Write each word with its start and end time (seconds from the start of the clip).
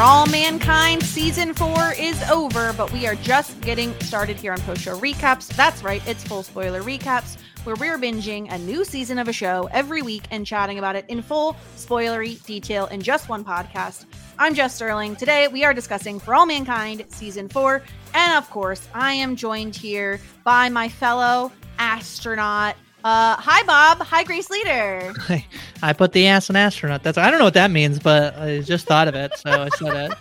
For 0.00 0.04
all 0.04 0.24
Mankind, 0.24 1.02
season 1.02 1.52
four 1.52 1.92
is 1.92 2.22
over, 2.30 2.72
but 2.72 2.90
we 2.90 3.06
are 3.06 3.16
just 3.16 3.60
getting 3.60 3.92
started 4.00 4.38
here 4.38 4.50
on 4.50 4.58
Post 4.62 4.80
Show 4.80 4.98
Recaps. 4.98 5.48
That's 5.48 5.82
right, 5.82 6.00
it's 6.08 6.24
full 6.24 6.42
spoiler 6.42 6.80
recaps, 6.80 7.36
where 7.64 7.76
we're 7.76 7.98
binging 7.98 8.50
a 8.50 8.56
new 8.56 8.82
season 8.82 9.18
of 9.18 9.28
a 9.28 9.32
show 9.34 9.68
every 9.72 10.00
week 10.00 10.22
and 10.30 10.46
chatting 10.46 10.78
about 10.78 10.96
it 10.96 11.04
in 11.08 11.20
full 11.20 11.54
spoilery 11.76 12.42
detail 12.46 12.86
in 12.86 13.02
just 13.02 13.28
one 13.28 13.44
podcast. 13.44 14.06
I'm 14.38 14.54
Jess 14.54 14.74
Sterling. 14.74 15.16
Today 15.16 15.48
we 15.48 15.64
are 15.64 15.74
discussing 15.74 16.18
For 16.18 16.34
All 16.34 16.46
Mankind, 16.46 17.04
season 17.08 17.50
four. 17.50 17.82
And 18.14 18.38
of 18.38 18.48
course, 18.48 18.88
I 18.94 19.12
am 19.12 19.36
joined 19.36 19.76
here 19.76 20.18
by 20.44 20.70
my 20.70 20.88
fellow 20.88 21.52
astronaut. 21.78 22.74
Uh, 23.02 23.34
hi, 23.36 23.62
Bob. 23.62 23.98
Hi, 24.06 24.24
Grace 24.24 24.48
Leeder. 24.48 25.44
I 25.82 25.92
put 25.94 26.12
the 26.12 26.26
ass 26.26 26.50
in 26.50 26.56
astronaut. 26.56 27.02
That's 27.02 27.16
I 27.16 27.30
don't 27.30 27.38
know 27.38 27.46
what 27.46 27.54
that 27.54 27.70
means, 27.70 27.98
but 27.98 28.36
I 28.38 28.60
just 28.60 28.86
thought 28.86 29.08
of 29.08 29.14
it, 29.14 29.36
so 29.38 29.50
I 29.50 29.68
said 29.76 30.10
it. 30.10 30.18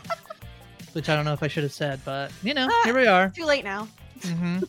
Which 0.94 1.10
I 1.10 1.16
don't 1.16 1.26
know 1.26 1.34
if 1.34 1.44
I 1.44 1.48
should 1.50 1.64
have 1.64 1.74
said, 1.74 2.00
but 2.06 2.32
you 2.42 2.54
know, 2.54 2.68
Ah, 2.72 2.82
here 2.86 2.96
we 2.96 3.06
are. 3.06 3.30
Too 3.30 3.44
late 3.46 3.66
now. 3.66 3.88
hmm 4.24 4.60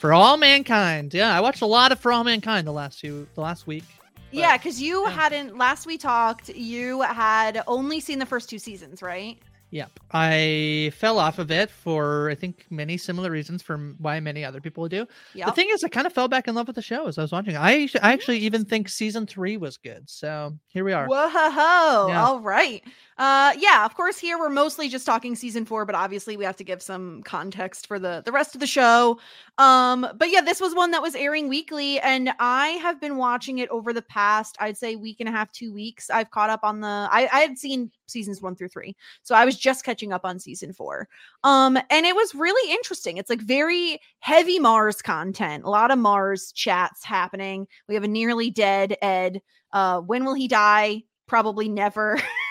For 0.00 0.12
all 0.12 0.36
mankind. 0.36 1.14
Yeah, 1.14 1.36
I 1.36 1.40
watched 1.40 1.62
a 1.62 1.66
lot 1.66 1.92
of 1.92 2.00
For 2.00 2.12
All 2.12 2.24
Mankind 2.24 2.66
the 2.66 2.72
last 2.72 2.98
few, 3.00 3.26
the 3.34 3.40
last 3.40 3.66
week. 3.68 3.84
but- 4.08 4.38
Yeah, 4.38 4.56
because 4.56 4.82
you 4.82 5.04
yeah. 5.04 5.10
hadn't, 5.10 5.56
last 5.56 5.86
we 5.86 5.96
talked, 5.96 6.48
you 6.50 7.02
had 7.02 7.62
only 7.68 8.00
seen 8.00 8.18
the 8.18 8.26
first 8.26 8.50
two 8.50 8.58
seasons, 8.58 9.00
right? 9.00 9.38
Yep. 9.74 9.98
I 10.12 10.92
fell 10.96 11.18
off 11.18 11.40
of 11.40 11.50
it 11.50 11.68
for 11.68 12.30
I 12.30 12.36
think 12.36 12.64
many 12.70 12.96
similar 12.96 13.28
reasons 13.28 13.60
from 13.60 13.96
why 13.98 14.20
many 14.20 14.44
other 14.44 14.60
people 14.60 14.86
do. 14.88 15.04
Yeah. 15.34 15.46
The 15.46 15.52
thing 15.52 15.68
is, 15.72 15.82
I 15.82 15.88
kind 15.88 16.06
of 16.06 16.12
fell 16.12 16.28
back 16.28 16.46
in 16.46 16.54
love 16.54 16.68
with 16.68 16.76
the 16.76 16.82
show 16.82 17.08
as 17.08 17.18
I 17.18 17.22
was 17.22 17.32
watching. 17.32 17.56
I 17.56 17.88
I 18.00 18.12
actually 18.12 18.38
even 18.38 18.64
think 18.64 18.88
season 18.88 19.26
three 19.26 19.56
was 19.56 19.76
good. 19.76 20.08
So 20.08 20.56
here 20.68 20.84
we 20.84 20.92
are. 20.92 21.08
Whoa, 21.08 22.06
Yeah. 22.08 22.24
all 22.24 22.38
right. 22.38 22.84
Uh 23.16 23.52
yeah, 23.58 23.84
of 23.84 23.94
course 23.94 24.18
here 24.18 24.36
we're 24.38 24.48
mostly 24.48 24.88
just 24.88 25.06
talking 25.06 25.36
season 25.36 25.64
4, 25.64 25.84
but 25.84 25.94
obviously 25.94 26.36
we 26.36 26.44
have 26.44 26.56
to 26.56 26.64
give 26.64 26.82
some 26.82 27.22
context 27.22 27.86
for 27.86 28.00
the 28.00 28.22
the 28.24 28.32
rest 28.32 28.54
of 28.56 28.60
the 28.60 28.66
show. 28.66 29.20
Um 29.56 30.04
but 30.16 30.30
yeah, 30.30 30.40
this 30.40 30.60
was 30.60 30.74
one 30.74 30.90
that 30.90 31.00
was 31.02 31.14
airing 31.14 31.48
weekly 31.48 32.00
and 32.00 32.30
I 32.40 32.68
have 32.82 33.00
been 33.00 33.16
watching 33.16 33.58
it 33.58 33.68
over 33.68 33.92
the 33.92 34.02
past 34.02 34.56
I'd 34.58 34.76
say 34.76 34.96
week 34.96 35.18
and 35.20 35.28
a 35.28 35.32
half, 35.32 35.52
2 35.52 35.72
weeks. 35.72 36.10
I've 36.10 36.32
caught 36.32 36.50
up 36.50 36.60
on 36.64 36.80
the 36.80 36.88
I 36.88 37.28
I 37.32 37.40
had 37.42 37.56
seen 37.56 37.92
seasons 38.08 38.42
1 38.42 38.56
through 38.56 38.68
3. 38.68 38.96
So 39.22 39.36
I 39.36 39.44
was 39.44 39.56
just 39.56 39.84
catching 39.84 40.12
up 40.12 40.24
on 40.24 40.40
season 40.40 40.72
4. 40.72 41.06
Um 41.44 41.76
and 41.90 42.06
it 42.06 42.16
was 42.16 42.34
really 42.34 42.72
interesting. 42.72 43.16
It's 43.18 43.30
like 43.30 43.42
very 43.42 44.00
heavy 44.18 44.58
Mars 44.58 45.00
content. 45.02 45.62
A 45.64 45.70
lot 45.70 45.92
of 45.92 45.98
Mars 46.00 46.50
chats 46.50 47.04
happening. 47.04 47.68
We 47.88 47.94
have 47.94 48.02
a 48.04 48.08
nearly 48.08 48.50
dead 48.50 48.96
Ed. 49.00 49.40
Uh 49.72 50.00
when 50.00 50.24
will 50.24 50.34
he 50.34 50.48
die? 50.48 51.04
Probably 51.28 51.68
never. 51.68 52.18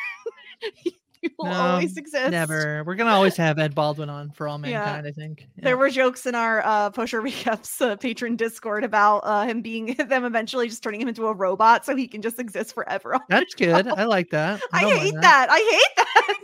he 1.22 1.30
will 1.38 1.46
No, 1.46 1.54
always 1.54 1.96
exist. 1.98 2.32
Never. 2.32 2.84
We're 2.86 2.96
gonna 2.96 3.12
always 3.12 3.36
have 3.38 3.58
Ed 3.60 3.74
Baldwin 3.76 4.10
on 4.10 4.32
for 4.32 4.48
all 4.48 4.60
Yeah. 4.66 4.80
mankind. 4.80 5.08
I 5.08 5.12
think. 5.12 5.48
There 5.58 5.78
were 5.78 5.90
jokes 5.90 6.26
in 6.26 6.36
our 6.36 6.62
uh 6.66 6.90
Post 6.90 7.12
Show 7.12 7.22
Recaps 7.22 7.82
uh, 7.82 7.96
patron 7.96 8.36
Discord 8.36 8.84
about 8.84 9.20
uh 9.20 9.44
him 9.46 9.62
being 9.62 9.94
them 10.10 10.26
eventually 10.26 10.68
just 10.68 10.84
turning 10.84 11.02
him 11.02 11.08
into 11.08 11.28
a 11.28 11.34
robot 11.34 11.86
so 11.86 11.96
he 11.96 12.08
can 12.08 12.22
just 12.22 12.40
exist 12.40 12.74
forever. 12.74 13.18
That's 13.30 13.54
good. 13.56 13.88
I 13.88 14.04
like 14.06 14.30
that. 14.32 14.62
I 14.74 14.84
mind 14.84 15.00
hate 15.00 15.16
that. 15.22 15.48
I 15.50 15.58
hate 15.58 16.06
that. 16.06 16.38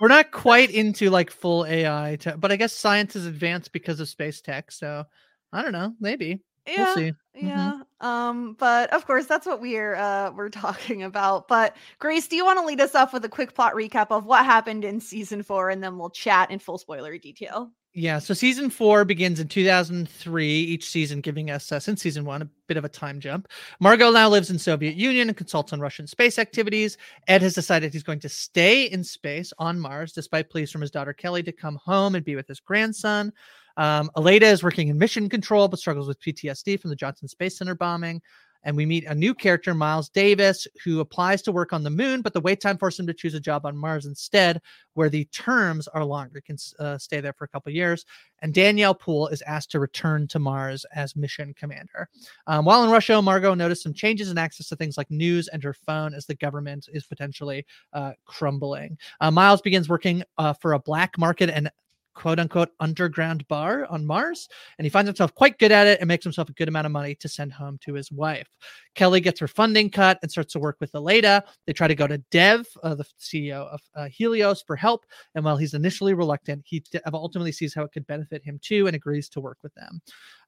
We're 0.00 0.08
not 0.08 0.32
quite 0.32 0.70
into 0.70 1.10
like 1.10 1.30
full 1.30 1.64
AI, 1.66 2.16
te- 2.18 2.32
but 2.36 2.50
I 2.50 2.56
guess 2.56 2.72
science 2.72 3.14
is 3.14 3.26
advanced 3.26 3.72
because 3.72 4.00
of 4.00 4.08
space 4.08 4.40
tech. 4.40 4.72
So 4.72 5.04
I 5.52 5.62
don't 5.62 5.72
know. 5.72 5.92
Maybe 6.00 6.40
yeah. 6.66 6.84
we'll 6.84 6.94
see. 6.94 7.12
Yeah. 7.34 7.80
Um, 8.00 8.54
but 8.58 8.92
of 8.92 9.06
course 9.06 9.26
that's 9.26 9.46
what 9.46 9.60
we're 9.60 9.94
uh 9.94 10.32
we're 10.32 10.48
talking 10.50 11.02
about. 11.02 11.48
But 11.48 11.76
Grace, 11.98 12.28
do 12.28 12.36
you 12.36 12.44
want 12.44 12.58
to 12.58 12.64
lead 12.64 12.80
us 12.80 12.94
off 12.94 13.12
with 13.12 13.24
a 13.24 13.28
quick 13.28 13.54
plot 13.54 13.74
recap 13.74 14.08
of 14.10 14.26
what 14.26 14.44
happened 14.44 14.84
in 14.84 15.00
season 15.00 15.42
four 15.42 15.70
and 15.70 15.82
then 15.82 15.98
we'll 15.98 16.10
chat 16.10 16.50
in 16.50 16.58
full 16.58 16.78
spoilery 16.78 17.20
detail? 17.20 17.70
Yeah. 17.94 18.20
So 18.20 18.32
season 18.32 18.70
four 18.70 19.04
begins 19.04 19.38
in 19.38 19.48
2003. 19.48 20.48
Each 20.48 20.88
season 20.88 21.20
giving 21.20 21.50
us 21.50 21.70
uh, 21.70 21.78
since 21.78 22.00
season 22.00 22.24
one 22.24 22.40
a 22.40 22.48
bit 22.66 22.78
of 22.78 22.86
a 22.86 22.88
time 22.88 23.20
jump. 23.20 23.48
Margot 23.80 24.10
now 24.10 24.30
lives 24.30 24.50
in 24.50 24.58
Soviet 24.58 24.94
Union 24.94 25.28
and 25.28 25.36
consults 25.36 25.74
on 25.74 25.80
Russian 25.80 26.06
space 26.06 26.38
activities. 26.38 26.96
Ed 27.28 27.42
has 27.42 27.52
decided 27.52 27.92
he's 27.92 28.02
going 28.02 28.20
to 28.20 28.30
stay 28.30 28.84
in 28.84 29.04
space 29.04 29.52
on 29.58 29.78
Mars, 29.78 30.12
despite 30.12 30.48
pleas 30.48 30.70
from 30.70 30.80
his 30.80 30.90
daughter 30.90 31.12
Kelly 31.12 31.42
to 31.42 31.52
come 31.52 31.78
home 31.84 32.14
and 32.14 32.24
be 32.24 32.34
with 32.34 32.48
his 32.48 32.60
grandson. 32.60 33.30
Um, 33.76 34.10
Aleida 34.16 34.42
is 34.42 34.62
working 34.62 34.88
in 34.88 34.98
mission 34.98 35.28
control, 35.28 35.68
but 35.68 35.78
struggles 35.78 36.08
with 36.08 36.20
PTSD 36.20 36.80
from 36.80 36.90
the 36.90 36.96
Johnson 36.96 37.28
Space 37.28 37.58
Center 37.58 37.74
bombing. 37.74 38.22
And 38.64 38.76
we 38.76 38.86
meet 38.86 39.04
a 39.06 39.14
new 39.14 39.34
character, 39.34 39.74
Miles 39.74 40.08
Davis, 40.08 40.66
who 40.84 41.00
applies 41.00 41.42
to 41.42 41.52
work 41.52 41.72
on 41.72 41.82
the 41.82 41.90
moon, 41.90 42.22
but 42.22 42.32
the 42.32 42.40
wait 42.40 42.60
time 42.60 42.78
forced 42.78 43.00
him 43.00 43.06
to 43.06 43.14
choose 43.14 43.34
a 43.34 43.40
job 43.40 43.66
on 43.66 43.76
Mars 43.76 44.06
instead, 44.06 44.60
where 44.94 45.08
the 45.08 45.24
terms 45.26 45.88
are 45.88 46.04
longer. 46.04 46.36
He 46.36 46.42
can 46.42 46.56
uh, 46.78 46.98
stay 46.98 47.20
there 47.20 47.32
for 47.32 47.44
a 47.44 47.48
couple 47.48 47.72
years. 47.72 48.04
And 48.40 48.54
Danielle 48.54 48.94
Poole 48.94 49.28
is 49.28 49.42
asked 49.42 49.70
to 49.72 49.80
return 49.80 50.28
to 50.28 50.38
Mars 50.38 50.86
as 50.94 51.16
mission 51.16 51.54
commander. 51.54 52.08
Um, 52.46 52.64
while 52.64 52.84
in 52.84 52.90
Russia, 52.90 53.20
Margot 53.20 53.54
noticed 53.54 53.82
some 53.82 53.94
changes 53.94 54.30
in 54.30 54.38
access 54.38 54.68
to 54.68 54.76
things 54.76 54.96
like 54.96 55.10
news 55.10 55.48
and 55.48 55.62
her 55.62 55.74
phone 55.74 56.14
as 56.14 56.26
the 56.26 56.34
government 56.34 56.88
is 56.92 57.04
potentially 57.06 57.66
uh, 57.92 58.12
crumbling. 58.24 58.96
Uh, 59.20 59.30
Miles 59.30 59.62
begins 59.62 59.88
working 59.88 60.22
uh, 60.38 60.52
for 60.52 60.74
a 60.74 60.78
black 60.78 61.18
market 61.18 61.50
and 61.50 61.70
quote 62.14 62.38
unquote 62.38 62.70
underground 62.80 63.46
bar 63.48 63.86
on 63.90 64.06
Mars, 64.06 64.48
and 64.78 64.84
he 64.84 64.90
finds 64.90 65.08
himself 65.08 65.34
quite 65.34 65.58
good 65.58 65.72
at 65.72 65.86
it 65.86 66.00
and 66.00 66.08
makes 66.08 66.24
himself 66.24 66.48
a 66.48 66.52
good 66.52 66.68
amount 66.68 66.86
of 66.86 66.92
money 66.92 67.14
to 67.16 67.28
send 67.28 67.52
home 67.52 67.78
to 67.82 67.94
his 67.94 68.12
wife. 68.12 68.48
Kelly 68.94 69.20
gets 69.20 69.40
her 69.40 69.48
funding 69.48 69.90
cut 69.90 70.18
and 70.22 70.30
starts 70.30 70.52
to 70.52 70.58
work 70.58 70.76
with 70.80 70.92
Aleda. 70.92 71.42
They 71.66 71.72
try 71.72 71.88
to 71.88 71.94
go 71.94 72.06
to 72.06 72.18
Dev, 72.30 72.66
uh, 72.82 72.94
the 72.94 73.04
CEO 73.20 73.66
of 73.68 73.80
uh, 73.94 74.08
Helios, 74.08 74.62
for 74.62 74.76
help, 74.76 75.06
and 75.34 75.44
while 75.44 75.56
he's 75.56 75.74
initially 75.74 76.14
reluctant, 76.14 76.62
he 76.66 76.82
ultimately 77.12 77.52
sees 77.52 77.74
how 77.74 77.82
it 77.84 77.92
could 77.92 78.06
benefit 78.06 78.44
him 78.44 78.58
too 78.62 78.86
and 78.86 78.96
agrees 78.96 79.28
to 79.30 79.40
work 79.40 79.58
with 79.62 79.74
them. 79.74 80.00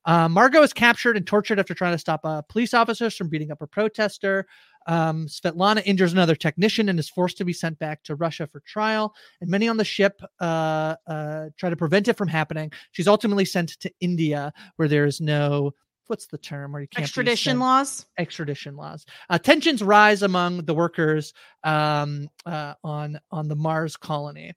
Uh, 0.06 0.28
Margot 0.28 0.62
is 0.62 0.72
captured 0.72 1.16
and 1.16 1.26
tortured 1.26 1.58
after 1.58 1.72
trying 1.72 1.94
to 1.94 1.98
stop 1.98 2.20
uh, 2.24 2.42
police 2.42 2.74
officers 2.74 3.16
from 3.16 3.28
beating 3.28 3.50
up 3.50 3.62
a 3.62 3.66
protester. 3.66 4.46
Um, 4.86 5.26
Svetlana 5.26 5.82
injures 5.84 6.12
another 6.12 6.34
technician 6.34 6.88
and 6.88 6.98
is 6.98 7.08
forced 7.08 7.38
to 7.38 7.44
be 7.44 7.52
sent 7.52 7.78
back 7.78 8.02
to 8.04 8.14
Russia 8.14 8.46
for 8.46 8.60
trial. 8.60 9.14
And 9.40 9.50
many 9.50 9.68
on 9.68 9.76
the 9.76 9.84
ship 9.84 10.20
uh, 10.40 10.96
uh, 11.06 11.46
try 11.56 11.70
to 11.70 11.76
prevent 11.76 12.08
it 12.08 12.16
from 12.16 12.28
happening. 12.28 12.72
She's 12.92 13.08
ultimately 13.08 13.44
sent 13.44 13.70
to 13.80 13.90
India, 14.00 14.52
where 14.76 14.88
there 14.88 15.06
is 15.06 15.20
no 15.20 15.72
what's 16.06 16.26
the 16.26 16.38
term 16.38 16.72
where 16.72 16.82
you 16.82 16.88
can't 16.88 17.04
Extradition 17.04 17.58
laws. 17.58 18.06
extradition 18.18 18.76
laws. 18.76 19.06
Uh, 19.30 19.38
tensions 19.38 19.82
rise 19.82 20.22
among 20.22 20.64
the 20.64 20.74
workers 20.74 21.32
um, 21.62 22.28
uh, 22.44 22.74
on 22.84 23.18
on 23.30 23.48
the 23.48 23.56
Mars 23.56 23.96
colony. 23.96 24.52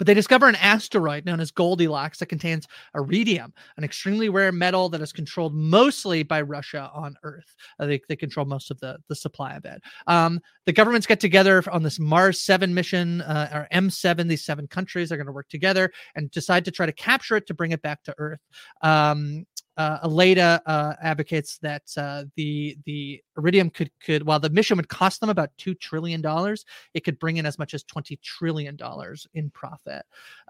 But 0.00 0.06
they 0.06 0.14
discover 0.14 0.48
an 0.48 0.56
asteroid 0.56 1.26
known 1.26 1.40
as 1.40 1.50
Goldilocks 1.50 2.20
that 2.20 2.30
contains 2.30 2.66
iridium, 2.94 3.52
an 3.76 3.84
extremely 3.84 4.30
rare 4.30 4.50
metal 4.50 4.88
that 4.88 5.02
is 5.02 5.12
controlled 5.12 5.54
mostly 5.54 6.22
by 6.22 6.40
Russia 6.40 6.90
on 6.94 7.16
Earth. 7.22 7.54
Uh, 7.78 7.84
they, 7.84 8.00
they 8.08 8.16
control 8.16 8.46
most 8.46 8.70
of 8.70 8.80
the, 8.80 8.96
the 9.08 9.14
supply 9.14 9.56
of 9.56 9.66
it. 9.66 9.82
Um, 10.06 10.40
the 10.64 10.72
governments 10.72 11.06
get 11.06 11.20
together 11.20 11.62
on 11.70 11.82
this 11.82 11.98
Mars 11.98 12.40
7 12.40 12.72
mission, 12.72 13.20
uh, 13.20 13.50
or 13.52 13.68
M7. 13.78 14.26
These 14.26 14.42
seven 14.42 14.66
countries 14.66 15.12
are 15.12 15.18
going 15.18 15.26
to 15.26 15.32
work 15.32 15.50
together 15.50 15.92
and 16.14 16.30
decide 16.30 16.64
to 16.64 16.70
try 16.70 16.86
to 16.86 16.92
capture 16.92 17.36
it 17.36 17.46
to 17.48 17.52
bring 17.52 17.72
it 17.72 17.82
back 17.82 18.02
to 18.04 18.14
Earth. 18.16 18.40
Um, 18.80 19.44
uh, 19.80 20.06
Aleida 20.06 20.60
uh, 20.66 20.92
advocates 21.02 21.56
that 21.58 21.82
uh, 21.96 22.24
the 22.36 22.76
the 22.84 23.22
iridium 23.38 23.70
could 23.70 23.90
could 24.04 24.26
while 24.26 24.38
the 24.38 24.50
mission 24.50 24.76
would 24.76 24.90
cost 24.90 25.20
them 25.20 25.30
about 25.30 25.48
two 25.56 25.74
trillion 25.74 26.20
dollars, 26.20 26.66
it 26.92 27.02
could 27.02 27.18
bring 27.18 27.38
in 27.38 27.46
as 27.46 27.58
much 27.58 27.72
as 27.72 27.82
twenty 27.84 28.16
trillion 28.16 28.76
dollars 28.76 29.26
in 29.32 29.48
profit. 29.50 30.02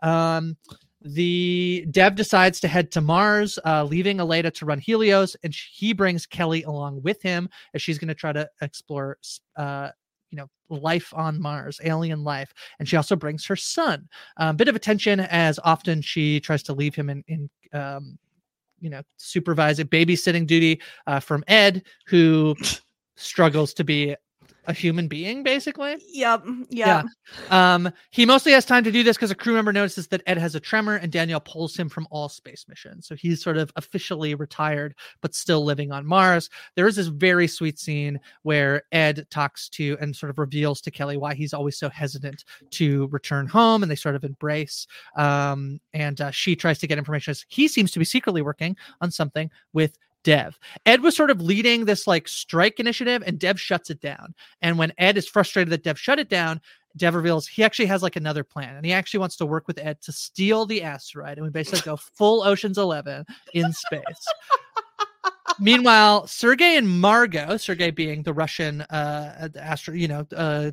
Um, 0.03 0.57
the 1.03 1.87
Dev 1.93 2.17
decides 2.17 2.59
to 2.61 2.69
head 2.69 2.91
to 2.91 3.01
Mars, 3.01 3.57
uh, 3.65 3.85
leaving 3.85 4.19
Aleida 4.19 4.53
to 4.55 4.67
run 4.67 4.81
Helios, 4.81 5.37
and 5.45 5.55
he 5.55 5.93
brings 5.93 6.27
Kelly 6.27 6.65
along 6.65 7.01
with 7.03 7.23
him 7.23 7.49
as 7.73 7.81
she's 7.81 7.99
going 7.99 8.09
to 8.09 8.15
try 8.15 8.33
to 8.33 8.51
explore 8.61 9.17
uh, 9.55 9.91
you 10.33 10.39
know 10.39 10.49
life 10.69 11.13
on 11.17 11.41
mars 11.41 11.81
alien 11.83 12.23
life 12.23 12.55
and 12.79 12.89
she 12.89 12.97
also 12.97 13.17
brings 13.17 13.45
her 13.45 13.57
son 13.57 14.09
a 14.39 14.45
um, 14.45 14.57
bit 14.57 14.69
of 14.69 14.77
attention 14.77 15.19
as 15.19 15.59
often 15.65 16.01
she 16.01 16.39
tries 16.39 16.63
to 16.63 16.73
leave 16.73 16.95
him 16.95 17.11
in 17.11 17.25
in 17.27 17.51
um, 17.73 18.17
you 18.81 18.91
know 18.91 19.03
supervising 19.17 19.87
babysitting 19.87 20.47
duty 20.47 20.81
uh, 21.07 21.21
from 21.21 21.45
ed 21.49 21.83
who 22.07 22.55
struggles 23.17 23.75
to 23.75 23.85
be 23.85 24.17
a 24.67 24.73
human 24.73 25.09
being, 25.09 25.43
basically. 25.43 25.97
Yep. 26.09 26.45
Yep. 26.71 27.07
Yeah. 27.51 27.75
Um, 27.75 27.91
he 28.11 28.27
mostly 28.27 28.53
has 28.53 28.65
time 28.65 28.85
to 28.85 28.93
do 28.93 29.03
this 29.03 29.17
because 29.17 29.31
a 29.31 29.35
crew 29.35 29.55
member 29.55 29.73
notices 29.73 30.09
that 30.09 30.23
Ed 30.27 30.39
has 30.39 30.55
a 30.55 30.61
tremor 30.61 30.97
and 30.97 31.11
Danielle 31.11 31.41
pulls 31.41 31.77
him 31.77 31.89
from 31.89 32.07
all 32.11 32.29
space 32.29 32.67
missions. 32.69 33.07
So 33.07 33.15
he's 33.15 33.43
sort 33.43 33.57
of 33.57 33.73
officially 33.77 34.35
retired, 34.35 34.95
but 35.21 35.35
still 35.35 35.65
living 35.65 35.93
on 35.93 36.07
Mars. 36.07 36.51
There 36.77 36.87
is 36.87 36.97
this 36.97 37.07
very 37.09 37.47
sweet 37.47 37.79
scene 37.79 38.21
where 38.43 38.83
Ed 38.93 39.27
talks 39.31 39.69
to 39.71 39.97
and 40.01 40.15
sort 40.15 40.31
of 40.31 40.39
reveals 40.39 40.81
to 40.83 40.91
Kelly 40.91 41.17
why 41.17 41.35
he's 41.35 41.55
always 41.55 41.79
so 41.79 41.89
hesitant 41.89 42.45
to 42.71 43.09
return 43.09 43.47
home, 43.47 43.83
and 43.83 43.91
they 43.91 43.97
sort 43.97 44.15
of 44.15 44.25
embrace. 44.25 44.87
Um, 45.17 45.81
and 45.93 46.21
uh, 46.21 46.31
she 46.31 46.55
tries 46.55 46.79
to 46.79 46.87
get 46.87 46.99
information. 46.99 47.31
As 47.31 47.45
he 47.49 47.69
seems 47.69 47.91
to 47.93 47.99
be 47.99 48.05
secretly 48.05 48.43
working 48.43 48.77
on 49.01 49.11
something 49.11 49.51
with 49.73 49.97
Dev. 50.23 50.59
Ed 50.87 51.03
was 51.03 51.17
sort 51.17 51.31
of 51.31 51.41
leading 51.41 51.85
this 51.85 52.07
like 52.07 52.29
strike 52.29 52.79
initiative 52.79 53.23
and 53.27 53.39
Dev 53.39 53.61
shuts 53.61 53.91
it 53.91 54.01
down. 54.01 54.35
And 54.63 54.79
when 54.79 54.93
Ed 54.99 55.17
is 55.17 55.29
frustrated 55.29 55.73
that 55.73 55.83
Dev 55.83 55.99
shut 55.99 56.19
it 56.19 56.29
down, 56.29 56.61
Dev 56.97 57.15
reveals 57.15 57.47
he 57.47 57.63
actually 57.63 57.87
has 57.87 58.03
like 58.03 58.17
another 58.17 58.45
plan 58.45 58.77
and 58.77 58.85
he 58.85 58.93
actually 58.93 59.21
wants 59.21 59.37
to 59.37 59.47
work 59.47 59.67
with 59.67 59.79
Ed 59.79 60.01
to 60.03 60.13
steal 60.13 60.67
the 60.67 60.83
asteroid. 60.83 61.39
And 61.39 61.45
we 61.45 61.51
basically 61.51 61.81
go 61.83 61.97
full 61.97 62.43
Ocean's 62.43 62.79
11 62.79 63.25
in 63.55 63.73
space. 63.73 64.27
Meanwhile, 65.61 66.27
Sergey 66.27 66.77
and 66.77 66.89
Margot, 66.89 67.59
Sergey 67.59 67.91
being 67.91 68.23
the 68.23 68.33
Russian 68.33 68.81
uh, 68.83 69.49
astro, 69.57 69.93
you 69.95 70.09
know, 70.09 70.27
uh, 70.35 70.71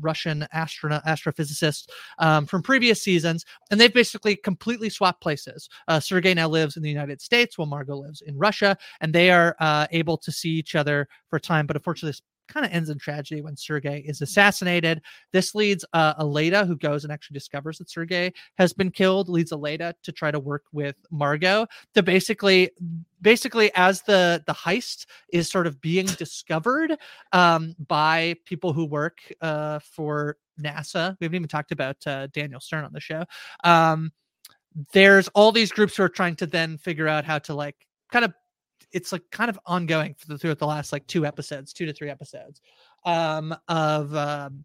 Russian 0.00 0.46
astronaut, 0.52 1.04
astrophysicist 1.04 1.88
um, 2.18 2.46
from 2.46 2.62
previous 2.62 3.02
seasons, 3.02 3.44
and 3.70 3.80
they've 3.80 3.92
basically 3.92 4.36
completely 4.36 4.88
swapped 4.88 5.20
places. 5.20 5.68
Uh, 5.88 5.98
Sergey 5.98 6.32
now 6.32 6.48
lives 6.48 6.76
in 6.76 6.82
the 6.82 6.88
United 6.88 7.20
States, 7.20 7.58
while 7.58 7.66
Margot 7.66 7.96
lives 7.96 8.20
in 8.20 8.38
Russia, 8.38 8.76
and 9.00 9.12
they 9.12 9.30
are 9.30 9.56
uh, 9.58 9.88
able 9.90 10.16
to 10.18 10.30
see 10.30 10.50
each 10.50 10.76
other 10.76 11.08
for 11.28 11.36
a 11.36 11.40
time. 11.40 11.66
But 11.66 11.76
unfortunately, 11.76 12.10
this 12.10 12.22
kind 12.50 12.66
of 12.66 12.72
ends 12.72 12.90
in 12.90 12.98
tragedy 12.98 13.40
when 13.40 13.56
Sergey 13.56 14.00
is 14.00 14.20
assassinated. 14.20 15.00
This 15.32 15.54
leads 15.54 15.84
uh, 15.92 16.14
Aleida, 16.22 16.66
who 16.66 16.76
goes 16.76 17.04
and 17.04 17.12
actually 17.12 17.34
discovers 17.34 17.78
that 17.78 17.90
Sergey 17.90 18.32
has 18.58 18.72
been 18.72 18.90
killed, 18.90 19.28
leads 19.28 19.52
Aleida 19.52 19.94
to 20.02 20.12
try 20.12 20.30
to 20.30 20.38
work 20.38 20.64
with 20.72 20.96
Margot 21.10 21.66
to 21.94 22.02
basically, 22.02 22.70
basically, 23.22 23.70
as 23.74 24.02
the 24.02 24.42
the 24.46 24.54
heist 24.54 25.06
is 25.32 25.50
sort 25.50 25.66
of 25.66 25.80
being 25.80 26.06
discovered 26.18 26.96
um, 27.32 27.74
by 27.88 28.34
people 28.44 28.72
who 28.72 28.84
work 28.84 29.18
uh, 29.40 29.78
for 29.78 30.36
NASA. 30.60 31.16
We 31.20 31.24
haven't 31.24 31.36
even 31.36 31.48
talked 31.48 31.72
about 31.72 31.96
uh, 32.06 32.26
Daniel 32.28 32.60
Stern 32.60 32.84
on 32.84 32.92
the 32.92 33.00
show. 33.00 33.24
Um, 33.64 34.12
there's 34.92 35.28
all 35.28 35.52
these 35.52 35.72
groups 35.72 35.96
who 35.96 36.02
are 36.02 36.08
trying 36.08 36.36
to 36.36 36.46
then 36.46 36.78
figure 36.78 37.08
out 37.08 37.24
how 37.24 37.38
to 37.40 37.54
like 37.54 37.76
kind 38.12 38.24
of 38.24 38.32
it's 38.92 39.12
like 39.12 39.22
kind 39.30 39.50
of 39.50 39.58
ongoing 39.66 40.16
the, 40.26 40.38
throughout 40.38 40.58
the 40.58 40.66
last 40.66 40.92
like 40.92 41.06
two 41.06 41.26
episodes, 41.26 41.72
two 41.72 41.86
to 41.86 41.92
three 41.92 42.10
episodes, 42.10 42.60
um, 43.04 43.54
of 43.68 44.14
um, 44.14 44.64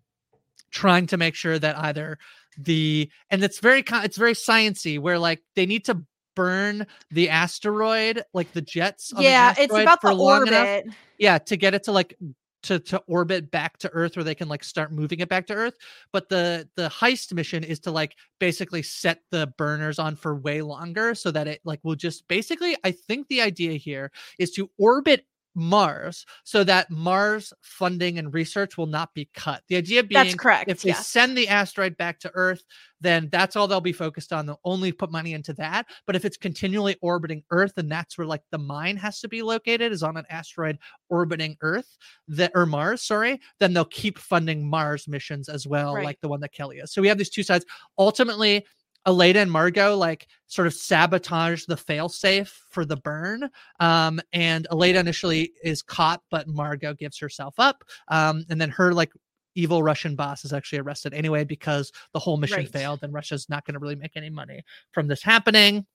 trying 0.71 1.07
to 1.07 1.17
make 1.17 1.35
sure 1.35 1.57
that 1.57 1.77
either 1.77 2.17
the 2.57 3.09
and 3.29 3.43
it's 3.43 3.59
very 3.59 3.83
it's 3.87 4.17
very 4.17 4.33
sciency 4.33 4.99
where 4.99 5.19
like 5.19 5.41
they 5.55 5.65
need 5.65 5.85
to 5.85 6.01
burn 6.35 6.85
the 7.11 7.29
asteroid 7.29 8.21
like 8.33 8.51
the 8.51 8.61
jets 8.61 9.13
yeah 9.17 9.53
the 9.53 9.63
it's 9.63 9.73
about 9.73 10.01
the 10.01 10.13
orbit 10.13 10.49
enough, 10.49 10.95
yeah 11.17 11.37
to 11.37 11.55
get 11.55 11.73
it 11.73 11.83
to 11.83 11.93
like 11.93 12.17
to 12.65 12.79
to 12.79 12.97
orbit 13.07 13.51
back 13.51 13.77
to 13.77 13.89
earth 13.91 14.15
where 14.15 14.23
they 14.23 14.35
can 14.35 14.49
like 14.49 14.63
start 14.63 14.91
moving 14.91 15.19
it 15.19 15.29
back 15.29 15.45
to 15.47 15.53
earth 15.53 15.75
but 16.11 16.29
the 16.29 16.67
the 16.75 16.89
heist 16.89 17.31
mission 17.33 17.63
is 17.63 17.79
to 17.79 17.91
like 17.91 18.15
basically 18.39 18.81
set 18.81 19.21
the 19.31 19.47
burners 19.57 19.99
on 19.99 20.15
for 20.15 20.35
way 20.35 20.61
longer 20.61 21.13
so 21.15 21.31
that 21.31 21.47
it 21.47 21.61
like 21.63 21.79
will 21.83 21.95
just 21.95 22.27
basically 22.27 22.75
i 22.83 22.91
think 22.91 23.27
the 23.27 23.41
idea 23.41 23.73
here 23.73 24.11
is 24.39 24.51
to 24.51 24.69
orbit 24.77 25.25
Mars 25.55 26.25
so 26.43 26.63
that 26.65 26.91
Mars 26.91 27.53
funding 27.61 28.19
and 28.19 28.33
research 28.33 28.77
will 28.77 28.85
not 28.85 29.13
be 29.13 29.29
cut. 29.33 29.63
The 29.67 29.77
idea 29.77 30.03
being 30.03 30.23
that's 30.23 30.35
correct. 30.35 30.69
If 30.69 30.81
they 30.81 30.89
yes. 30.89 31.07
send 31.07 31.37
the 31.37 31.47
asteroid 31.47 31.97
back 31.97 32.19
to 32.19 32.31
Earth, 32.33 32.63
then 33.01 33.29
that's 33.31 33.55
all 33.55 33.67
they'll 33.67 33.81
be 33.81 33.93
focused 33.93 34.33
on. 34.33 34.45
They'll 34.45 34.59
only 34.63 34.91
put 34.91 35.11
money 35.11 35.33
into 35.33 35.53
that. 35.53 35.85
But 36.05 36.15
if 36.15 36.25
it's 36.25 36.37
continually 36.37 36.97
orbiting 37.01 37.43
Earth, 37.51 37.73
and 37.77 37.91
that's 37.91 38.17
where 38.17 38.27
like 38.27 38.41
the 38.51 38.57
mine 38.57 38.97
has 38.97 39.19
to 39.21 39.27
be 39.27 39.41
located, 39.41 39.91
is 39.91 40.03
on 40.03 40.17
an 40.17 40.25
asteroid 40.29 40.77
orbiting 41.09 41.55
Earth 41.61 41.97
that 42.27 42.51
or 42.55 42.65
Mars, 42.65 43.01
sorry, 43.01 43.39
then 43.59 43.73
they'll 43.73 43.85
keep 43.85 44.17
funding 44.17 44.67
Mars 44.67 45.07
missions 45.07 45.49
as 45.49 45.65
well, 45.65 45.95
right. 45.95 46.05
like 46.05 46.19
the 46.21 46.27
one 46.27 46.41
that 46.41 46.53
Kelly 46.53 46.77
is. 46.77 46.91
So 46.91 47.01
we 47.01 47.07
have 47.07 47.17
these 47.17 47.29
two 47.29 47.43
sides. 47.43 47.65
Ultimately, 47.97 48.65
Aleida 49.07 49.37
and 49.37 49.51
Margot 49.51 49.95
like 49.95 50.27
sort 50.47 50.67
of 50.67 50.73
sabotage 50.73 51.65
the 51.65 51.75
failsafe 51.75 52.51
for 52.69 52.85
the 52.85 52.97
burn. 52.97 53.49
Um, 53.79 54.19
and 54.33 54.67
Aleida 54.71 54.95
initially 54.95 55.51
is 55.63 55.81
caught, 55.81 56.21
but 56.31 56.47
Margot 56.47 56.93
gives 56.93 57.17
herself 57.19 57.55
up. 57.57 57.83
Um, 58.07 58.45
and 58.49 58.59
then 58.59 58.69
her 58.71 58.93
like 58.93 59.11
evil 59.55 59.83
Russian 59.83 60.15
boss 60.15 60.43
is 60.43 60.53
actually 60.53 60.79
arrested 60.79 61.13
anyway 61.13 61.43
because 61.43 61.91
the 62.13 62.19
whole 62.19 62.37
mission 62.37 62.57
right. 62.57 62.69
failed 62.69 62.99
and 63.03 63.13
Russia's 63.13 63.49
not 63.49 63.65
going 63.65 63.73
to 63.73 63.79
really 63.79 63.95
make 63.95 64.15
any 64.15 64.29
money 64.29 64.63
from 64.91 65.07
this 65.07 65.23
happening. 65.23 65.85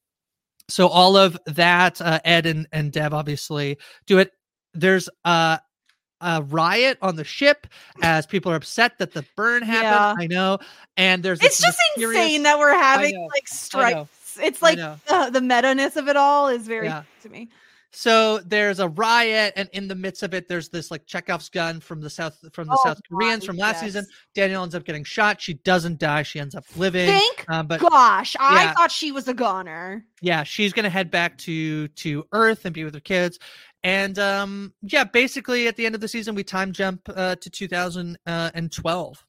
So 0.68 0.88
all 0.88 1.16
of 1.16 1.38
that, 1.46 2.00
uh, 2.00 2.20
Ed 2.24 2.46
and, 2.46 2.66
and 2.72 2.92
Dev 2.92 3.12
obviously 3.12 3.78
do 4.06 4.18
it. 4.18 4.30
There's 4.72 5.08
uh 5.24 5.58
a 6.20 6.42
riot 6.42 6.98
on 7.02 7.16
the 7.16 7.24
ship 7.24 7.66
as 8.02 8.26
people 8.26 8.52
are 8.52 8.56
upset 8.56 8.98
that 8.98 9.12
the 9.12 9.24
burn 9.36 9.62
happened. 9.62 10.20
Yeah. 10.20 10.24
I 10.24 10.26
know. 10.26 10.58
And 10.96 11.22
there's 11.22 11.42
it's 11.42 11.60
just 11.60 11.78
mysterious... 11.96 12.20
insane 12.20 12.42
that 12.44 12.58
we're 12.58 12.74
having 12.74 13.28
like 13.32 13.48
strikes. 13.48 14.38
It's 14.42 14.62
like 14.62 14.78
the, 14.78 15.30
the 15.32 15.40
meta 15.40 15.74
ness 15.74 15.96
of 15.96 16.08
it 16.08 16.16
all 16.16 16.48
is 16.48 16.66
very 16.66 16.86
yeah. 16.86 17.02
to 17.22 17.28
me. 17.28 17.48
So 17.92 18.38
there's 18.38 18.78
a 18.78 18.88
riot, 18.88 19.54
and 19.56 19.68
in 19.72 19.88
the 19.88 19.96
midst 19.96 20.22
of 20.22 20.32
it, 20.32 20.46
there's 20.46 20.68
this 20.68 20.92
like 20.92 21.06
Chekhov's 21.06 21.48
gun 21.48 21.80
from 21.80 22.00
the 22.00 22.08
south 22.08 22.38
from 22.52 22.68
the 22.68 22.74
oh, 22.74 22.82
South 22.84 23.00
Koreans 23.10 23.44
from 23.44 23.56
last 23.56 23.76
yes. 23.76 23.82
season. 23.82 24.06
Danielle 24.32 24.62
ends 24.62 24.76
up 24.76 24.84
getting 24.84 25.02
shot. 25.02 25.40
She 25.40 25.54
doesn't 25.54 25.98
die. 25.98 26.22
She 26.22 26.38
ends 26.38 26.54
up 26.54 26.64
living. 26.76 27.08
Thank 27.08 27.44
um, 27.48 27.66
but 27.66 27.80
gosh, 27.80 28.36
I 28.38 28.72
thought 28.74 28.92
she 28.92 29.10
was 29.10 29.26
a 29.26 29.34
goner. 29.34 30.04
Yeah, 30.20 30.44
she's 30.44 30.72
gonna 30.72 30.88
head 30.88 31.10
back 31.10 31.36
to 31.38 31.88
to 31.88 32.24
Earth 32.30 32.64
and 32.64 32.72
be 32.72 32.84
with 32.84 32.94
her 32.94 33.00
kids. 33.00 33.40
And 33.82 34.18
um, 34.18 34.74
yeah, 34.82 35.04
basically 35.04 35.66
at 35.66 35.76
the 35.76 35.86
end 35.86 35.94
of 35.94 36.00
the 36.00 36.08
season, 36.08 36.34
we 36.34 36.44
time 36.44 36.72
jump 36.72 37.08
uh, 37.14 37.36
to 37.36 37.50
2012. 37.50 39.26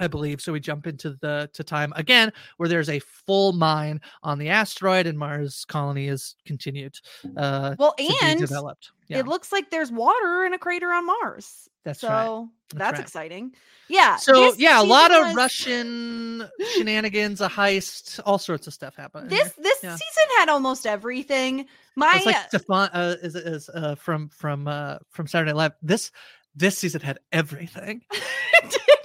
I 0.00 0.06
believe. 0.06 0.40
So 0.40 0.52
we 0.52 0.60
jump 0.60 0.86
into 0.86 1.18
the 1.20 1.50
to 1.52 1.64
time 1.64 1.92
again 1.96 2.32
where 2.56 2.68
there's 2.68 2.88
a 2.88 2.98
full 3.00 3.52
mine 3.52 4.00
on 4.22 4.38
the 4.38 4.48
asteroid 4.48 5.06
and 5.06 5.18
Mars 5.18 5.64
colony 5.66 6.08
is 6.08 6.36
continued. 6.46 6.96
Uh, 7.36 7.74
well, 7.78 7.94
and 8.22 8.38
developed. 8.38 8.92
Yeah. 9.08 9.18
It 9.18 9.26
looks 9.26 9.52
like 9.52 9.70
there's 9.70 9.90
water 9.90 10.44
in 10.44 10.52
a 10.52 10.58
crater 10.58 10.92
on 10.92 11.06
Mars. 11.06 11.68
That's 11.84 12.00
so 12.00 12.08
right. 12.08 12.48
That's, 12.70 12.78
that's 12.78 12.92
right. 12.92 13.00
exciting. 13.00 13.54
Yeah. 13.88 14.16
So 14.16 14.54
yeah, 14.54 14.80
a 14.80 14.84
lot 14.84 15.10
was... 15.10 15.30
of 15.30 15.36
Russian 15.36 16.48
shenanigans, 16.74 17.40
a 17.40 17.48
heist, 17.48 18.20
all 18.26 18.38
sorts 18.38 18.66
of 18.66 18.74
stuff 18.74 18.94
happening. 18.96 19.30
This 19.30 19.52
this 19.54 19.78
yeah. 19.82 19.94
season 19.94 20.36
had 20.36 20.50
almost 20.50 20.86
everything. 20.86 21.66
My 21.96 22.12
it's 22.16 22.26
like 22.26 22.50
Stefon 22.50 22.90
uh, 22.92 23.16
is 23.22 23.34
is 23.34 23.70
uh, 23.70 23.94
from 23.94 24.28
from 24.28 24.68
uh, 24.68 24.98
from 25.08 25.26
Saturday 25.26 25.52
Night 25.52 25.56
Live. 25.56 25.72
This 25.80 26.10
this 26.54 26.76
season 26.76 27.00
had 27.00 27.18
everything. 27.32 28.02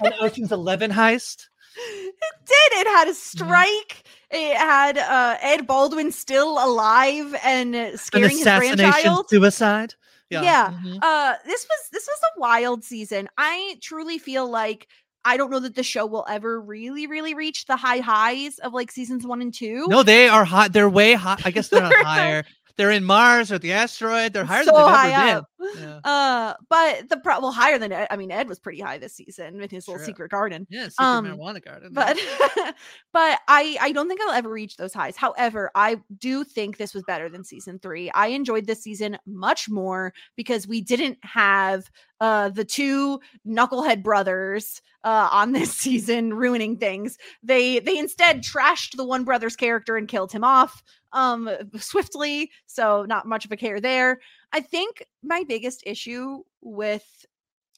An 0.06 0.14
Ocean's 0.20 0.52
Eleven 0.52 0.92
heist. 0.92 1.48
It 1.76 2.16
did. 2.46 2.80
It 2.80 2.88
had 2.88 3.08
a 3.08 3.14
strike. 3.14 4.04
It 4.30 4.58
had 4.58 4.98
uh, 4.98 5.38
Ed 5.42 5.68
Baldwin 5.68 6.12
still 6.12 6.54
alive 6.64 7.36
and 7.44 8.00
scaring 8.00 8.32
An 8.32 8.38
his 8.38 8.44
grandchild. 8.44 9.30
Suicide. 9.30 9.96
Yeah. 10.30 10.42
yeah. 10.42 10.72
Mm-hmm. 10.72 10.98
Uh, 11.02 11.34
this 11.46 11.66
was 11.70 11.90
this 11.92 12.08
was 12.08 12.20
a 12.36 12.40
wild 12.40 12.84
season. 12.84 13.28
I 13.38 13.78
truly 13.82 14.18
feel 14.18 14.50
like 14.50 14.88
I 15.26 15.38
don't 15.38 15.52
know 15.52 15.60
that 15.60 15.76
the 15.76 15.84
show 15.84 16.06
will 16.06 16.26
ever 16.28 16.60
really, 16.60 17.08
really 17.08 17.34
reach 17.34 17.66
the 17.66 17.78
high 17.78 18.00
highs 18.00 18.60
of 18.60 18.74
like 18.74 18.92
seasons 18.92 19.26
one 19.26 19.42
and 19.42 19.54
two. 19.54 19.86
No, 19.88 20.04
they 20.04 20.28
are 20.28 20.46
hot. 20.46 20.74
They're 20.74 20.90
way 20.90 21.14
hot. 21.14 21.46
I 21.46 21.52
guess 21.52 21.70
they're 21.70 21.82
not 21.82 21.94
higher. 22.06 22.44
They're 22.75 22.92
in 22.92 23.03
Mars 23.03 23.51
or 23.51 23.60
the 23.60 23.72
asteroid. 23.74 24.34
They're 24.34 24.46
higher 24.46 24.63
so 24.63 24.72
than 24.72 24.82
they've 24.86 24.96
high 24.96 25.30
ever 25.30 25.38
up. 25.39 25.46
been. 25.60 25.84
Yeah. 25.84 26.00
Uh, 26.03 26.53
but 26.70 27.08
the 27.10 27.18
pro- 27.18 27.39
well 27.39 27.51
higher 27.51 27.77
than 27.77 27.92
Ed. 27.92 28.08
I 28.10 28.18
mean, 28.18 28.32
Ed 28.32 28.48
was 28.50 28.60
pretty 28.60 28.82
high 28.82 28.98
this 28.98 29.13
season 29.13 29.62
in 29.62 29.70
his 29.70 29.88
little 29.88 30.03
secret 30.03 30.32
garden. 30.32 30.65
Yeah, 30.70 30.86
secret 30.89 31.06
Um, 31.06 31.25
marijuana 31.25 31.63
garden. 31.63 31.89
But 31.94 32.18
but 33.13 33.39
I 33.48 33.77
I 33.80 33.92
don't 33.92 34.08
think 34.08 34.22
I'll 34.22 34.34
ever 34.34 34.50
reach 34.50 34.77
those 34.77 34.94
highs. 34.94 35.15
However, 35.15 35.72
I 35.75 35.98
do 36.18 36.44
think 36.44 36.77
this 36.77 36.94
was 36.94 37.03
better 37.03 37.30
than 37.30 37.44
season 37.44 37.80
three. 37.80 38.10
I 38.12 38.27
enjoyed 38.27 38.65
this 38.65 38.82
season 38.84 39.18
much 39.25 39.70
more 39.70 40.13
because 40.36 40.68
we 40.68 40.82
didn't 40.82 41.18
have 41.24 41.89
uh 42.24 42.48
the 42.48 42.63
two 42.63 43.20
knucklehead 43.46 44.01
brothers 44.01 44.82
uh 45.03 45.27
on 45.30 45.51
this 45.51 45.74
season 45.86 46.34
ruining 46.34 46.77
things. 46.77 47.18
They 47.44 47.80
they 47.80 47.98
instead 47.98 48.42
trashed 48.42 48.96
the 48.96 49.03
one 49.03 49.25
brother's 49.25 49.58
character 49.58 49.98
and 49.98 50.08
killed 50.08 50.32
him 50.32 50.46
off 50.46 50.82
um 51.12 51.50
swiftly. 51.77 52.50
So 52.65 53.03
not 53.03 53.27
much 53.27 53.44
of 53.44 53.51
a 53.51 53.58
care 53.58 53.82
there. 53.82 54.22
I 54.53 54.62
think 54.62 55.06
my 55.22 55.44
biggest 55.44 55.84
issue 55.86 56.44
with 56.62 57.25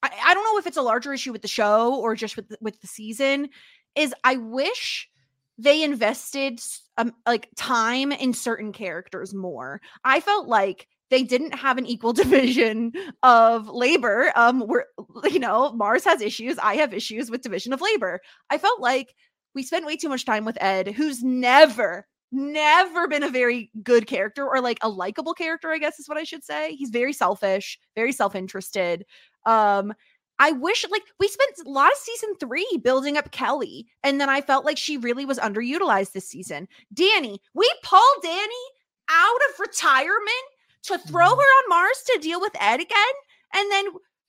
I, 0.04 0.12
I 0.28 0.34
don't 0.36 0.44
know 0.44 0.60
if 0.60 0.68
it's 0.68 0.78
a 0.78 0.84
larger 0.84 1.12
issue 1.12 1.32
with 1.32 1.42
the 1.42 1.48
show 1.48 1.96
or 1.96 2.16
just 2.16 2.36
with 2.36 2.56
with 2.62 2.80
the 2.82 2.88
season 2.88 3.50
is 3.96 4.14
I 4.24 4.36
wish 4.38 5.10
they 5.58 5.82
invested 5.82 6.60
um, 6.98 7.14
like 7.26 7.48
time 7.56 8.12
in 8.12 8.34
certain 8.34 8.74
characters 8.74 9.34
more. 9.34 9.82
I 10.04 10.20
felt 10.20 10.48
like 10.48 10.88
they 11.10 11.24
didn't 11.24 11.56
have 11.56 11.78
an 11.78 11.86
equal 11.86 12.14
division 12.24 12.94
of 13.24 13.68
labor. 13.70 14.32
Um, 14.36 14.62
where 14.62 14.88
you 15.26 15.40
know 15.40 15.74
Mars 15.74 16.04
has 16.06 16.22
issues, 16.22 16.58
I 16.60 16.76
have 16.76 16.94
issues 16.94 17.30
with 17.30 17.42
division 17.42 17.74
of 17.74 17.82
labor. 17.82 18.22
I 18.50 18.58
felt 18.58 18.80
like 18.80 19.16
we 19.54 19.64
spent 19.64 19.86
way 19.86 19.96
too 19.96 20.10
much 20.10 20.26
time 20.26 20.46
with 20.46 20.62
Ed, 20.62 20.90
who's 20.90 21.24
never, 21.24 22.06
never 22.32 23.08
been 23.08 23.24
a 23.24 23.30
very 23.30 23.72
good 23.84 24.06
character 24.06 24.46
or 24.46 24.60
like 24.60 24.80
a 24.82 24.90
likable 24.90 25.34
character. 25.34 25.72
I 25.72 25.78
guess 25.78 26.00
is 26.00 26.10
what 26.10 26.18
I 26.18 26.24
should 26.24 26.44
say. 26.44 26.76
He's 26.76 26.90
very 26.90 27.14
selfish, 27.14 27.80
very 27.96 28.12
self-interested. 28.12 29.06
Um, 29.46 29.94
I 30.38 30.52
wish 30.52 30.86
like 30.90 31.04
we 31.20 31.28
spent 31.28 31.52
a 31.66 31.70
lot 31.70 31.92
of 31.92 31.98
season 31.98 32.36
three 32.40 32.68
building 32.84 33.18
up 33.18 33.32
Kelly, 33.32 33.88
and 34.04 34.20
then 34.20 34.30
I 34.30 34.42
felt 34.42 34.66
like 34.66 34.78
she 34.78 34.98
really 34.98 35.26
was 35.26 35.40
underutilized 35.40 36.12
this 36.12 36.28
season. 36.28 36.68
Danny, 36.94 37.40
we 37.54 37.72
pulled 37.84 38.22
Danny 38.22 38.66
out 39.10 39.40
of 39.50 39.60
retirement 39.60 40.46
to 40.88 40.98
throw 41.00 41.30
her 41.30 41.36
Mhm. 41.36 41.64
on 41.64 41.70
Mars 41.70 42.04
to 42.08 42.20
deal 42.22 42.40
with 42.42 42.54
Ed 42.60 42.80
again, 42.80 43.14
and 43.54 43.72
then 43.72 43.86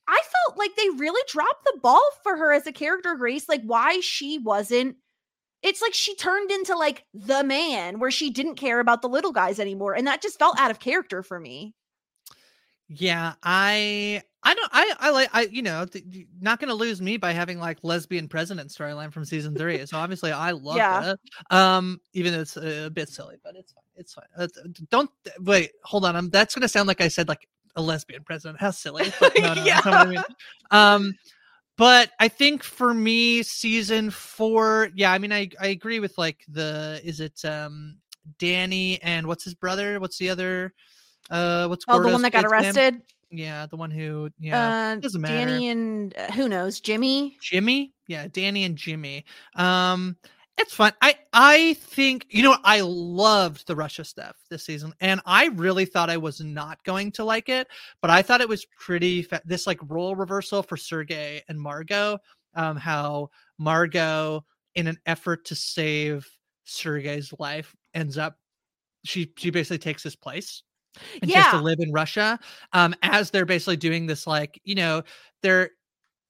I 0.07 0.21
felt 0.45 0.57
like 0.57 0.75
they 0.75 0.89
really 0.91 1.21
dropped 1.27 1.65
the 1.65 1.79
ball 1.81 2.01
for 2.23 2.37
her 2.37 2.53
as 2.53 2.65
a 2.67 2.71
character, 2.71 3.15
Grace. 3.15 3.49
Like 3.49 3.63
why 3.63 3.99
she 3.99 4.37
wasn't. 4.37 4.97
It's 5.63 5.81
like 5.81 5.93
she 5.93 6.15
turned 6.15 6.51
into 6.51 6.75
like 6.77 7.05
the 7.13 7.43
man 7.43 7.99
where 7.99 8.11
she 8.11 8.29
didn't 8.29 8.55
care 8.55 8.79
about 8.79 9.01
the 9.01 9.09
little 9.09 9.31
guys 9.33 9.59
anymore, 9.59 9.95
and 9.95 10.07
that 10.07 10.21
just 10.21 10.39
felt 10.39 10.59
out 10.59 10.71
of 10.71 10.79
character 10.79 11.23
for 11.23 11.39
me. 11.39 11.73
Yeah, 12.89 13.33
I 13.43 14.21
I 14.43 14.53
don't 14.53 14.69
I 14.71 14.93
I 14.99 15.09
like 15.09 15.29
I 15.33 15.41
you 15.51 15.61
know 15.61 15.85
th- 15.85 16.05
not 16.39 16.59
gonna 16.61 16.73
lose 16.73 17.01
me 17.01 17.17
by 17.17 17.33
having 17.33 17.59
like 17.59 17.79
lesbian 17.83 18.29
president 18.29 18.69
storyline 18.69 19.11
from 19.11 19.25
season 19.25 19.55
three. 19.55 19.85
So 19.85 19.97
obviously 19.97 20.31
I 20.31 20.51
love 20.51 20.77
Yeah. 20.77 21.13
that. 21.49 21.55
Um, 21.57 21.99
even 22.13 22.31
though 22.33 22.41
it's 22.41 22.55
a, 22.55 22.85
a 22.85 22.89
bit 22.89 23.09
silly, 23.09 23.35
but 23.43 23.55
it's 23.57 23.73
fine. 23.73 23.83
It's 23.97 24.13
fine. 24.13 24.25
Uh, 24.37 24.47
don't 24.89 25.09
wait. 25.41 25.71
Hold 25.83 26.05
on. 26.05 26.15
I'm 26.15 26.29
that's 26.29 26.55
gonna 26.55 26.67
sound 26.67 26.87
like 26.87 27.01
I 27.01 27.07
said 27.07 27.27
like 27.27 27.47
a 27.75 27.81
lesbian 27.81 28.23
president. 28.23 28.59
How 28.59 28.71
silly. 28.71 29.11
But 29.19 29.33
no, 29.37 29.53
no, 29.55 29.63
what 29.75 29.85
I 29.87 30.05
mean. 30.05 30.23
Um, 30.71 31.13
but 31.77 32.11
I 32.19 32.27
think 32.27 32.63
for 32.63 32.93
me, 32.93 33.43
season 33.43 34.09
four. 34.09 34.89
Yeah, 34.95 35.11
I 35.11 35.17
mean, 35.19 35.31
I 35.31 35.49
I 35.61 35.67
agree 35.67 35.99
with 35.99 36.17
like 36.17 36.43
the 36.49 36.99
is 37.03 37.19
it 37.19 37.43
um 37.45 37.97
Danny 38.39 39.01
and 39.01 39.27
what's 39.27 39.43
his 39.43 39.53
brother? 39.53 39.99
What's 39.99 40.17
the 40.17 40.29
other? 40.29 40.73
Uh, 41.29 41.67
what's 41.67 41.85
Oh, 41.87 42.01
the 42.01 42.09
one 42.09 42.21
that 42.21 42.31
got 42.31 42.43
kid's 42.43 42.51
name? 42.51 42.61
arrested. 42.61 43.01
Yeah, 43.29 43.65
the 43.65 43.75
one 43.75 43.91
who 43.91 44.29
yeah 44.39 44.93
uh, 44.93 44.95
doesn't 44.95 45.21
matter. 45.21 45.35
Danny 45.35 45.67
and 45.69 46.17
uh, 46.17 46.31
who 46.31 46.47
knows, 46.47 46.79
Jimmy. 46.79 47.37
Jimmy. 47.41 47.93
Yeah, 48.07 48.27
Danny 48.31 48.63
and 48.63 48.77
Jimmy. 48.77 49.25
Um, 49.55 50.15
it's 50.57 50.73
fun. 50.73 50.93
I 51.01 51.15
I 51.33 51.75
think 51.75 52.25
you 52.29 52.43
know? 52.43 52.57
I 52.63 52.81
loved 52.81 53.67
the 53.67 53.75
Russia 53.75 54.03
stuff 54.03 54.35
this 54.49 54.65
season, 54.65 54.93
and 54.99 55.21
I 55.25 55.47
really 55.47 55.85
thought 55.85 56.09
I 56.09 56.17
was 56.17 56.41
not 56.41 56.83
going 56.83 57.11
to 57.13 57.23
like 57.23 57.49
it, 57.49 57.67
but 58.01 58.09
I 58.09 58.21
thought 58.21 58.41
it 58.41 58.49
was 58.49 58.65
pretty. 58.79 59.23
Fa- 59.23 59.41
this 59.45 59.67
like 59.67 59.79
role 59.89 60.15
reversal 60.15 60.63
for 60.63 60.77
Sergey 60.77 61.41
and 61.47 61.59
Margot. 61.59 62.19
Um, 62.55 62.75
how 62.75 63.29
Margot, 63.59 64.43
in 64.75 64.87
an 64.87 64.97
effort 65.05 65.45
to 65.45 65.55
save 65.55 66.27
Sergey's 66.65 67.33
life, 67.37 67.75
ends 67.93 68.17
up 68.17 68.37
she 69.03 69.31
she 69.37 69.49
basically 69.51 69.77
takes 69.77 70.03
his 70.03 70.15
place 70.15 70.63
and 71.21 71.29
she 71.29 71.37
has 71.37 71.51
to 71.51 71.61
live 71.61 71.79
in 71.79 71.91
Russia. 71.91 72.39
Um, 72.73 72.95
as 73.01 73.31
they're 73.31 73.45
basically 73.45 73.77
doing 73.77 74.05
this, 74.05 74.27
like, 74.27 74.59
you 74.63 74.75
know, 74.75 75.03
they're, 75.41 75.71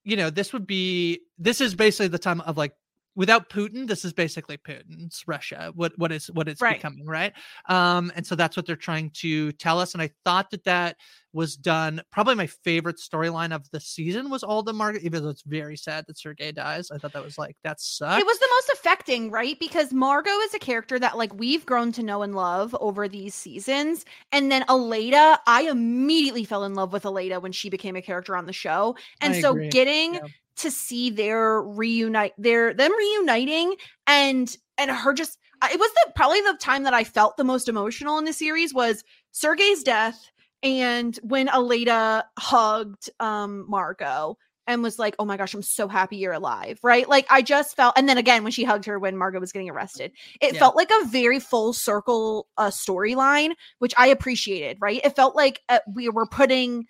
you 0.04 0.16
know, 0.16 0.30
this 0.30 0.54
would 0.54 0.68
be 0.68 1.22
this 1.38 1.62
is 1.62 1.76
basically 1.76 2.08
the 2.08 2.20
time 2.20 2.42
of 2.42 2.58
like 2.58 2.74
without 3.18 3.50
Putin, 3.50 3.88
this 3.88 4.06
is 4.06 4.14
basically 4.14 4.58
Putin's 4.58 5.24
Russia. 5.26 5.72
What 5.76 5.92
what 5.98 6.12
is 6.12 6.28
what 6.28 6.48
it's 6.48 6.62
Right. 6.62 6.78
becoming, 6.78 7.06
right? 7.06 7.34
Um, 7.68 8.12
and 8.16 8.26
so 8.26 8.36
that's 8.36 8.56
what 8.56 8.66
they're 8.68 8.76
trying 8.76 9.10
to 9.22 9.52
tell 9.54 9.80
us. 9.80 9.94
And 9.94 10.02
I 10.02 10.12
thought 10.24 10.52
that 10.52 10.64
that 10.66 10.98
was 11.34 11.56
done. 11.56 12.02
Probably 12.12 12.36
my 12.36 12.48
favorite 12.48 12.98
storyline 12.98 13.54
of 13.54 13.70
the 13.72 13.80
season 13.80 14.30
was 14.30 14.44
all 14.44 14.62
the 14.64 14.72
Margaret, 14.72 15.04
even 15.04 15.24
though 15.24 15.30
it's 15.30 15.42
very 15.42 15.76
sad 15.76 16.06
that 16.08 16.18
Sergei 16.18 16.52
dies. 16.52 16.92
I 16.92 17.00
thought 17.00 17.14
that 17.14 17.24
was 17.24 17.38
like 17.38 17.58
that 17.64 17.82
sucks. 17.82 18.22
It 18.22 18.26
was 18.26 18.40
the 18.40 18.50
most 18.52 18.80
affecting, 18.80 19.32
right? 19.32 19.60
Because 19.60 19.92
Margot 19.92 20.38
is 20.42 20.54
a 20.54 20.60
character 20.60 21.00
that 21.00 21.18
like 21.18 21.34
we've 21.34 21.66
grown 21.66 21.92
to 21.94 22.04
know 22.04 22.22
and 22.22 22.36
love 22.36 22.76
over 22.80 23.08
these 23.08 23.34
seasons. 23.34 24.06
And 24.32 24.52
then 24.52 24.64
Aleida, 24.66 25.40
I 25.48 25.64
immediately 25.64 26.46
fell 26.46 26.64
in 26.64 26.76
love 26.76 26.94
with 26.94 27.04
Aleida 27.04 27.42
when 27.42 27.52
she 27.52 27.70
became 27.70 27.96
a 27.96 28.02
character 28.02 28.36
on 28.36 28.46
the 28.46 28.54
show. 28.54 28.96
And 29.22 29.34
I 29.34 29.42
so 29.42 29.52
agree. 29.52 29.70
getting 29.70 30.14
Yeah. 30.16 30.22
To 30.58 30.72
see 30.72 31.10
their 31.12 31.62
reunite 31.62 32.34
their 32.38 32.74
them 32.74 32.92
reuniting 32.96 33.76
and 34.08 34.56
and 34.78 34.90
her 34.92 35.14
just 35.14 35.38
it 35.72 35.80
was 35.80 35.92
the 35.92 36.12
probably 36.16 36.42
the 36.42 36.58
time 36.60 36.84
that 36.84 36.94
I 36.94 37.04
felt 37.04 37.38
the 37.38 37.44
most 37.44 37.70
emotional 37.70 38.18
in 38.18 38.26
the 38.26 38.34
series 38.34 38.74
was 38.74 39.04
Sergei's 39.32 39.84
death 39.84 40.32
and 40.64 41.16
when 41.22 41.48
Aleida 41.48 42.24
hugged 42.40 43.10
um 43.20 43.66
Margot 43.70 44.38
and 44.70 44.84
was 44.84 45.00
like, 45.00 45.16
"Oh 45.20 45.26
my 45.26 45.38
gosh, 45.38 45.54
I'm 45.54 45.62
so 45.62 45.88
happy 45.88 46.18
you're 46.18 46.34
alive." 46.34 46.80
Right? 46.84 47.08
Like 47.08 47.26
I 47.30 47.42
just 47.42 47.76
felt 47.76 47.94
and 47.98 48.10
then 48.10 48.18
again 48.18 48.44
when 48.44 48.52
she 48.52 48.64
hugged 48.64 48.86
her 48.86 49.00
when 49.00 49.16
Margot 49.16 49.40
was 49.40 49.52
getting 49.52 49.70
arrested. 49.70 50.12
It 50.42 50.54
Yeah. 50.54 50.60
felt 50.60 50.76
like 50.76 50.90
a 50.92 51.06
very 51.06 51.40
full 51.40 51.72
circle 51.74 52.48
uh 52.58 52.70
storyline, 52.70 53.52
which 53.80 53.94
I 53.98 54.08
appreciated, 54.08 54.78
right? 54.82 55.02
It 55.04 55.16
felt 55.16 55.36
like 55.36 55.62
uh, 55.70 55.80
we 55.94 56.10
were 56.10 56.26
putting 56.28 56.86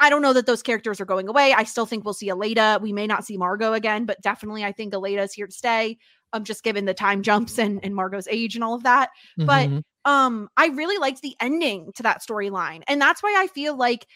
I 0.00 0.10
don't 0.10 0.22
know 0.22 0.32
that 0.32 0.46
those 0.46 0.62
characters 0.62 1.00
are 1.00 1.04
going 1.04 1.28
away. 1.28 1.52
I 1.52 1.64
still 1.64 1.86
think 1.86 2.04
we'll 2.04 2.14
see 2.14 2.28
Aleida. 2.28 2.80
We 2.80 2.92
may 2.92 3.06
not 3.06 3.24
see 3.24 3.36
Margot 3.36 3.72
again, 3.72 4.04
but 4.04 4.20
definitely 4.22 4.64
I 4.64 4.72
think 4.72 4.92
Aleida 4.94 5.22
is 5.24 5.32
here 5.32 5.46
to 5.46 5.52
stay. 5.52 5.98
Um, 6.34 6.44
just 6.44 6.62
given 6.64 6.86
the 6.86 6.94
time 6.94 7.22
jumps 7.22 7.58
and, 7.58 7.78
and 7.84 7.94
Margot's 7.94 8.26
age 8.30 8.54
and 8.54 8.64
all 8.64 8.72
of 8.74 8.84
that 8.84 9.10
but- 9.36 9.68
Mhm. 9.68 9.82
um 10.06 10.48
i 10.56 10.68
really 10.68 10.96
liked 10.96 11.20
the 11.20 11.36
ending 11.40 11.92
to 11.96 12.02
that 12.04 12.22
storyline 12.22 12.82
and 12.88 12.98
that's 12.98 13.22
why 13.22 13.34
i 13.36 13.48
feel 13.48 13.76
like 13.76 14.06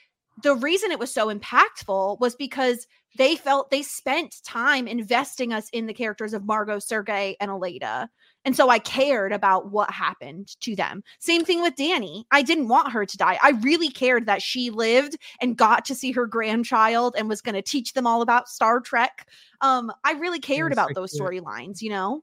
the 0.42 0.54
reason 0.54 0.90
it 0.90 0.98
was 0.98 1.12
so 1.12 1.26
impactful 1.32 2.18
was 2.18 2.34
because 2.34 2.86
they 3.18 3.36
felt 3.36 3.70
they 3.70 3.82
spent 3.82 4.34
time 4.44 4.88
investing 4.88 5.52
us 5.52 5.68
in 5.74 5.84
the 5.84 5.92
characters 5.92 6.32
of 6.32 6.46
margot 6.46 6.78
sergey 6.78 7.36
and 7.38 7.50
aleida 7.50 8.08
and 8.46 8.56
so 8.56 8.70
i 8.70 8.78
cared 8.78 9.32
about 9.32 9.70
what 9.70 9.90
happened 9.90 10.58
to 10.60 10.74
them. 10.74 11.02
Same 11.18 11.44
thing 11.44 11.60
with 11.60 11.76
danny. 11.76 12.26
I 12.30 12.42
didn't 12.42 12.68
want 12.68 12.92
her 12.92 13.04
to 13.04 13.16
die. 13.18 13.38
I 13.42 13.50
really 13.50 13.90
cared 13.90 14.24
that 14.26 14.40
she 14.40 14.70
lived 14.70 15.18
and 15.42 15.56
got 15.56 15.84
to 15.86 15.94
see 15.94 16.12
her 16.12 16.26
grandchild 16.26 17.14
and 17.18 17.28
was 17.28 17.42
going 17.42 17.56
to 17.56 17.62
teach 17.62 17.92
them 17.92 18.06
all 18.06 18.22
about 18.22 18.48
star 18.48 18.80
trek. 18.80 19.28
Um 19.60 19.92
i 20.04 20.12
really 20.12 20.40
cared 20.40 20.72
about 20.72 20.94
those 20.94 21.12
storylines 21.12 21.82
you 21.82 21.90
know? 21.90 22.22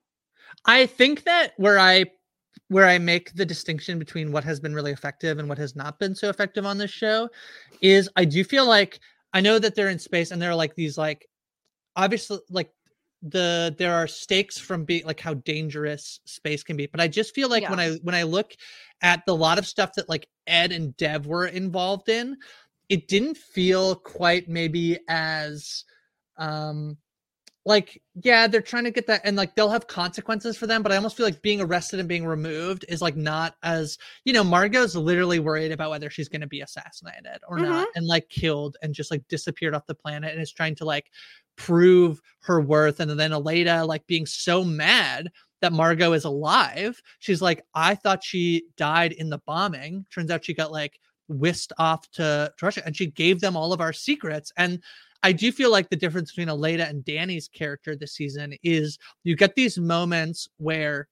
I 0.66 0.86
think 0.86 1.26
that 1.26 1.54
where 1.58 1.78
I 1.78 2.06
where 2.70 2.86
I 2.88 2.98
make 2.98 3.34
the 3.36 3.46
distinction 3.46 4.00
between 4.00 4.32
what 4.32 4.44
has 4.44 4.60
been 4.60 4.74
really 4.74 4.92
effective 4.92 5.38
and 5.38 5.50
what 5.50 5.58
has 5.58 5.76
not 5.76 6.00
been 6.00 6.16
so 6.16 6.30
effective 6.30 6.66
on 6.66 6.78
this 6.78 6.92
show 6.92 7.30
is 7.82 8.10
I 8.16 8.26
do 8.26 8.44
feel 8.44 8.66
like 8.66 9.00
I 9.34 9.42
know 9.42 9.60
that 9.60 9.76
they're 9.76 9.90
in 9.90 10.00
space 10.00 10.32
and 10.32 10.42
there 10.42 10.52
are 10.52 10.56
like 10.56 10.76
these 10.76 10.98
like 10.98 11.28
obviously 11.96 12.40
like 12.50 12.72
the 13.24 13.74
there 13.78 13.94
are 13.94 14.06
stakes 14.06 14.60
from 14.60 14.84
being 14.84 15.06
like 15.06 15.20
how 15.20 15.34
dangerous 15.34 16.20
space 16.26 16.62
can 16.62 16.76
be 16.76 16.88
but 16.88 17.00
i 17.00 17.08
just 17.08 17.34
feel 17.34 17.50
like 17.50 17.68
when 17.70 17.80
i 17.80 17.92
when 18.04 18.14
i 18.14 18.24
look 18.24 18.54
at 19.02 19.26
the 19.26 19.36
lot 19.36 19.58
of 19.58 19.66
stuff 19.66 19.92
that 19.96 20.10
like 20.10 20.28
ed 20.46 20.74
and 20.74 20.96
dev 20.98 21.26
were 21.26 21.48
involved 21.48 22.10
in 22.10 22.36
it 22.90 23.08
didn't 23.08 23.38
feel 23.38 23.96
quite 23.96 24.50
maybe 24.50 25.00
as 25.08 25.86
um 26.38 26.98
like 27.66 28.02
yeah 28.24 28.46
they're 28.46 28.62
trying 28.62 28.84
to 28.84 28.92
get 28.92 29.08
that 29.08 29.22
and 29.24 29.38
like 29.38 29.56
they'll 29.56 29.70
have 29.70 29.88
consequences 29.88 30.58
for 30.58 30.68
them 30.68 30.84
but 30.84 30.92
i 30.92 30.96
almost 30.96 31.16
feel 31.16 31.26
like 31.26 31.42
being 31.42 31.62
arrested 31.62 32.00
and 32.00 32.10
being 32.10 32.26
removed 32.26 32.84
is 32.90 33.02
like 33.02 33.16
not 33.16 33.56
as 33.64 33.98
you 34.26 34.34
know 34.34 34.44
margot's 34.44 34.96
literally 34.96 35.40
worried 35.40 35.72
about 35.72 35.90
whether 35.90 36.10
she's 36.10 36.28
going 36.28 36.42
to 36.42 36.48
be 36.48 36.62
assassinated 36.62 37.40
or 37.48 37.58
mm-hmm. 37.58 37.70
not 37.70 37.88
and 37.96 38.06
like 38.06 38.28
killed 38.30 38.76
and 38.82 38.94
just 38.94 39.12
like 39.12 39.26
disappeared 39.30 39.74
off 39.74 39.86
the 39.86 39.96
planet 39.96 40.34
and 40.34 40.42
is 40.42 40.52
trying 40.52 40.76
to 40.76 40.86
like 40.86 41.10
prove 41.56 42.20
her 42.42 42.60
worth 42.60 43.00
and 43.00 43.12
then 43.12 43.32
Aleida 43.32 43.88
like 43.88 44.06
being 44.08 44.26
so 44.26 44.64
mad 44.64 45.30
that 45.62 45.72
Margot 45.72 46.14
is 46.14 46.26
alive 46.26 47.02
she's 47.20 47.42
like 47.42 47.64
I 47.74 47.96
thought 47.96 48.24
she 48.24 48.66
died 48.76 49.14
in 49.14 49.30
the 49.30 49.42
bombing 49.46 50.06
turns 50.12 50.32
out 50.32 50.44
she 50.44 50.54
got 50.54 50.72
like 50.72 51.00
whisked 51.30 51.72
off 51.78 52.10
to, 52.12 52.52
to 52.58 52.66
Russia 52.66 52.82
and 52.86 52.96
she 52.96 53.06
gave 53.06 53.40
them 53.40 53.56
all 53.56 53.72
of 53.72 53.80
our 53.80 53.94
secrets 53.94 54.52
and 54.58 54.82
I 55.24 55.32
do 55.32 55.52
feel 55.52 55.72
like 55.72 55.90
the 55.90 55.96
difference 55.96 56.32
between 56.32 56.50
Aleida 56.50 56.90
and 56.90 57.04
Danny's 57.06 57.48
character 57.48 57.96
this 57.96 58.14
season 58.14 58.54
is 58.62 59.00
you 59.24 59.36
get 59.36 59.56
these 59.56 59.78
moments 59.78 60.50
where 60.58 61.08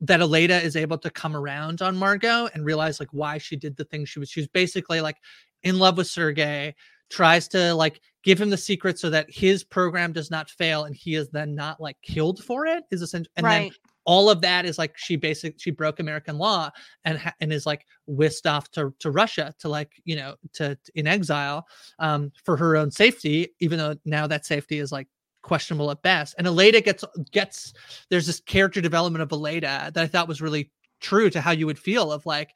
that 0.00 0.20
Aleida 0.20 0.62
is 0.62 0.76
able 0.76 0.98
to 0.98 1.10
come 1.10 1.34
around 1.34 1.82
on 1.82 1.96
Margot 1.96 2.48
and 2.54 2.64
realize 2.64 3.00
like 3.00 3.08
why 3.10 3.36
she 3.38 3.56
did 3.56 3.76
the 3.76 3.84
thing 3.84 4.04
she 4.04 4.20
was. 4.20 4.30
She 4.30 4.40
was 4.40 4.48
basically 4.48 5.00
like 5.00 5.16
in 5.64 5.80
love 5.80 5.96
with 5.96 6.06
Sergei, 6.06 6.74
tries 7.10 7.48
to 7.48 7.74
like 7.74 8.00
give 8.22 8.40
him 8.40 8.50
the 8.50 8.56
secret 8.56 8.98
so 8.98 9.10
that 9.10 9.28
his 9.28 9.64
program 9.64 10.12
does 10.12 10.30
not 10.30 10.50
fail 10.50 10.84
and 10.84 10.94
he 10.94 11.16
is 11.16 11.28
then 11.30 11.54
not 11.54 11.80
like 11.80 11.96
killed 12.02 12.44
for 12.44 12.66
it. 12.66 12.84
Is 12.92 13.02
essentially 13.02 13.32
and 13.36 13.44
right. 13.44 13.60
then 13.62 13.70
all 14.08 14.30
of 14.30 14.40
that 14.40 14.64
is 14.64 14.78
like 14.78 14.96
she 14.96 15.16
basically 15.16 15.58
she 15.58 15.70
broke 15.70 16.00
American 16.00 16.38
law 16.38 16.70
and 17.04 17.18
ha- 17.18 17.34
and 17.42 17.52
is 17.52 17.66
like 17.66 17.84
whisked 18.06 18.46
off 18.46 18.70
to 18.70 18.94
to 19.00 19.10
Russia 19.10 19.54
to 19.58 19.68
like 19.68 20.00
you 20.06 20.16
know 20.16 20.34
to, 20.54 20.74
to 20.76 20.92
in 20.94 21.06
exile 21.06 21.66
um, 21.98 22.32
for 22.42 22.56
her 22.56 22.74
own 22.74 22.90
safety, 22.90 23.54
even 23.60 23.78
though 23.78 23.94
now 24.06 24.26
that 24.26 24.46
safety 24.46 24.78
is 24.78 24.90
like 24.90 25.08
questionable 25.42 25.90
at 25.90 26.00
best. 26.00 26.34
And 26.38 26.46
Aleida 26.46 26.82
gets 26.82 27.04
gets 27.32 27.74
there's 28.08 28.26
this 28.26 28.40
character 28.40 28.80
development 28.80 29.22
of 29.22 29.28
Aleida 29.28 29.92
that 29.92 29.98
I 29.98 30.06
thought 30.06 30.26
was 30.26 30.40
really 30.40 30.70
true 31.00 31.28
to 31.28 31.42
how 31.42 31.50
you 31.50 31.66
would 31.66 31.78
feel 31.78 32.10
of 32.10 32.24
like, 32.24 32.54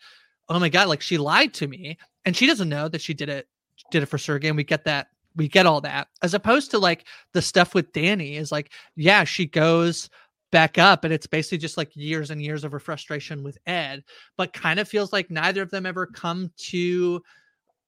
oh 0.48 0.58
my 0.58 0.70
god, 0.70 0.88
like 0.88 1.02
she 1.02 1.18
lied 1.18 1.52
to 1.54 1.68
me 1.68 1.98
and 2.24 2.34
she 2.34 2.46
doesn't 2.46 2.70
know 2.70 2.88
that 2.88 3.02
she 3.02 3.12
did 3.12 3.28
it 3.28 3.46
did 3.90 4.02
it 4.02 4.06
for 4.06 4.16
Sergei. 4.16 4.48
And 4.48 4.56
we 4.56 4.64
get 4.64 4.84
that 4.84 5.08
we 5.36 5.48
get 5.48 5.66
all 5.66 5.82
that 5.82 6.08
as 6.22 6.32
opposed 6.32 6.70
to 6.70 6.78
like 6.78 7.06
the 7.32 7.42
stuff 7.42 7.74
with 7.74 7.92
Danny 7.92 8.36
is 8.36 8.52
like, 8.52 8.72
yeah, 8.96 9.24
she 9.24 9.46
goes 9.46 10.08
back 10.52 10.78
up 10.78 11.02
and 11.02 11.12
it's 11.12 11.26
basically 11.26 11.58
just 11.58 11.76
like 11.78 11.90
years 11.96 12.30
and 12.30 12.40
years 12.40 12.62
of 12.62 12.70
her 12.70 12.78
frustration 12.78 13.42
with 13.42 13.58
ed 13.66 14.04
but 14.36 14.52
kind 14.52 14.78
of 14.78 14.86
feels 14.86 15.12
like 15.12 15.30
neither 15.30 15.62
of 15.62 15.70
them 15.70 15.86
ever 15.86 16.06
come 16.06 16.52
to 16.56 17.20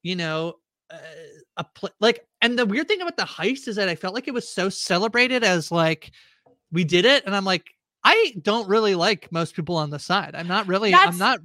you 0.02 0.16
know 0.16 0.54
uh, 0.90 0.97
a 1.59 1.64
pl- 1.64 1.90
like 2.00 2.26
and 2.40 2.59
the 2.59 2.66
weird 2.66 2.88
thing 2.88 3.02
about 3.02 3.18
the 3.18 3.23
heist 3.23 3.68
is 3.68 3.76
that 3.76 3.88
i 3.88 3.94
felt 3.94 4.14
like 4.14 4.26
it 4.26 4.35
was 4.35 4.49
so 4.49 4.68
celebrated 4.71 5.44
as 5.44 5.71
like 5.71 6.11
we 6.73 6.85
did 6.85 7.04
it 7.04 7.23
and 7.26 7.37
i'm 7.37 7.44
like 7.44 7.71
i 8.02 8.35
don't 8.42 8.66
really 8.66 8.94
like 8.94 9.30
most 9.30 9.54
people 9.54 9.76
on 9.76 9.90
the 9.90 9.99
side 9.99 10.35
i'm 10.35 10.49
not 10.49 10.66
really 10.66 10.90
That's, 10.90 11.09
i'm 11.12 11.18
not 11.18 11.40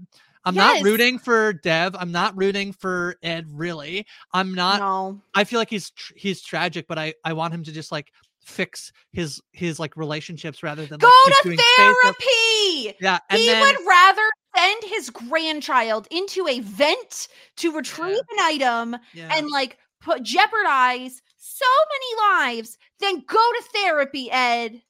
I'm 0.46 0.56
yes. 0.56 0.82
not 0.82 0.90
rooting 0.90 1.20
for 1.20 1.52
Dev. 1.52 1.98
I'm 2.00 2.14
not 2.14 2.36
rooting 2.38 2.72
for 2.72 3.18
Ed. 3.22 3.48
Really, 3.50 4.06
I'm 4.32 4.54
not. 4.56 4.80
No. 4.80 5.22
I 5.36 5.44
feel 5.44 5.60
like 5.60 5.70
he's 5.70 5.92
he's 6.16 6.42
tragic, 6.42 6.88
but 6.88 6.98
I 6.98 7.14
I 7.26 7.34
want 7.34 7.54
him 7.54 7.64
to 7.66 7.74
just 7.74 7.92
like 7.92 8.14
fix 8.42 8.92
his 9.12 9.42
his 9.52 9.80
like 9.80 9.96
relationships 9.96 10.64
rather 10.64 10.86
than 10.86 11.00
go 11.00 11.10
like, 11.26 11.58
to 11.58 11.64
therapy. 11.78 12.96
Yeah, 13.00 13.20
he 13.32 13.48
then, 13.48 13.62
would 13.62 13.78
rather 13.88 14.22
send 14.56 14.84
his 14.84 15.10
grandchild 15.10 16.08
into 16.12 16.48
a 16.48 16.60
vent 16.62 17.28
to 17.58 17.72
retrieve 17.72 18.18
yeah. 18.32 18.34
an 18.34 18.40
item 18.40 18.98
yeah. 19.14 19.30
and 19.32 19.50
like 19.50 19.78
put 20.02 20.24
jeopardize 20.24 21.22
so 21.38 21.66
many 21.92 22.56
lives 22.56 22.78
than 23.00 23.24
go 23.28 23.38
to 23.38 23.64
therapy, 23.74 24.32
Ed. 24.32 24.82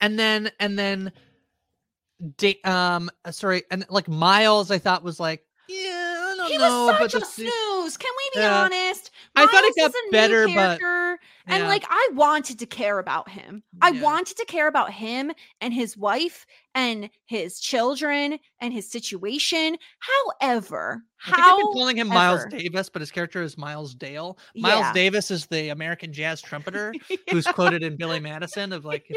And 0.00 0.18
then 0.18 0.50
and 0.60 0.78
then, 0.78 1.12
um, 2.64 3.10
uh, 3.24 3.30
sorry, 3.30 3.62
and 3.70 3.84
like 3.88 4.08
Miles, 4.08 4.70
I 4.70 4.78
thought 4.78 5.02
was 5.02 5.18
like 5.18 5.44
yeah, 5.68 6.28
I 6.32 6.34
don't 6.36 6.50
he 6.50 6.58
know. 6.58 6.86
was 6.86 7.12
such 7.12 7.22
a 7.22 7.24
snooze. 7.24 7.96
Can 7.96 8.10
we 8.16 8.40
be 8.40 8.46
honest? 8.46 9.10
I 9.36 9.46
thought 9.46 9.64
it 9.64 9.76
got 9.76 9.92
better, 10.12 10.46
but 10.46 10.80
yeah. 10.80 11.16
and 11.46 11.64
like 11.64 11.84
I 11.88 12.08
wanted 12.12 12.58
to 12.60 12.66
care 12.66 12.98
about 12.98 13.28
him. 13.28 13.62
I 13.82 13.90
yeah. 13.90 14.02
wanted 14.02 14.36
to 14.36 14.44
care 14.44 14.68
about 14.68 14.92
him 14.92 15.32
and 15.60 15.74
his 15.74 15.96
wife 15.96 16.46
and 16.74 17.10
his 17.26 17.58
children 17.58 18.38
and 18.60 18.72
his 18.72 18.90
situation. 18.90 19.76
However, 19.98 21.02
I 21.26 21.30
think 21.30 21.46
I've 21.46 21.58
been 21.58 21.72
calling 21.72 21.96
him 21.96 22.08
Miles 22.08 22.44
Davis, 22.50 22.88
but 22.88 23.00
his 23.00 23.10
character 23.10 23.42
is 23.42 23.58
Miles 23.58 23.94
Dale. 23.94 24.38
Miles 24.54 24.80
yeah. 24.80 24.92
Davis 24.92 25.30
is 25.30 25.46
the 25.46 25.70
American 25.70 26.12
jazz 26.12 26.40
trumpeter 26.42 26.94
who's 27.30 27.46
quoted 27.46 27.82
in 27.82 27.96
Billy 27.96 28.20
Madison 28.20 28.72
of 28.72 28.84
like 28.84 29.08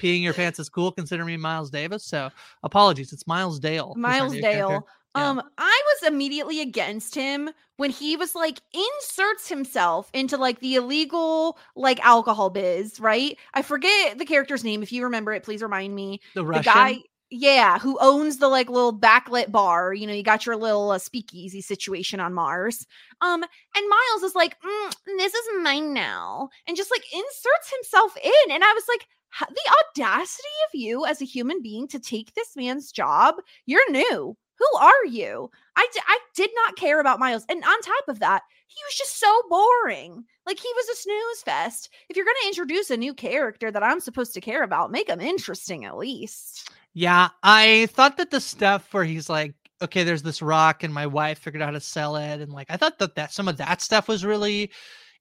peeing 0.00 0.22
your 0.22 0.34
pants 0.34 0.58
is 0.58 0.68
cool. 0.68 0.92
Consider 0.92 1.24
me 1.24 1.36
Miles 1.36 1.70
Davis. 1.70 2.04
So 2.04 2.30
apologies, 2.62 3.12
it's 3.12 3.26
Miles 3.26 3.58
Dale. 3.58 3.94
Miles 3.96 4.34
Dale. 4.34 4.86
Yeah. 5.16 5.30
Um, 5.30 5.42
I 5.56 5.82
was 5.86 6.08
immediately 6.08 6.60
against 6.60 7.14
him 7.14 7.50
when 7.76 7.90
he 7.90 8.16
was 8.16 8.34
like 8.34 8.60
inserts 8.72 9.48
himself 9.48 10.10
into 10.12 10.36
like 10.36 10.60
the 10.60 10.76
illegal 10.76 11.58
like 11.74 12.04
alcohol 12.04 12.50
biz, 12.50 13.00
right? 13.00 13.36
I 13.54 13.62
forget 13.62 14.18
the 14.18 14.26
character's 14.26 14.64
name. 14.64 14.82
If 14.82 14.92
you 14.92 15.04
remember 15.04 15.32
it, 15.32 15.42
please 15.42 15.62
remind 15.62 15.94
me. 15.94 16.20
The, 16.34 16.44
the 16.44 16.60
guy, 16.60 16.98
yeah, 17.30 17.78
who 17.78 17.98
owns 18.00 18.38
the 18.38 18.48
like 18.48 18.68
little 18.68 18.96
backlit 18.96 19.50
bar. 19.50 19.94
You 19.94 20.06
know, 20.06 20.12
you 20.12 20.22
got 20.22 20.46
your 20.46 20.56
little 20.56 20.90
uh, 20.90 20.98
speakeasy 20.98 21.62
situation 21.62 22.20
on 22.20 22.34
Mars. 22.34 22.86
Um, 23.20 23.42
and 23.42 23.88
Miles 23.88 24.22
is 24.22 24.34
like, 24.34 24.56
mm, 24.60 24.92
"This 25.18 25.34
is 25.34 25.48
mine 25.62 25.94
now," 25.94 26.50
and 26.66 26.76
just 26.76 26.90
like 26.90 27.04
inserts 27.12 27.72
himself 27.74 28.16
in. 28.22 28.52
And 28.52 28.62
I 28.62 28.72
was 28.72 28.84
like, 28.88 29.06
the 29.40 29.72
audacity 30.02 30.48
of 30.68 30.80
you 30.80 31.06
as 31.06 31.20
a 31.20 31.26
human 31.26 31.62
being 31.62 31.86
to 31.88 32.00
take 32.00 32.34
this 32.34 32.56
man's 32.56 32.90
job. 32.90 33.36
You're 33.66 33.90
new 33.90 34.36
who 34.58 34.78
are 34.78 35.06
you? 35.06 35.50
I, 35.76 35.86
d- 35.92 36.00
I 36.06 36.18
did 36.34 36.50
not 36.54 36.76
care 36.76 37.00
about 37.00 37.20
Miles. 37.20 37.44
And 37.48 37.62
on 37.62 37.80
top 37.80 38.08
of 38.08 38.18
that, 38.18 38.42
he 38.66 38.80
was 38.86 38.96
just 38.96 39.18
so 39.18 39.42
boring. 39.48 40.24
Like 40.46 40.58
he 40.58 40.68
was 40.74 40.88
a 40.88 40.96
snooze 40.96 41.42
fest. 41.44 41.90
If 42.08 42.16
you're 42.16 42.26
going 42.26 42.36
to 42.42 42.48
introduce 42.48 42.90
a 42.90 42.96
new 42.96 43.14
character 43.14 43.70
that 43.70 43.82
I'm 43.82 44.00
supposed 44.00 44.34
to 44.34 44.40
care 44.40 44.62
about, 44.62 44.90
make 44.90 45.08
him 45.08 45.20
interesting 45.20 45.84
at 45.84 45.96
least. 45.96 46.70
Yeah, 46.94 47.28
I 47.42 47.88
thought 47.92 48.16
that 48.16 48.30
the 48.30 48.40
stuff 48.40 48.92
where 48.92 49.04
he's 49.04 49.28
like, 49.28 49.54
okay, 49.80 50.02
there's 50.02 50.22
this 50.22 50.42
rock 50.42 50.82
and 50.82 50.92
my 50.92 51.06
wife 51.06 51.38
figured 51.38 51.62
out 51.62 51.66
how 51.66 51.72
to 51.72 51.80
sell 51.80 52.16
it. 52.16 52.40
And 52.40 52.52
like, 52.52 52.66
I 52.68 52.76
thought 52.76 52.98
that, 52.98 53.14
that 53.14 53.32
some 53.32 53.46
of 53.46 53.56
that 53.58 53.80
stuff 53.80 54.08
was 54.08 54.24
really 54.24 54.70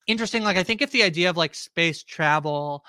interesting. 0.07 0.43
Like, 0.43 0.57
I 0.57 0.63
think 0.63 0.81
if 0.81 0.91
the 0.91 1.03
idea 1.03 1.29
of 1.29 1.37
like 1.37 1.53
space 1.53 2.01
travel 2.01 2.83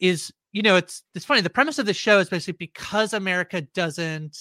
is, 0.00 0.32
you 0.50 0.62
know, 0.62 0.74
it's, 0.76 1.04
it's 1.14 1.24
funny. 1.24 1.40
The 1.40 1.50
premise 1.50 1.78
of 1.78 1.86
the 1.86 1.94
show 1.94 2.18
is 2.18 2.28
basically 2.28 2.66
because 2.66 3.12
America 3.12 3.60
doesn't 3.60 4.36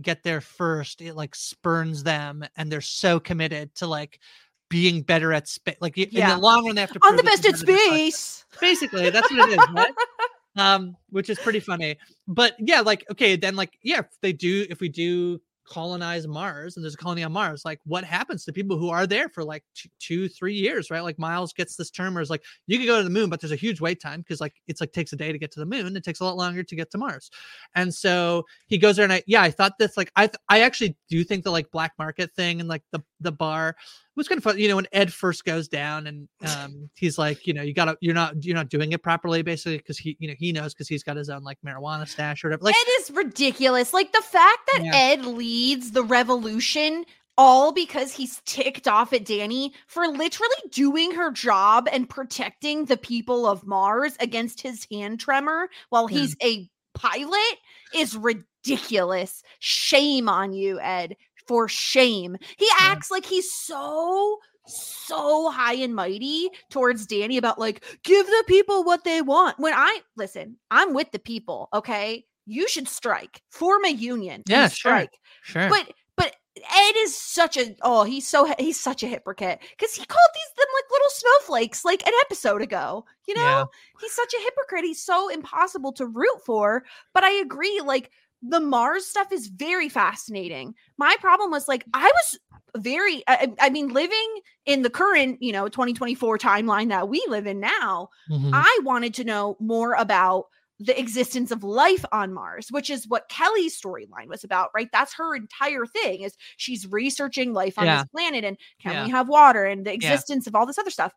get 0.00 0.22
there 0.22 0.40
first, 0.40 1.00
it 1.00 1.14
like 1.14 1.34
spurns 1.34 2.02
them 2.02 2.44
and 2.56 2.70
they're 2.70 2.80
so 2.80 3.18
committed 3.18 3.74
to 3.76 3.86
like 3.86 4.20
being 4.68 5.02
better 5.02 5.32
at 5.32 5.48
space. 5.48 5.76
Like 5.80 5.96
yeah. 5.96 6.32
in 6.32 6.38
the 6.38 6.42
long 6.42 6.66
run, 6.66 6.74
they 6.74 6.80
have 6.82 6.92
to 6.92 7.00
on 7.04 7.16
the 7.16 7.22
best 7.22 7.46
at 7.46 7.56
space. 7.56 8.44
Basically, 8.60 9.10
that's 9.10 9.30
what 9.30 9.48
it 9.48 9.58
is. 9.58 9.66
Right? 9.72 9.94
um, 10.56 10.96
which 11.10 11.30
is 11.30 11.38
pretty 11.38 11.60
funny. 11.60 11.96
But 12.26 12.54
yeah, 12.58 12.80
like 12.80 13.04
okay, 13.10 13.36
then 13.36 13.56
like 13.56 13.78
yeah, 13.82 14.00
if 14.00 14.20
they 14.20 14.32
do, 14.32 14.66
if 14.68 14.80
we 14.80 14.88
do 14.88 15.40
colonize 15.68 16.26
Mars 16.26 16.76
and 16.76 16.84
there's 16.84 16.94
a 16.94 16.98
colony 16.98 17.22
on 17.22 17.32
Mars, 17.32 17.64
like 17.64 17.80
what 17.84 18.04
happens 18.04 18.44
to 18.44 18.52
people 18.52 18.78
who 18.78 18.90
are 18.90 19.06
there 19.06 19.28
for 19.28 19.44
like 19.44 19.64
two, 20.00 20.28
three 20.28 20.54
years, 20.54 20.90
right? 20.90 21.00
Like 21.00 21.18
Miles 21.18 21.52
gets 21.52 21.76
this 21.76 21.90
term 21.90 22.14
where 22.14 22.20
it's 22.20 22.30
like 22.30 22.42
you 22.66 22.78
can 22.78 22.86
go 22.86 22.98
to 22.98 23.04
the 23.04 23.10
moon, 23.10 23.30
but 23.30 23.40
there's 23.40 23.52
a 23.52 23.56
huge 23.56 23.80
wait 23.80 24.00
time 24.00 24.20
because 24.20 24.40
like 24.40 24.54
it's 24.66 24.80
like 24.80 24.92
takes 24.92 25.12
a 25.12 25.16
day 25.16 25.32
to 25.32 25.38
get 25.38 25.52
to 25.52 25.60
the 25.60 25.66
moon. 25.66 25.96
It 25.96 26.04
takes 26.04 26.20
a 26.20 26.24
lot 26.24 26.36
longer 26.36 26.62
to 26.62 26.76
get 26.76 26.90
to 26.92 26.98
Mars. 26.98 27.30
And 27.74 27.94
so 27.94 28.44
he 28.66 28.78
goes 28.78 28.96
there 28.96 29.04
and 29.04 29.12
I 29.12 29.22
yeah, 29.26 29.42
I 29.42 29.50
thought 29.50 29.78
this 29.78 29.96
like 29.96 30.10
I 30.16 30.26
th- 30.26 30.36
I 30.48 30.60
actually 30.60 30.96
do 31.08 31.22
think 31.24 31.44
the 31.44 31.50
like 31.50 31.70
black 31.70 31.92
market 31.98 32.32
thing 32.34 32.60
and 32.60 32.68
like 32.68 32.82
the 32.92 33.02
the 33.20 33.32
bar 33.32 33.76
was 34.18 34.28
kind 34.28 34.36
of 34.36 34.44
fun. 34.44 34.58
You 34.58 34.68
know, 34.68 34.76
when 34.76 34.86
Ed 34.92 35.12
first 35.12 35.44
goes 35.44 35.68
down 35.68 36.06
and 36.06 36.28
um, 36.46 36.90
he's 36.94 37.16
like, 37.16 37.46
you 37.46 37.54
know, 37.54 37.62
you 37.62 37.72
gotta, 37.72 37.96
you're 38.00 38.14
not, 38.14 38.44
you're 38.44 38.54
not 38.54 38.68
doing 38.68 38.92
it 38.92 39.02
properly, 39.02 39.40
basically, 39.42 39.78
because 39.78 39.96
he, 39.96 40.16
you 40.18 40.28
know, 40.28 40.34
he 40.36 40.52
knows 40.52 40.74
because 40.74 40.88
he's 40.88 41.02
got 41.02 41.16
his 41.16 41.30
own 41.30 41.42
like 41.42 41.58
marijuana 41.64 42.06
stash 42.06 42.44
or 42.44 42.48
whatever. 42.48 42.64
Like, 42.64 42.74
Ed 42.74 42.90
is 43.00 43.10
ridiculous. 43.12 43.94
Like 43.94 44.12
the 44.12 44.22
fact 44.22 44.68
that 44.74 44.84
yeah. 44.84 44.94
Ed 44.94 45.24
leads 45.24 45.92
the 45.92 46.02
revolution 46.02 47.06
all 47.38 47.72
because 47.72 48.12
he's 48.12 48.42
ticked 48.44 48.88
off 48.88 49.12
at 49.12 49.24
Danny 49.24 49.72
for 49.86 50.08
literally 50.08 50.56
doing 50.70 51.12
her 51.12 51.30
job 51.30 51.88
and 51.92 52.10
protecting 52.10 52.84
the 52.84 52.96
people 52.96 53.46
of 53.46 53.64
Mars 53.64 54.16
against 54.18 54.60
his 54.60 54.86
hand 54.90 55.20
tremor 55.20 55.70
while 55.90 56.08
he's 56.08 56.36
a 56.42 56.68
pilot 56.94 57.58
is 57.94 58.16
ridiculous. 58.16 59.44
Shame 59.60 60.28
on 60.28 60.52
you, 60.52 60.80
Ed 60.80 61.16
for 61.48 61.66
shame. 61.68 62.36
He 62.58 62.68
acts 62.80 63.10
like 63.10 63.24
he's 63.26 63.50
so 63.52 64.38
so 64.66 65.50
high 65.50 65.74
and 65.76 65.94
mighty 65.94 66.50
towards 66.70 67.06
Danny 67.06 67.38
about 67.38 67.58
like 67.58 67.82
give 68.04 68.26
the 68.26 68.44
people 68.46 68.84
what 68.84 69.02
they 69.04 69.22
want. 69.22 69.58
When 69.58 69.72
I 69.74 70.00
listen, 70.16 70.56
I'm 70.70 70.92
with 70.94 71.10
the 71.10 71.18
people, 71.18 71.68
okay? 71.72 72.26
You 72.44 72.68
should 72.68 72.86
strike, 72.88 73.42
form 73.50 73.84
a 73.84 73.90
union, 73.90 74.42
yeah, 74.46 74.68
strike. 74.68 75.10
Sure, 75.42 75.62
sure. 75.62 75.70
But 75.70 75.92
but 76.16 76.36
Ed 76.56 76.92
is 76.98 77.16
such 77.16 77.56
a 77.56 77.76
oh 77.82 78.04
he's 78.04 78.26
so 78.26 78.52
he's 78.58 78.78
such 78.80 79.02
a 79.02 79.06
hypocrite 79.06 79.60
because 79.70 79.94
he 79.94 80.04
called 80.04 80.30
these 80.34 80.54
them 80.56 80.66
like 80.76 80.90
little 80.90 81.10
snowflakes 81.10 81.84
like 81.84 82.06
an 82.06 82.12
episode 82.26 82.60
ago. 82.62 83.04
You 83.26 83.34
know 83.34 83.40
Yeah. 83.42 83.64
he's 84.00 84.12
such 84.12 84.34
a 84.34 84.42
hypocrite. 84.42 84.84
He's 84.84 85.02
so 85.02 85.28
impossible 85.28 85.92
to 85.94 86.06
root 86.06 86.40
for. 86.44 86.84
But 87.14 87.24
I 87.24 87.30
agree, 87.32 87.80
like 87.84 88.10
the 88.42 88.60
Mars 88.60 89.06
stuff 89.06 89.32
is 89.32 89.48
very 89.48 89.88
fascinating. 89.88 90.74
My 90.96 91.16
problem 91.20 91.50
was 91.50 91.66
like 91.68 91.84
I 91.94 92.04
was 92.14 92.38
very 92.76 93.22
I, 93.26 93.52
I 93.60 93.70
mean 93.70 93.88
living 93.88 94.40
in 94.66 94.82
the 94.82 94.90
current 94.90 95.38
you 95.42 95.52
know 95.52 95.68
2024 95.68 96.38
timeline 96.38 96.88
that 96.90 97.08
we 97.08 97.24
live 97.28 97.46
in 97.46 97.60
now 97.60 98.08
Mhm. 98.30 98.50
I 98.52 98.78
wanted 98.84 99.14
to 99.14 99.24
know 99.24 99.56
more 99.60 99.94
about 99.94 100.44
the 100.80 100.96
existence 100.98 101.50
of 101.50 101.64
life 101.64 102.04
on 102.12 102.32
Mars, 102.32 102.68
which 102.70 102.88
is 102.88 103.08
what 103.08 103.28
Kelly's 103.28 103.80
storyline 103.80 104.28
was 104.28 104.44
about, 104.44 104.70
right? 104.74 104.88
That's 104.92 105.12
her 105.14 105.34
entire 105.34 105.86
thing 105.86 106.20
is 106.20 106.36
she's 106.56 106.86
researching 106.86 107.52
life 107.52 107.78
on 107.78 107.86
Yeah. 107.86 108.02
this 108.02 108.10
planet 108.12 108.44
and 108.44 108.56
can 108.80 108.92
Yeah. 108.92 109.04
we 109.06 109.10
have 109.10 109.28
water 109.28 109.64
and 109.64 109.84
the 109.84 109.90
Yeah. 109.90 109.96
existence 109.96 110.46
of 110.46 110.54
all 110.54 110.66
this 110.66 110.78
other 110.78 110.90
stuff. 110.90 111.12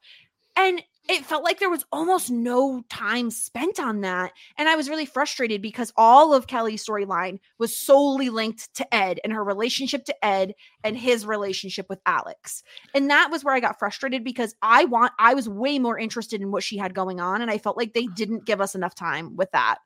And 0.55 0.81
it 1.11 1.25
felt 1.25 1.43
like 1.43 1.59
there 1.59 1.69
was 1.69 1.85
almost 1.91 2.29
no 2.31 2.83
time 2.89 3.31
spent 3.31 3.79
on 3.79 4.01
that. 4.01 4.31
And 4.57 4.69
I 4.69 4.75
was 4.75 4.89
really 4.89 5.05
frustrated 5.05 5.61
because 5.61 5.93
all 5.95 6.33
of 6.33 6.47
Kelly's 6.47 6.85
storyline 6.85 7.39
was 7.57 7.75
solely 7.75 8.29
linked 8.29 8.73
to 8.75 8.93
Ed 8.93 9.19
and 9.23 9.33
her 9.33 9.43
relationship 9.43 10.05
to 10.05 10.25
Ed 10.25 10.53
and 10.83 10.97
his 10.97 11.25
relationship 11.25 11.87
with 11.89 11.99
Alex. 12.05 12.63
And 12.93 13.09
that 13.09 13.29
was 13.31 13.43
where 13.43 13.53
I 13.53 13.59
got 13.59 13.79
frustrated 13.79 14.23
because 14.23 14.55
I 14.61 14.85
want 14.85 15.13
I 15.19 15.33
was 15.33 15.47
way 15.49 15.79
more 15.79 15.97
interested 15.99 16.41
in 16.41 16.51
what 16.51 16.63
she 16.63 16.77
had 16.77 16.93
going 16.93 17.19
on 17.19 17.41
and 17.41 17.51
I 17.51 17.57
felt 17.57 17.77
like 17.77 17.93
they 17.93 18.07
didn't 18.07 18.45
give 18.45 18.61
us 18.61 18.75
enough 18.75 18.95
time 18.95 19.35
with 19.35 19.51
that. 19.51 19.79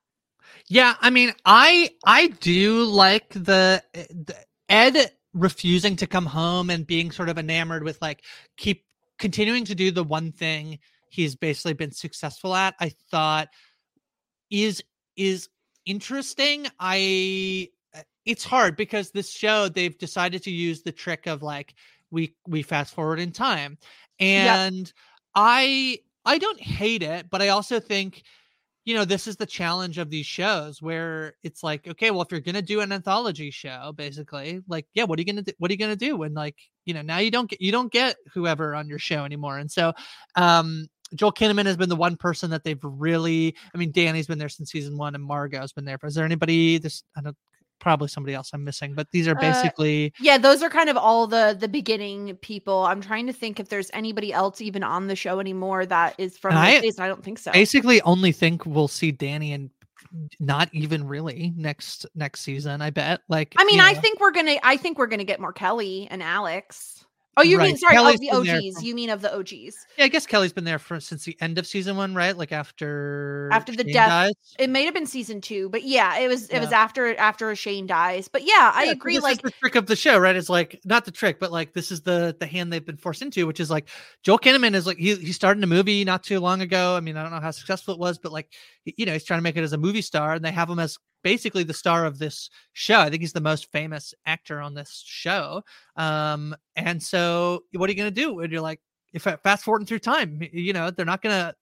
Yeah, 0.67 0.95
I 1.01 1.09
mean, 1.09 1.33
I 1.45 1.91
I 2.05 2.27
do 2.27 2.83
like 2.83 3.29
the, 3.29 3.83
eh, 3.93 4.05
the 4.09 4.35
Ed 4.69 5.11
refusing 5.33 5.95
to 5.97 6.07
come 6.07 6.25
home 6.25 6.69
and 6.69 6.87
being 6.87 7.11
sort 7.11 7.29
of 7.29 7.37
enamored 7.37 7.83
with 7.83 8.01
like 8.01 8.23
keep 8.57 8.85
continuing 9.19 9.65
to 9.65 9.75
do 9.75 9.91
the 9.91 10.03
one 10.03 10.31
thing 10.31 10.79
he's 11.15 11.35
basically 11.35 11.73
been 11.73 11.91
successful 11.91 12.53
at. 12.53 12.75
I 12.79 12.91
thought 13.09 13.47
is 14.51 14.83
is 15.15 15.49
interesting. 15.85 16.67
I 16.79 17.69
uh, 17.95 18.01
it's 18.25 18.43
hard 18.43 18.75
because 18.75 19.11
this 19.11 19.31
show 19.31 19.69
they've 19.69 19.97
decided 19.97 20.43
to 20.43 20.51
use 20.51 20.81
the 20.81 20.91
trick 20.91 21.27
of 21.27 21.41
like 21.41 21.73
we 22.11 22.35
we 22.47 22.61
fast 22.61 22.93
forward 22.93 23.19
in 23.19 23.31
time 23.31 23.77
and 24.19 24.91
I 25.33 25.99
I 26.25 26.37
don't 26.37 26.59
hate 26.59 27.03
it, 27.03 27.29
but 27.29 27.41
I 27.41 27.49
also 27.49 27.79
think 27.79 28.23
you 28.85 28.93
know, 28.93 29.03
this 29.03 29.25
is 29.25 29.35
the 29.35 29.47
challenge 29.47 29.97
of 29.97 30.11
these 30.11 30.27
shows 30.27 30.79
where 30.79 31.33
it's 31.41 31.63
like, 31.63 31.87
okay, 31.87 32.11
well, 32.11 32.21
if 32.21 32.27
you're 32.29 32.39
gonna 32.39 32.61
do 32.61 32.81
an 32.81 32.91
anthology 32.91 33.49
show, 33.49 33.91
basically, 33.95 34.61
like, 34.67 34.85
yeah, 34.93 35.03
what 35.03 35.17
are 35.17 35.21
you 35.23 35.25
gonna 35.25 35.41
do? 35.41 35.51
What 35.57 35.71
are 35.71 35.73
you 35.73 35.79
gonna 35.79 35.95
do 35.95 36.15
when, 36.15 36.35
like, 36.35 36.55
you 36.85 36.93
know, 36.93 37.01
now 37.01 37.17
you 37.17 37.31
don't 37.31 37.49
get 37.49 37.59
you 37.59 37.71
don't 37.71 37.91
get 37.91 38.15
whoever 38.31 38.75
on 38.75 38.87
your 38.87 38.99
show 38.99 39.25
anymore, 39.25 39.57
and 39.57 39.71
so, 39.71 39.91
um, 40.35 40.85
Joel 41.15 41.31
Kinnaman 41.33 41.65
has 41.65 41.77
been 41.77 41.89
the 41.89 41.95
one 41.95 42.15
person 42.17 42.49
that 42.51 42.63
they've 42.63 42.79
really. 42.83 43.55
I 43.73 43.77
mean, 43.77 43.91
Danny's 43.91 44.27
been 44.27 44.37
there 44.37 44.49
since 44.49 44.71
season 44.71 44.97
one, 44.97 45.15
and 45.15 45.23
Margot's 45.23 45.73
been 45.73 45.85
there. 45.85 45.97
Is 46.03 46.15
there 46.15 46.25
anybody? 46.25 46.77
This 46.77 47.03
I 47.17 47.21
don't. 47.21 47.37
Probably 47.79 48.07
somebody 48.07 48.33
else 48.33 48.51
I'm 48.53 48.63
missing, 48.63 48.93
but 48.95 49.11
these 49.11 49.27
are 49.27 49.35
Uh, 49.37 49.41
basically. 49.41 50.13
Yeah, 50.19 50.37
those 50.37 50.63
are 50.63 50.69
kind 50.69 50.89
of 50.89 50.95
all 50.95 51.27
the 51.27 51.55
the 51.59 51.67
beginning 51.67 52.35
people. 52.37 52.85
I'm 52.85 53.01
trying 53.01 53.27
to 53.27 53.33
think 53.33 53.59
if 53.59 53.67
there's 53.67 53.91
anybody 53.93 54.31
else 54.31 54.61
even 54.61 54.81
on 54.81 55.07
the 55.07 55.15
show 55.15 55.41
anymore 55.41 55.85
that 55.87 56.15
is 56.17 56.37
from 56.37 56.55
I- 56.55 56.75
and 56.75 56.99
I 56.99 57.07
don't 57.07 57.21
think 57.23 57.37
so. 57.37 57.51
basically 57.51 58.01
only 58.03 58.31
think 58.31 58.65
we'll 58.65 58.87
see 58.87 59.11
Danny 59.11 59.51
and 59.51 59.69
not 60.39 60.69
even 60.73 61.05
really 61.05 61.53
next 61.57 62.05
next 62.15 62.41
season. 62.41 62.81
I 62.81 62.91
bet. 62.91 63.19
Like, 63.27 63.53
I 63.57 63.65
mean, 63.65 63.81
I 63.81 63.91
know. 63.91 63.99
think 63.99 64.21
we're 64.21 64.31
gonna 64.31 64.55
I 64.63 64.77
think 64.77 64.97
we're 64.97 65.07
gonna 65.07 65.25
get 65.25 65.41
more 65.41 65.53
Kelly 65.53 66.07
and 66.09 66.23
Alex. 66.23 67.04
Oh, 67.37 67.41
you 67.43 67.57
mean 67.57 67.75
sorry, 67.77 67.95
Kelly's 67.95 68.15
of 68.15 68.21
the 68.21 68.31
OGs. 68.31 68.75
from- 68.77 68.85
You 68.85 68.95
mean 68.95 69.09
of 69.09 69.21
the 69.21 69.35
OGs. 69.35 69.75
Yeah, 69.97 70.05
I 70.05 70.07
guess 70.07 70.25
Kelly's 70.25 70.53
been 70.53 70.63
there 70.63 70.79
for 70.79 70.99
since 70.99 71.25
the 71.25 71.35
end 71.41 71.57
of 71.57 71.67
season 71.67 71.97
one, 71.97 72.15
right? 72.15 72.35
Like 72.37 72.51
after 72.51 73.49
After 73.51 73.71
the 73.73 73.83
Shane 73.83 73.93
death- 73.93 74.09
dies? 74.09 74.33
It 74.59 74.69
may 74.69 74.85
have 74.85 74.93
been 74.93 75.05
season 75.05 75.41
two, 75.41 75.69
but 75.69 75.83
yeah, 75.83 76.17
it 76.19 76.27
was 76.27 76.47
it 76.49 76.59
was 76.59 76.71
after 76.71 77.15
after 77.17 77.53
Shane 77.55 77.87
dies. 77.87 78.27
But 78.27 78.43
yeah, 78.43 78.71
I 78.73 78.83
Yeah, 78.83 78.85
so 78.85 78.91
agree. 78.93 79.13
this 79.13 79.17
is 79.19 79.23
Like 79.23 79.41
the 79.41 79.51
trick 79.51 79.75
of 79.75 79.85
the 79.87 79.95
show, 79.95 80.17
right? 80.17 80.35
It's 80.35 80.49
like 80.49 80.79
not 80.85 81.05
the 81.05 81.11
trick, 81.11 81.39
but 81.39 81.51
like 81.51 81.73
this 81.73 81.91
is 81.91 82.01
the 82.01 82.35
the 82.39 82.45
hand 82.45 82.71
they've 82.71 82.85
been 82.85 82.97
forced 82.97 83.21
into, 83.21 83.45
which 83.47 83.59
is 83.59 83.69
like 83.69 83.89
Joel 84.23 84.39
Kinnaman 84.39 84.73
is 84.73 84.85
like 84.87 84.97
he 84.97 85.15
he 85.15 85.31
started 85.31 85.63
a 85.63 85.67
movie 85.67 86.05
not 86.05 86.23
too 86.23 86.39
long 86.39 86.61
ago. 86.61 86.95
I 86.95 86.99
mean, 87.01 87.17
I 87.17 87.23
don't 87.23 87.31
know 87.31 87.41
how 87.41 87.51
successful 87.51 87.93
it 87.93 87.99
was, 87.99 88.17
but 88.17 88.31
like 88.31 88.49
you 88.85 89.05
know, 89.05 89.13
he's 89.13 89.23
trying 89.25 89.39
to 89.39 89.43
make 89.43 89.57
it 89.57 89.63
as 89.63 89.73
a 89.73 89.77
movie 89.77 90.01
star, 90.01 90.33
and 90.35 90.45
they 90.45 90.51
have 90.51 90.69
him 90.69 90.79
as 90.79 90.97
basically 91.25 91.63
the 91.63 91.73
star 91.73 92.05
of 92.05 92.19
this 92.19 92.51
show. 92.73 92.99
I 92.99 93.09
think 93.09 93.21
he's 93.21 93.33
the 93.33 93.41
most 93.41 93.71
famous 93.71 94.13
actor 94.27 94.61
on 94.61 94.75
this 94.75 95.03
show. 95.03 95.63
Um, 95.95 96.55
and 96.75 97.01
so 97.01 97.63
what 97.73 97.89
are 97.89 97.93
you 97.93 97.97
gonna 97.97 98.11
do 98.11 98.35
when 98.35 98.51
you're 98.51 98.61
like 98.61 98.79
if 99.11 99.23
fast 99.23 99.65
forwarding 99.65 99.87
through 99.87 99.99
time, 99.99 100.39
you 100.53 100.71
know, 100.71 100.91
they're 100.91 101.03
not 101.03 101.23
gonna 101.23 101.55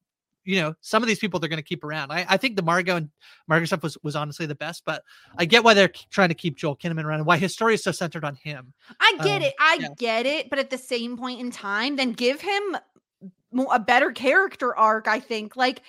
you 0.46 0.60
know, 0.60 0.74
some 0.82 1.02
of 1.02 1.08
these 1.08 1.20
people 1.20 1.40
they're 1.40 1.48
going 1.48 1.56
to 1.56 1.64
keep 1.64 1.86
around. 1.86 2.12
I, 2.12 2.26
I 2.28 2.36
think 2.36 2.58
the 2.58 2.62
Margot 2.62 2.98
and 2.98 3.10
Margot 3.48 3.66
stuff 3.66 3.82
was 3.82 3.98
was 4.04 4.16
honestly 4.16 4.46
the 4.46 4.56
best, 4.56 4.84
but 4.86 5.02
I 5.38 5.46
get 5.46 5.64
why 5.64 5.74
they're 5.74 5.92
trying 6.10 6.30
to 6.30 6.36
keep 6.36 6.58
Joel 6.58 6.76
Kinnaman 6.76 7.06
around 7.06 7.20
and 7.20 7.26
why 7.26 7.38
his 7.38 7.54
story 7.54 7.76
is 7.76 7.84
so 7.84 7.94
centered 7.94 8.26
on 8.26 8.36
him. 8.36 8.74
I 9.00 9.16
get 9.24 9.38
Um, 9.38 9.44
it. 9.44 9.54
I 9.60 9.78
yeah. 9.80 9.88
get 9.98 10.26
it. 10.26 10.50
But 10.50 10.60
at 10.60 10.70
the 10.70 10.78
same 10.78 11.18
point 11.18 11.40
in 11.40 11.50
time, 11.50 11.96
then 11.96 12.12
give 12.12 12.42
him 12.42 12.78
a 13.72 13.80
better 13.80 14.12
character 14.12 14.76
arc. 14.76 15.08
I 15.08 15.22
think. 15.22 15.56
Like, 15.56 15.82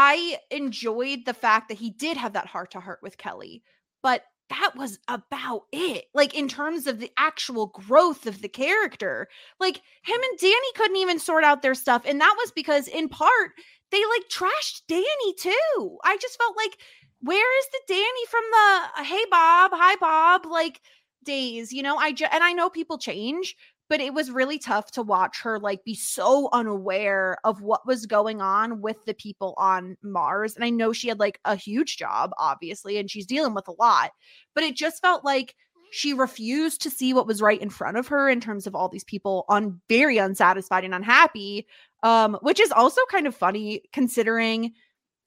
I 0.00 0.38
enjoyed 0.52 1.24
the 1.26 1.34
fact 1.34 1.68
that 1.68 1.78
he 1.78 1.90
did 1.90 2.16
have 2.16 2.34
that 2.34 2.46
heart 2.46 2.70
to 2.70 2.80
heart 2.80 3.00
with 3.02 3.18
Kelly, 3.18 3.64
but 4.00 4.22
that 4.48 4.76
was 4.76 5.00
about 5.08 5.62
it. 5.72 6.04
Like, 6.14 6.34
in 6.34 6.46
terms 6.46 6.86
of 6.86 7.00
the 7.00 7.10
actual 7.18 7.66
growth 7.66 8.24
of 8.24 8.40
the 8.40 8.48
character, 8.48 9.26
like 9.58 9.78
him 10.04 10.20
and 10.30 10.38
Danny 10.38 10.72
couldn't 10.76 10.98
even 10.98 11.18
sort 11.18 11.42
out 11.42 11.62
their 11.62 11.74
stuff. 11.74 12.04
And 12.06 12.20
that 12.20 12.36
was 12.38 12.52
because, 12.52 12.86
in 12.86 13.08
part, 13.08 13.50
they 13.90 13.98
like 13.98 14.28
trashed 14.30 14.82
Danny 14.86 15.34
too. 15.36 15.98
I 16.04 16.16
just 16.18 16.38
felt 16.38 16.56
like, 16.56 16.78
where 17.20 17.58
is 17.58 17.66
the 17.72 17.80
Danny 17.88 18.26
from 18.30 18.44
the 18.52 19.02
hey 19.02 19.24
Bob, 19.32 19.72
hi 19.74 19.96
Bob, 19.96 20.46
like 20.46 20.80
days? 21.24 21.72
You 21.72 21.82
know, 21.82 21.96
I 21.96 22.12
just 22.12 22.32
and 22.32 22.44
I 22.44 22.52
know 22.52 22.70
people 22.70 22.98
change, 22.98 23.56
but 23.88 24.00
it 24.00 24.12
was 24.12 24.30
really 24.30 24.58
tough 24.58 24.90
to 24.92 25.02
watch 25.02 25.40
her 25.42 25.58
like 25.58 25.84
be 25.84 25.94
so 25.94 26.48
unaware 26.52 27.38
of 27.44 27.62
what 27.62 27.86
was 27.86 28.06
going 28.06 28.40
on 28.40 28.80
with 28.80 29.04
the 29.06 29.14
people 29.14 29.54
on 29.56 29.96
Mars. 30.02 30.54
And 30.54 30.64
I 30.64 30.70
know 30.70 30.92
she 30.92 31.08
had 31.08 31.18
like 31.18 31.40
a 31.44 31.56
huge 31.56 31.96
job, 31.96 32.30
obviously, 32.38 32.98
and 32.98 33.10
she's 33.10 33.26
dealing 33.26 33.54
with 33.54 33.68
a 33.68 33.74
lot, 33.78 34.10
but 34.54 34.64
it 34.64 34.76
just 34.76 35.00
felt 35.00 35.24
like 35.24 35.54
she 35.90 36.12
refused 36.12 36.82
to 36.82 36.90
see 36.90 37.14
what 37.14 37.26
was 37.26 37.40
right 37.40 37.60
in 37.60 37.70
front 37.70 37.96
of 37.96 38.08
her 38.08 38.28
in 38.28 38.40
terms 38.40 38.66
of 38.66 38.74
all 38.74 38.88
these 38.88 39.04
people 39.04 39.44
on 39.48 39.80
very 39.88 40.18
unsatisfied 40.18 40.84
and 40.84 40.94
unhappy 40.94 41.66
um 42.02 42.36
which 42.42 42.60
is 42.60 42.70
also 42.72 43.00
kind 43.10 43.26
of 43.26 43.34
funny 43.34 43.82
considering 43.92 44.72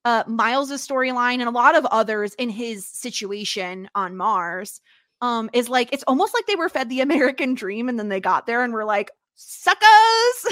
uh 0.05 0.23
miles's 0.27 0.85
storyline 0.85 1.39
and 1.39 1.43
a 1.43 1.51
lot 1.51 1.75
of 1.75 1.85
others 1.87 2.33
in 2.35 2.49
his 2.49 2.85
situation 2.85 3.89
on 3.95 4.15
mars 4.15 4.81
um 5.21 5.49
is 5.53 5.69
like 5.69 5.89
it's 5.93 6.03
almost 6.07 6.33
like 6.33 6.45
they 6.47 6.55
were 6.55 6.69
fed 6.69 6.89
the 6.89 7.01
american 7.01 7.53
dream 7.53 7.89
and 7.89 7.97
then 7.99 8.09
they 8.09 8.19
got 8.19 8.45
there 8.45 8.63
and 8.63 8.73
were 8.73 8.85
like 8.85 9.11
suckers 9.35 9.87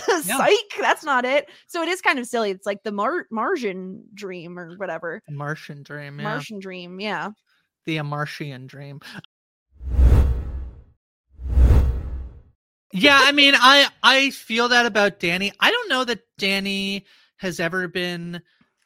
Yeah. 0.26 0.38
psych 0.38 0.74
that's 0.80 1.04
not 1.04 1.26
it 1.26 1.50
so 1.68 1.82
it 1.82 1.90
is 1.90 2.02
kind 2.02 2.18
of 2.18 2.26
silly 2.26 2.50
it's 2.52 2.66
like 2.66 2.82
the 2.84 2.92
Mar- 2.92 3.28
martian 3.30 4.04
dream 4.14 4.58
or 4.58 4.76
whatever 4.78 5.22
Martian 5.30 5.84
dream, 5.84 6.18
yeah. 6.20 6.24
martian 6.24 6.60
dream 6.60 7.00
yeah 7.00 7.32
the 7.86 8.02
Martian 8.04 8.68
dream. 8.68 9.00
Yeah, 12.92 13.20
I 13.22 13.32
mean, 13.32 13.54
I 13.56 13.88
I 14.02 14.30
feel 14.32 14.70
that 14.70 14.86
about 14.86 15.20
Danny. 15.20 15.52
I 15.60 15.72
don't 15.72 15.90
know 15.90 16.04
that 16.06 16.22
Danny 16.38 17.06
has 17.38 17.60
ever 17.60 17.88
been 17.88 18.42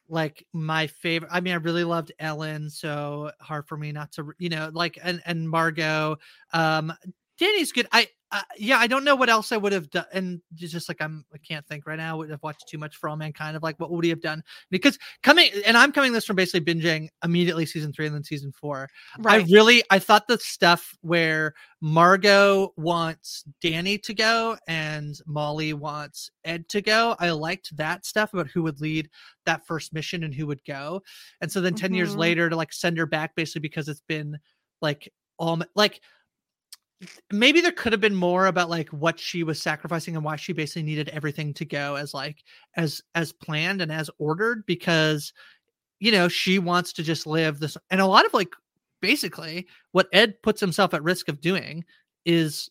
like 0.10 0.46
my 0.54 0.88
favorite. 0.88 1.32
I 1.34 1.40
mean, 1.42 1.54
I 1.54 1.58
really 1.58 1.84
loved 1.84 2.12
Ellen, 2.20 2.70
so 2.70 3.32
hard 3.40 3.68
for 3.68 3.78
me 3.78 3.92
not 3.92 4.12
to, 4.14 4.34
you 4.38 4.50
know, 4.50 4.70
like 4.74 4.98
and 5.04 5.22
and 5.26 5.50
Margot. 5.50 6.18
Um, 6.52 6.94
Danny's 7.38 7.72
good. 7.72 7.88
I 7.92 8.08
uh, 8.34 8.42
yeah, 8.58 8.80
I 8.80 8.88
don't 8.88 9.04
know 9.04 9.16
what 9.16 9.30
else 9.30 9.52
I 9.52 9.58
would 9.58 9.72
have 9.74 9.92
done, 9.92 10.06
and 10.12 10.42
just 10.56 10.90
like 10.90 11.02
I'm, 11.02 11.24
I 11.34 11.38
can't 11.38 11.66
think 11.68 11.86
right 11.86 11.98
now. 11.98 12.24
I've 12.24 12.42
watched 12.42 12.68
too 12.68 12.80
much 12.80 12.96
For 12.96 13.08
All 13.08 13.16
Mankind 13.16 13.56
of 13.56 13.62
like 13.62 13.80
what 13.80 13.92
would 13.92 14.04
he 14.04 14.10
have 14.10 14.22
done? 14.22 14.44
Because 14.72 14.98
coming, 15.22 15.52
and 15.68 15.78
I'm 15.78 15.92
coming 15.92 16.14
this 16.14 16.26
from 16.26 16.36
basically 16.36 16.74
binging 16.74 17.10
immediately 17.24 17.68
season 17.68 17.94
three 17.94 18.08
and 18.08 18.16
then 18.16 18.24
season 18.24 18.52
four. 18.52 18.90
Right. 19.20 19.46
I 19.46 19.52
really 19.54 19.84
I 19.92 20.00
thought 20.00 20.28
the 20.28 20.40
stuff 20.40 20.98
where 21.02 21.54
Margot 21.80 22.74
wants 22.76 23.44
Danny 23.62 24.00
to 24.00 24.14
go 24.16 24.58
and 24.68 25.16
Molly 25.28 25.74
wants 25.74 26.32
Ed 26.44 26.68
to 26.70 26.82
go. 26.82 27.16
I 27.20 27.30
liked 27.32 27.78
that 27.78 28.04
stuff 28.04 28.34
about 28.34 28.48
who 28.48 28.64
would 28.64 28.82
lead 28.82 29.10
that 29.46 29.68
first 29.68 29.94
mission 29.94 30.24
and 30.24 30.34
who 30.34 30.48
would 30.48 30.64
go. 30.66 31.04
And 31.42 31.52
so 31.52 31.62
then 31.62 31.76
10 31.76 31.94
years 31.94 32.16
Mhm. 32.16 32.18
later 32.18 32.50
to 32.50 32.56
like 32.56 32.74
send 32.74 32.98
her 32.98 33.06
back 33.06 33.36
basically 33.36 33.62
because 33.62 33.90
it's 33.90 34.04
been 34.08 34.40
like 34.82 35.14
all 35.38 35.62
like 35.76 36.02
maybe 37.32 37.62
there 37.62 37.72
could 37.72 37.92
have 37.92 38.02
been 38.02 38.16
more 38.16 38.48
about 38.48 38.70
like 38.70 38.90
what 38.90 39.20
she 39.20 39.44
was 39.44 39.62
sacrificing 39.62 40.16
and 40.16 40.24
why 40.24 40.36
she 40.36 40.54
basically 40.54 40.84
needed 40.84 41.10
everything 41.10 41.54
to 41.54 41.66
go 41.66 41.96
as 41.96 42.14
like 42.14 42.44
as 42.76 43.02
as 43.16 43.32
planned 43.32 43.82
and 43.82 43.92
as 43.92 44.10
ordered 44.18 44.66
because 44.66 45.34
you 46.00 46.12
know 46.12 46.28
she 46.28 46.60
wants 46.60 46.94
to 46.94 47.04
just 47.04 47.26
live 47.26 47.60
this 47.60 47.78
and 47.90 48.02
a 48.02 48.06
lot 48.06 48.26
of 48.26 48.34
like 48.34 48.54
basically 49.02 49.68
what 49.92 50.08
ed 50.14 50.42
puts 50.42 50.60
himself 50.60 50.94
at 50.94 51.04
risk 51.04 51.28
of 51.28 51.42
doing 51.42 51.84
is 52.26 52.70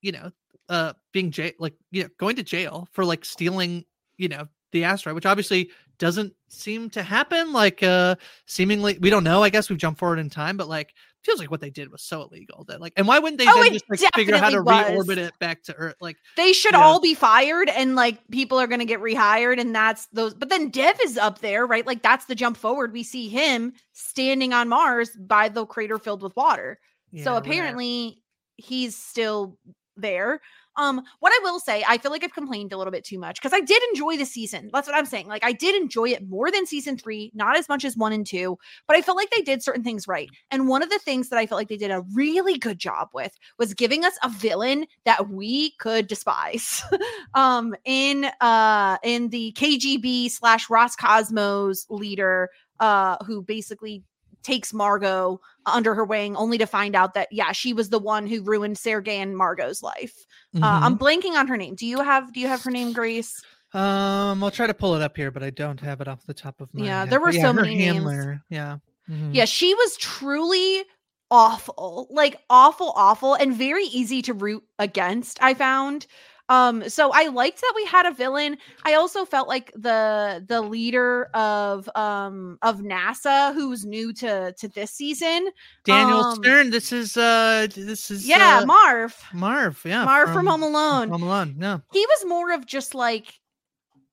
you 0.00 0.12
know, 0.12 0.30
uh, 0.68 0.92
being 1.12 1.30
jail, 1.30 1.52
like 1.58 1.74
you 1.90 2.02
know, 2.02 2.08
going 2.18 2.36
to 2.36 2.42
jail 2.42 2.88
for 2.92 3.04
like 3.04 3.24
stealing, 3.24 3.84
you 4.16 4.28
know, 4.28 4.46
the 4.72 4.84
asteroid, 4.84 5.14
which 5.14 5.26
obviously 5.26 5.70
doesn't 5.98 6.32
seem 6.48 6.90
to 6.90 7.02
happen. 7.02 7.52
Like, 7.52 7.82
uh, 7.82 8.16
seemingly, 8.46 8.98
we 9.00 9.10
don't 9.10 9.24
know. 9.24 9.42
I 9.42 9.50
guess 9.50 9.68
we've 9.68 9.78
jumped 9.78 9.98
forward 9.98 10.18
in 10.18 10.30
time, 10.30 10.56
but 10.56 10.68
like, 10.68 10.94
feels 11.28 11.38
like 11.40 11.50
what 11.50 11.60
they 11.60 11.70
did 11.70 11.92
was 11.92 12.02
so 12.02 12.22
illegal 12.22 12.64
that 12.68 12.80
like, 12.80 12.92
and 12.96 13.06
why 13.06 13.18
wouldn't 13.18 13.38
they 13.38 13.46
Oh, 13.48 13.62
then 13.62 13.72
just 13.72 13.84
like 13.88 14.00
figure 14.14 14.34
out 14.34 14.40
how 14.40 14.50
to 14.50 14.62
was. 14.62 15.06
reorbit 15.06 15.18
it 15.18 15.38
back 15.38 15.62
to 15.64 15.74
Earth? 15.74 15.96
Like, 16.00 16.16
They 16.36 16.52
should 16.52 16.74
all 16.74 17.00
be 17.00 17.14
fired 17.14 17.68
and 17.68 17.94
like 17.94 18.18
people 18.30 18.58
are 18.58 18.66
going 18.66 18.78
to 18.80 18.84
get 18.86 19.00
rehired 19.00 19.60
and 19.60 19.74
that's 19.74 20.06
those 20.06 20.34
but 20.34 20.48
then 20.48 20.70
Dev 20.70 20.96
is 21.04 21.18
up 21.18 21.40
there, 21.40 21.66
right? 21.66 21.86
Like 21.86 22.02
that's 22.02 22.24
the 22.24 22.34
jump 22.34 22.56
forward. 22.56 22.92
We 22.92 23.02
see 23.02 23.28
him 23.28 23.72
standing 23.92 24.52
on 24.52 24.68
Mars 24.68 25.10
by 25.18 25.48
the 25.48 25.66
crater 25.66 25.98
filled 25.98 26.22
with 26.22 26.34
water. 26.36 26.78
yeah, 27.12 27.24
so 27.24 27.36
apparently 27.36 28.22
he's 28.56 28.96
still 28.96 29.58
there. 29.96 30.40
Um 30.78 31.02
what 31.20 31.32
I 31.32 31.40
will 31.42 31.60
say, 31.60 31.84
I 31.86 31.98
feel 31.98 32.10
like 32.10 32.24
I've 32.24 32.32
complained 32.32 32.72
a 32.72 32.78
little 32.78 32.90
bit 32.90 33.04
too 33.04 33.18
much 33.18 33.42
cuz 33.42 33.52
I 33.52 33.60
did 33.60 33.82
enjoy 33.92 34.16
the 34.16 34.24
season. 34.24 34.70
That's 34.72 34.88
what 34.88 34.96
I'm 34.96 35.04
saying. 35.06 35.26
Like 35.28 35.44
I 35.44 35.52
did 35.52 35.74
enjoy 35.80 36.10
it 36.10 36.26
more 36.28 36.50
than 36.50 36.66
season 36.66 36.96
3, 36.96 37.32
not 37.34 37.56
as 37.56 37.68
much 37.68 37.84
as 37.84 37.96
1 37.96 38.12
and 38.12 38.26
2, 38.26 38.56
but 38.86 38.96
I 38.96 39.02
felt 39.02 39.16
like 39.18 39.30
they 39.30 39.42
did 39.42 39.62
certain 39.62 39.82
things 39.84 40.08
right. 40.08 40.30
And 40.50 40.68
one 40.68 40.82
of 40.82 40.90
the 40.90 40.98
things 41.00 41.28
that 41.28 41.38
I 41.38 41.46
felt 41.46 41.58
like 41.58 41.68
they 41.68 41.76
did 41.76 41.90
a 41.90 42.04
really 42.14 42.56
good 42.58 42.78
job 42.78 43.08
with 43.12 43.36
was 43.58 43.74
giving 43.74 44.04
us 44.04 44.16
a 44.22 44.28
villain 44.30 44.86
that 45.04 45.28
we 45.28 45.72
could 45.78 46.06
despise. 46.06 46.82
um 47.34 47.74
in 47.84 48.30
uh 48.40 48.96
in 49.02 49.28
the 49.30 49.52
KGB 49.52 50.30
slash 50.30 50.68
Roscosmos 50.68 51.86
leader 51.90 52.48
uh 52.80 53.16
who 53.24 53.42
basically 53.42 54.04
takes 54.48 54.72
Margot 54.72 55.40
under 55.66 55.94
her 55.94 56.04
wing 56.04 56.34
only 56.36 56.56
to 56.58 56.66
find 56.66 56.94
out 56.96 57.12
that 57.14 57.28
yeah 57.30 57.52
she 57.52 57.72
was 57.74 57.90
the 57.90 57.98
one 57.98 58.26
who 58.26 58.42
ruined 58.42 58.78
Sergey 58.78 59.18
and 59.18 59.36
Margot's 59.36 59.82
life. 59.82 60.14
Uh, 60.56 60.80
I'm 60.84 60.94
Mhm. 60.96 60.98
blanking 61.04 61.34
on 61.38 61.46
her 61.48 61.56
name. 61.58 61.74
Do 61.74 61.86
you 61.86 62.00
have 62.00 62.32
do 62.32 62.40
you 62.40 62.48
have 62.48 62.62
her 62.64 62.70
name 62.70 62.92
Grace? 62.94 63.32
um, 63.74 64.42
I'll 64.42 64.50
try 64.50 64.66
to 64.66 64.72
pull 64.72 64.94
it 64.94 65.02
up 65.02 65.14
here, 65.14 65.30
but 65.30 65.42
I 65.42 65.50
don't 65.50 65.78
have 65.80 66.00
it 66.00 66.08
off 66.08 66.24
the 66.24 66.32
top 66.32 66.62
of 66.62 66.72
my 66.72 66.84
Yeah, 66.86 67.00
head. 67.00 67.10
there 67.10 67.20
were 67.20 67.30
yeah, 67.32 67.42
so 67.42 67.52
many 67.52 67.74
names. 67.74 67.96
handler, 67.96 68.40
Yeah. 68.48 68.78
Mhm. 69.10 69.34
Yeah, 69.34 69.44
she 69.44 69.74
was 69.74 69.96
truly 69.98 70.84
awful. 71.30 72.06
Like 72.10 72.40
awful 72.48 72.92
awful 72.96 73.34
and 73.34 73.54
very 73.54 73.84
easy 73.84 74.22
to 74.22 74.32
root 74.32 74.64
against, 74.78 75.38
I 75.42 75.52
found. 75.52 76.06
Um 76.48 76.88
so 76.88 77.10
I 77.12 77.28
liked 77.28 77.60
that 77.60 77.72
we 77.76 77.84
had 77.84 78.06
a 78.06 78.12
villain. 78.12 78.56
I 78.84 78.94
also 78.94 79.24
felt 79.24 79.48
like 79.48 79.72
the 79.74 80.44
the 80.46 80.60
leader 80.62 81.26
of 81.34 81.88
um 81.94 82.58
of 82.62 82.80
NASA 82.80 83.52
who's 83.54 83.84
new 83.84 84.12
to 84.14 84.54
to 84.58 84.68
this 84.68 84.90
season. 84.90 85.48
Daniel 85.84 86.20
um, 86.20 86.36
Stern. 86.36 86.70
This 86.70 86.92
is 86.92 87.16
uh, 87.16 87.66
this 87.74 88.10
is 88.10 88.26
Yeah, 88.26 88.60
uh, 88.62 88.66
Marv. 88.66 89.16
Marv. 89.32 89.80
Yeah, 89.84 90.04
Marv 90.04 90.32
from 90.32 90.46
Home 90.46 90.62
Alone. 90.62 91.08
Home 91.10 91.22
Alone. 91.22 91.54
No. 91.58 91.82
he 91.92 92.04
was 92.06 92.24
more 92.26 92.52
of 92.52 92.66
just 92.66 92.94
like 92.94 93.38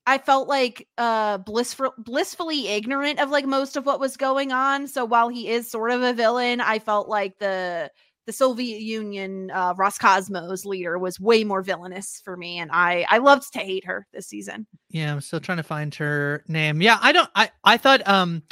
I 0.07 0.17
felt 0.19 0.47
like 0.47 0.87
uh 0.97 1.39
blissful 1.39 1.93
blissfully 1.97 2.67
ignorant 2.67 3.19
of 3.19 3.29
like 3.29 3.45
most 3.45 3.75
of 3.75 3.85
what 3.85 3.99
was 3.99 4.17
going 4.17 4.51
on. 4.51 4.87
So 4.87 5.03
while 5.05 5.29
he 5.29 5.49
is 5.49 5.69
sort 5.71 5.91
of 5.91 6.03
a 6.03 6.13
villain, 6.13 6.61
I 6.61 6.79
felt 6.79 7.07
like 7.07 7.39
the 7.39 7.91
the 8.25 8.33
Soviet 8.33 8.81
Union 8.81 9.51
uh 9.51 9.73
Roscosmos 9.75 10.65
leader 10.65 10.97
was 10.97 11.19
way 11.19 11.43
more 11.43 11.61
villainous 11.61 12.21
for 12.23 12.35
me 12.35 12.59
and 12.59 12.71
I 12.73 13.05
I 13.09 13.19
loved 13.19 13.53
to 13.53 13.59
hate 13.59 13.85
her 13.85 14.07
this 14.13 14.27
season. 14.27 14.67
Yeah, 14.89 15.11
I'm 15.13 15.21
still 15.21 15.39
trying 15.39 15.57
to 15.57 15.63
find 15.63 15.93
her 15.95 16.43
name. 16.47 16.81
Yeah, 16.81 16.97
I 17.01 17.11
don't. 17.11 17.29
I 17.35 17.51
I 17.63 17.77
thought 17.77 18.07
um, 18.07 18.43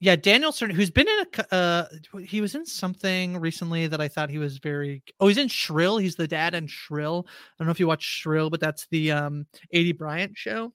yeah, 0.00 0.14
Daniel 0.14 0.52
Stern, 0.52 0.70
who's 0.70 0.90
been 0.90 1.08
in 1.08 1.26
a 1.34 1.54
uh, 1.54 1.84
he 2.22 2.40
was 2.40 2.54
in 2.54 2.64
something 2.64 3.38
recently 3.38 3.88
that 3.88 4.00
I 4.00 4.06
thought 4.08 4.30
he 4.30 4.38
was 4.38 4.58
very. 4.58 5.02
Oh, 5.18 5.26
he's 5.26 5.38
in 5.38 5.48
Shrill. 5.48 5.98
He's 5.98 6.14
the 6.14 6.28
dad 6.28 6.54
in 6.54 6.68
Shrill. 6.68 7.26
I 7.28 7.32
don't 7.58 7.66
know 7.66 7.72
if 7.72 7.80
you 7.80 7.88
watch 7.88 8.04
Shrill, 8.04 8.48
but 8.48 8.60
that's 8.60 8.86
the 8.90 9.10
um, 9.10 9.46
Aidy 9.74 9.96
Bryant 9.96 10.36
show. 10.36 10.72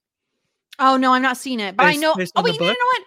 Oh 0.80 0.98
no, 0.98 1.14
I'm 1.14 1.22
not 1.22 1.38
seeing 1.38 1.60
it, 1.60 1.78
but 1.78 1.86
I 1.86 1.96
know 1.96 2.14
Oh 2.14 2.42
wait, 2.42 2.60
no, 2.60 2.66
no, 2.66 2.72
no, 2.74 2.74
what? 2.74 3.04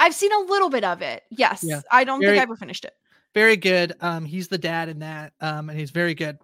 I've 0.00 0.14
seen 0.14 0.32
a 0.32 0.40
little 0.40 0.68
bit 0.70 0.84
of 0.84 1.02
it. 1.02 1.22
Yes. 1.30 1.64
Yeah. 1.64 1.80
I 1.90 2.04
don't 2.04 2.20
Very- 2.20 2.32
think 2.32 2.40
I 2.40 2.42
ever 2.42 2.56
finished 2.56 2.84
it. 2.84 2.94
Very 3.38 3.56
good. 3.56 3.92
Um, 4.00 4.24
he's 4.24 4.48
the 4.48 4.58
dad 4.58 4.88
in 4.88 4.98
that, 4.98 5.32
um, 5.40 5.70
and 5.70 5.78
he's 5.78 5.92
very 5.92 6.14
good 6.14 6.38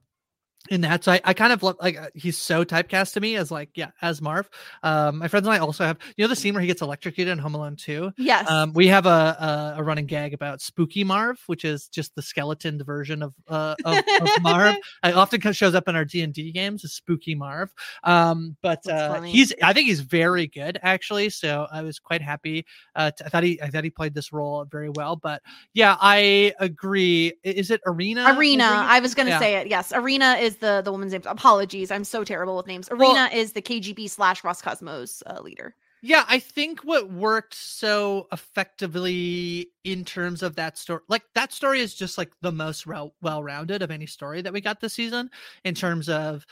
in 0.71 0.81
that. 0.81 1.05
So 1.05 1.13
I, 1.13 1.21
I 1.25 1.35
kind 1.35 1.53
of 1.53 1.63
love 1.63 1.77
like 1.81 1.99
uh, 1.99 2.09
he's 2.15 2.39
so 2.39 2.65
typecast 2.65 3.13
to 3.15 3.21
me 3.21 3.37
as 3.37 3.51
like 3.51 3.71
yeah 3.75 3.91
as 4.01 4.23
Marv. 4.23 4.49
Um, 4.83 5.19
my 5.19 5.29
friends 5.29 5.47
and 5.47 5.55
I 5.55 5.59
also 5.59 5.85
have 5.85 5.99
you 6.17 6.25
know 6.25 6.29
the 6.29 6.37
scene 6.37 6.55
where 6.55 6.61
he 6.61 6.67
gets 6.67 6.81
electrocuted 6.83 7.33
in 7.33 7.39
Home 7.39 7.55
Alone 7.55 7.77
2? 7.77 8.13
Yes. 8.17 8.49
Um, 8.51 8.73
we 8.73 8.87
have 8.89 9.07
a, 9.07 9.09
a 9.09 9.75
a 9.79 9.83
running 9.83 10.07
gag 10.07 10.33
about 10.33 10.61
Spooky 10.63 11.05
Marv, 11.05 11.39
which 11.49 11.65
is 11.65 11.89
just 11.89 12.15
the 12.15 12.23
skeleton 12.23 12.83
version 12.83 13.23
of 13.23 13.35
uh 13.49 13.75
of, 13.85 13.99
of 13.99 14.29
Marv. 14.43 14.77
It 15.05 15.15
often 15.15 15.41
shows 15.53 15.75
up 15.75 15.87
in 15.89 15.97
our 15.97 16.05
D 16.05 16.23
and 16.23 16.33
D 16.33 16.51
games 16.51 16.85
as 16.85 16.93
Spooky 16.93 17.35
Marv. 17.35 17.73
Um, 18.05 18.57
but 18.63 18.87
uh, 18.89 19.21
he's 19.23 19.53
I 19.63 19.73
think 19.73 19.89
he's 19.89 20.01
very 20.01 20.47
good 20.47 20.79
actually. 20.83 21.29
So 21.31 21.67
I 21.71 21.83
was 21.83 21.99
quite 21.99 22.23
happy. 22.23 22.65
Uh, 22.97 23.11
t- 23.11 23.25
I 23.25 23.29
thought 23.29 23.43
he 23.43 23.61
I 23.61 23.69
thought 23.69 23.85
he 23.85 23.91
played 23.91 24.15
this 24.15 24.33
role 24.33 24.65
very 24.65 24.89
well. 24.89 25.17
But 25.17 25.43
yeah, 25.75 25.97
I 26.01 26.55
agree. 26.59 27.35
Is 27.43 27.71
it 27.71 27.81
Irina? 27.87 28.33
Irina. 28.35 28.65
I 28.65 29.01
was 29.01 29.15
gonna 29.15 29.31
Yeah. 29.31 29.39
say 29.39 29.57
it. 29.57 29.67
Yes, 29.69 29.93
Irina 29.93 30.35
is 30.41 30.54
the 30.57 30.83
the 30.85 30.93
woman's 30.93 31.13
name. 31.13 31.23
Apologies, 31.27 31.91
I'm 31.91 32.05
so 32.05 32.25
terrible 32.25 32.57
with 32.57 32.67
names. 32.67 32.89
Well- 32.91 33.11
Irina 33.11 33.35
is 33.35 33.53
the 33.53 33.63
KGB 33.63 34.09
slash 34.11 34.43
Roscosmos 34.43 35.23
uh, 35.27 35.41
leader. 35.43 35.75
Yeah, 36.07 36.27
I 36.29 36.39
think 36.39 36.81
what 36.81 37.11
worked 37.11 37.55
so 37.55 38.29
effectively 38.31 39.71
in 39.85 40.05
terms 40.05 40.43
of 40.43 40.55
that 40.57 40.77
story, 40.77 41.01
like 41.09 41.23
that 41.35 41.51
story 41.51 41.81
is 41.81 41.95
just 41.95 42.19
like 42.19 42.31
the 42.43 42.53
most 42.53 42.87
well 42.87 43.15
rounded 43.43 43.81
of 43.81 43.91
any 43.91 44.05
story 44.05 44.43
that 44.43 44.53
we 44.53 44.61
got 44.61 44.81
this 44.81 44.93
season 44.93 45.31
in 45.65 45.75
terms 45.75 46.11
of 46.11 46.45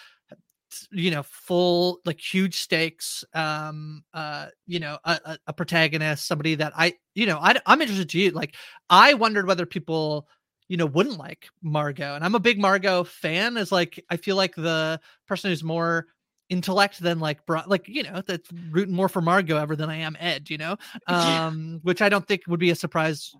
you 0.90 1.10
know 1.10 1.22
full 1.22 2.00
like 2.06 2.18
huge 2.18 2.60
stakes 2.60 3.24
um 3.34 4.02
uh 4.14 4.46
you 4.66 4.80
know 4.80 4.98
a, 5.04 5.20
a, 5.26 5.38
a 5.48 5.52
protagonist 5.52 6.26
somebody 6.26 6.54
that 6.54 6.72
i 6.74 6.94
you 7.14 7.26
know 7.26 7.38
I, 7.38 7.60
i'm 7.66 7.82
interested 7.82 8.08
to 8.08 8.18
you 8.18 8.30
like 8.30 8.56
i 8.88 9.12
wondered 9.12 9.46
whether 9.46 9.66
people 9.66 10.28
you 10.68 10.77
know 10.77 10.87
wouldn't 10.87 11.18
like 11.18 11.46
margot 11.62 12.14
and 12.14 12.25
i'm 12.25 12.35
a 12.35 12.40
big 12.40 12.59
margot 12.59 13.05
fan 13.05 13.57
is 13.57 13.72
like 13.72 14.05
i 14.11 14.16
feel 14.16 14.37
like 14.37 14.55
the 14.55 15.01
person 15.27 15.51
who's 15.51 15.64
more 15.64 16.07
intellect 16.48 17.01
than 17.01 17.18
like 17.18 17.44
bro- 17.46 17.62
like 17.66 17.88
you 17.88 18.03
know 18.03 18.22
that's 18.27 18.48
rooting 18.70 18.94
more 18.94 19.09
for 19.09 19.22
margot 19.22 19.57
ever 19.57 19.75
than 19.77 19.88
i 19.90 19.96
am 19.96 20.16
ed 20.20 20.51
you 20.51 20.59
know 20.59 20.77
Yeah. 21.09 21.46
um 21.46 21.81
which 21.83 22.03
i 22.03 22.09
don't 22.09 22.27
think 22.27 22.42
would 22.46 22.61
be 22.61 22.70
a 22.70 22.75
surprise 22.75 23.33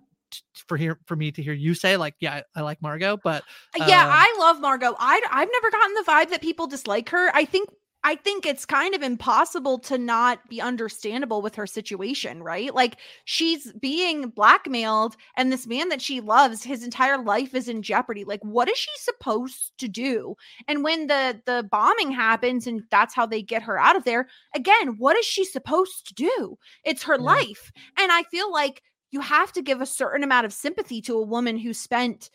for 0.67 0.77
here 0.77 0.99
for 1.05 1.15
me 1.15 1.31
to 1.31 1.43
hear 1.43 1.53
you 1.53 1.75
say 1.75 1.95
like 1.95 2.15
yeah 2.19 2.41
I, 2.55 2.59
I 2.59 2.61
like 2.63 2.81
margot 2.81 3.17
but 3.17 3.43
yeah, 3.77 4.03
um, 4.03 4.09
I 4.11 4.35
love 4.39 4.59
Margot. 4.59 4.95
I 4.97 5.21
I've 5.29 5.49
never 5.51 5.71
gotten 5.71 5.93
the 5.93 6.03
vibe 6.07 6.29
that 6.31 6.41
people 6.41 6.67
dislike 6.67 7.09
her. 7.09 7.29
I 7.35 7.45
think 7.45 7.69
I 8.05 8.15
think 8.15 8.45
it's 8.45 8.65
kind 8.65 8.93
of 8.93 9.01
impossible 9.01 9.79
to 9.79 9.97
not 9.97 10.39
be 10.49 10.59
understandable 10.59 11.41
with 11.41 11.55
her 11.55 11.65
situation, 11.65 12.43
right? 12.43 12.73
Like 12.75 12.97
she's 13.23 13.71
being 13.73 14.27
blackmailed 14.29 15.15
and 15.37 15.51
this 15.51 15.65
man 15.67 15.87
that 15.89 16.01
she 16.01 16.19
loves, 16.19 16.63
his 16.63 16.83
entire 16.83 17.17
life 17.17 17.55
is 17.55 17.69
in 17.69 17.81
jeopardy. 17.81 18.25
Like 18.25 18.41
what 18.43 18.69
is 18.69 18.77
she 18.77 18.91
supposed 18.97 19.71
to 19.77 19.87
do? 19.87 20.35
And 20.67 20.83
when 20.83 21.07
the 21.07 21.41
the 21.45 21.67
bombing 21.71 22.11
happens 22.11 22.67
and 22.67 22.83
that's 22.91 23.15
how 23.15 23.25
they 23.25 23.41
get 23.41 23.63
her 23.63 23.79
out 23.79 23.95
of 23.95 24.03
there, 24.03 24.27
again, 24.53 24.97
what 24.97 25.15
is 25.17 25.25
she 25.25 25.45
supposed 25.45 26.05
to 26.07 26.13
do? 26.13 26.57
It's 26.83 27.03
her 27.03 27.17
Yeah. 27.17 27.37
life. 27.39 27.71
And 27.97 28.11
I 28.11 28.23
feel 28.23 28.51
like 28.51 28.83
you 29.11 29.21
have 29.21 29.53
to 29.53 29.61
give 29.61 29.79
a 29.79 29.85
certain 29.85 30.23
amount 30.23 30.45
of 30.45 30.51
sympathy 30.53 31.01
to 31.03 31.15
a 31.17 31.21
woman 31.25 31.57
who 31.57 31.73
spent 31.73 32.29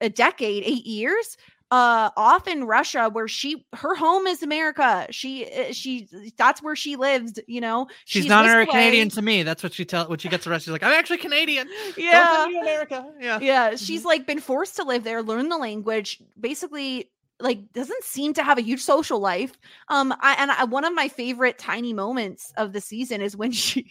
a 0.00 0.08
decade, 0.10 0.62
eight 0.64 0.86
years, 0.86 1.36
uh, 1.70 2.10
off 2.16 2.46
in 2.46 2.64
Russia, 2.64 3.08
where 3.10 3.26
she 3.26 3.66
her 3.74 3.94
home 3.96 4.26
is 4.26 4.42
America. 4.42 5.06
She 5.10 5.50
uh, 5.50 5.72
she 5.72 6.08
that's 6.36 6.62
where 6.62 6.76
she 6.76 6.96
lives. 6.96 7.40
You 7.48 7.60
know, 7.60 7.88
she's, 8.04 8.26
not 8.26 8.44
whisked 8.44 8.68
a 8.68 8.72
Canadian 8.72 9.08
to 9.10 9.22
me. 9.22 9.42
That's 9.42 9.62
what 9.62 9.72
she 9.72 9.84
tell 9.84 10.08
when 10.08 10.18
she 10.18 10.28
gets 10.28 10.46
arrested. 10.46 10.66
She's 10.66 10.72
like, 10.72 10.84
I'm 10.84 10.92
actually 10.92 11.18
Canadian. 11.18 11.68
Yeah, 11.96 12.36
send 12.36 12.52
me 12.52 12.58
to 12.58 12.62
America. 12.62 13.06
Yeah. 13.20 13.38
yeah. 13.40 13.76
She's 13.76 14.04
like 14.04 14.26
been 14.26 14.40
forced 14.40 14.76
to 14.76 14.84
live 14.84 15.02
there, 15.02 15.22
learn 15.22 15.48
the 15.48 15.58
language, 15.58 16.20
basically. 16.38 17.10
Like 17.38 17.70
doesn't 17.74 18.02
seem 18.02 18.32
to 18.34 18.42
have 18.42 18.56
a 18.56 18.62
huge 18.62 18.80
social 18.80 19.18
life. 19.18 19.52
Um, 19.88 20.14
I, 20.20 20.36
and 20.38 20.50
I, 20.50 20.64
one 20.64 20.86
of 20.86 20.94
my 20.94 21.08
favorite 21.08 21.58
tiny 21.58 21.92
moments 21.92 22.50
of 22.56 22.72
the 22.72 22.80
season 22.80 23.20
is 23.20 23.36
when 23.36 23.52
she, 23.52 23.90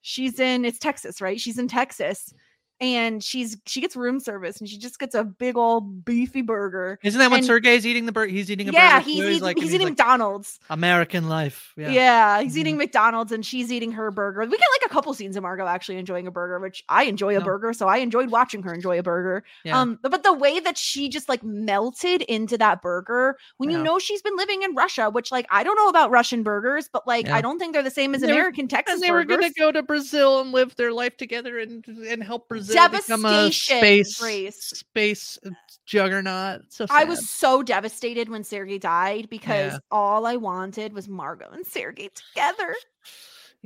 she's 0.00 0.40
in 0.40 0.64
it's 0.64 0.78
Texas, 0.78 1.20
right? 1.20 1.38
She's 1.38 1.58
in 1.58 1.68
Texas, 1.68 2.34
and 2.80 3.22
she's 3.22 3.56
she 3.66 3.80
gets 3.80 3.94
room 3.96 4.20
service, 4.20 4.58
and 4.60 4.68
she 4.68 4.78
just 4.78 4.98
gets 4.98 5.14
a 5.14 5.24
big 5.24 5.56
old 5.56 6.04
beefy 6.04 6.42
burger. 6.42 6.98
Isn't 7.02 7.18
that 7.18 7.30
when 7.30 7.38
And- 7.40 7.46
Sergey's 7.46 7.86
eating 7.86 8.06
the 8.06 8.12
burger? 8.12 8.32
He's 8.32 8.50
eating 8.50 8.68
a 8.68 8.72
Yeah, 8.72 8.98
burger. 9.00 9.10
he's 9.10 9.42
like, 9.42 9.56
he's, 9.56 9.66
and 9.66 9.74
eating 9.74 9.86
like, 9.88 9.98
McDonald's. 9.98 10.58
American 10.70 11.28
life. 11.28 11.72
Yeah. 11.76 11.90
Yeah, 11.90 12.40
he's 12.42 12.54
Mhm. 12.54 12.58
eating 12.58 12.76
McDonald's 12.78 13.32
and 13.32 13.44
she's 13.44 13.70
eating 13.72 13.92
her 13.92 14.10
burger. 14.10 14.40
We 14.40 14.50
get 14.56 14.60
like 14.80 14.90
a 14.90 14.92
couple 14.92 15.12
scenes 15.14 15.36
of 15.36 15.42
Margot 15.42 15.66
actually 15.66 15.98
enjoying 15.98 16.26
a 16.26 16.30
burger, 16.30 16.58
which 16.58 16.82
I 16.88 17.04
enjoy 17.04 17.36
a 17.36 17.38
No. 17.40 17.44
burger, 17.44 17.72
so 17.72 17.88
I 17.88 17.98
enjoyed 17.98 18.30
watching 18.30 18.62
her 18.62 18.72
enjoy 18.72 18.98
a 18.98 19.02
burger. 19.02 19.44
Yeah. 19.64 19.80
Um, 19.80 19.98
but, 20.02 20.22
the 20.22 20.32
way 20.34 20.60
that 20.60 20.76
she 20.78 21.08
just 21.08 21.28
like 21.28 21.42
melted 21.42 22.22
into 22.22 22.56
that 22.58 22.82
burger 22.82 23.36
when 23.56 23.70
Yeah. 23.70 23.78
you 23.78 23.82
know 23.84 23.98
she's 23.98 24.20
been 24.22 24.36
living 24.36 24.62
in 24.62 24.74
Russia, 24.74 25.08
which 25.10 25.32
like 25.32 25.46
I 25.50 25.62
don't 25.64 25.76
know 25.76 25.88
about 25.88 26.10
Russian 26.10 26.42
burgers, 26.42 26.88
but 26.92 27.06
like 27.06 27.26
Yeah. 27.26 27.36
I 27.36 27.40
don't 27.40 27.58
think 27.58 27.72
they're 27.72 27.82
the 27.82 27.90
same 27.90 28.14
as 28.14 28.20
They 28.20 28.28
were- 28.28 28.32
American 28.34 28.68
Texas 28.68 28.94
and 28.96 29.02
they 29.02 29.10
were 29.10 29.24
gonna 29.24 29.50
go 29.58 29.72
to 29.72 29.82
Brazil 29.82 30.40
and 30.40 30.52
live 30.52 30.76
their 30.76 30.92
life 30.92 31.16
together 31.16 31.58
and 31.58 31.84
and 32.06 32.22
help 32.22 32.48
Brazil 32.48 32.69
become 32.74 33.24
a 33.24 33.30
devastation, 33.30 33.78
space 33.78 34.18
Grace. 34.18 34.64
space 34.64 35.38
uh, 35.46 35.50
juggernaut. 35.86 36.62
So 36.68 36.86
I 36.90 37.04
was 37.04 37.28
so 37.28 37.62
devastated 37.62 38.28
when 38.28 38.44
Sergey 38.44 38.78
died 38.78 39.28
because 39.30 39.72
Yeah. 39.72 39.78
all 39.90 40.26
I 40.26 40.36
wanted 40.36 40.92
was 40.92 41.08
Margot 41.08 41.50
and 41.50 41.66
Sergey 41.66 42.10
together. 42.14 42.74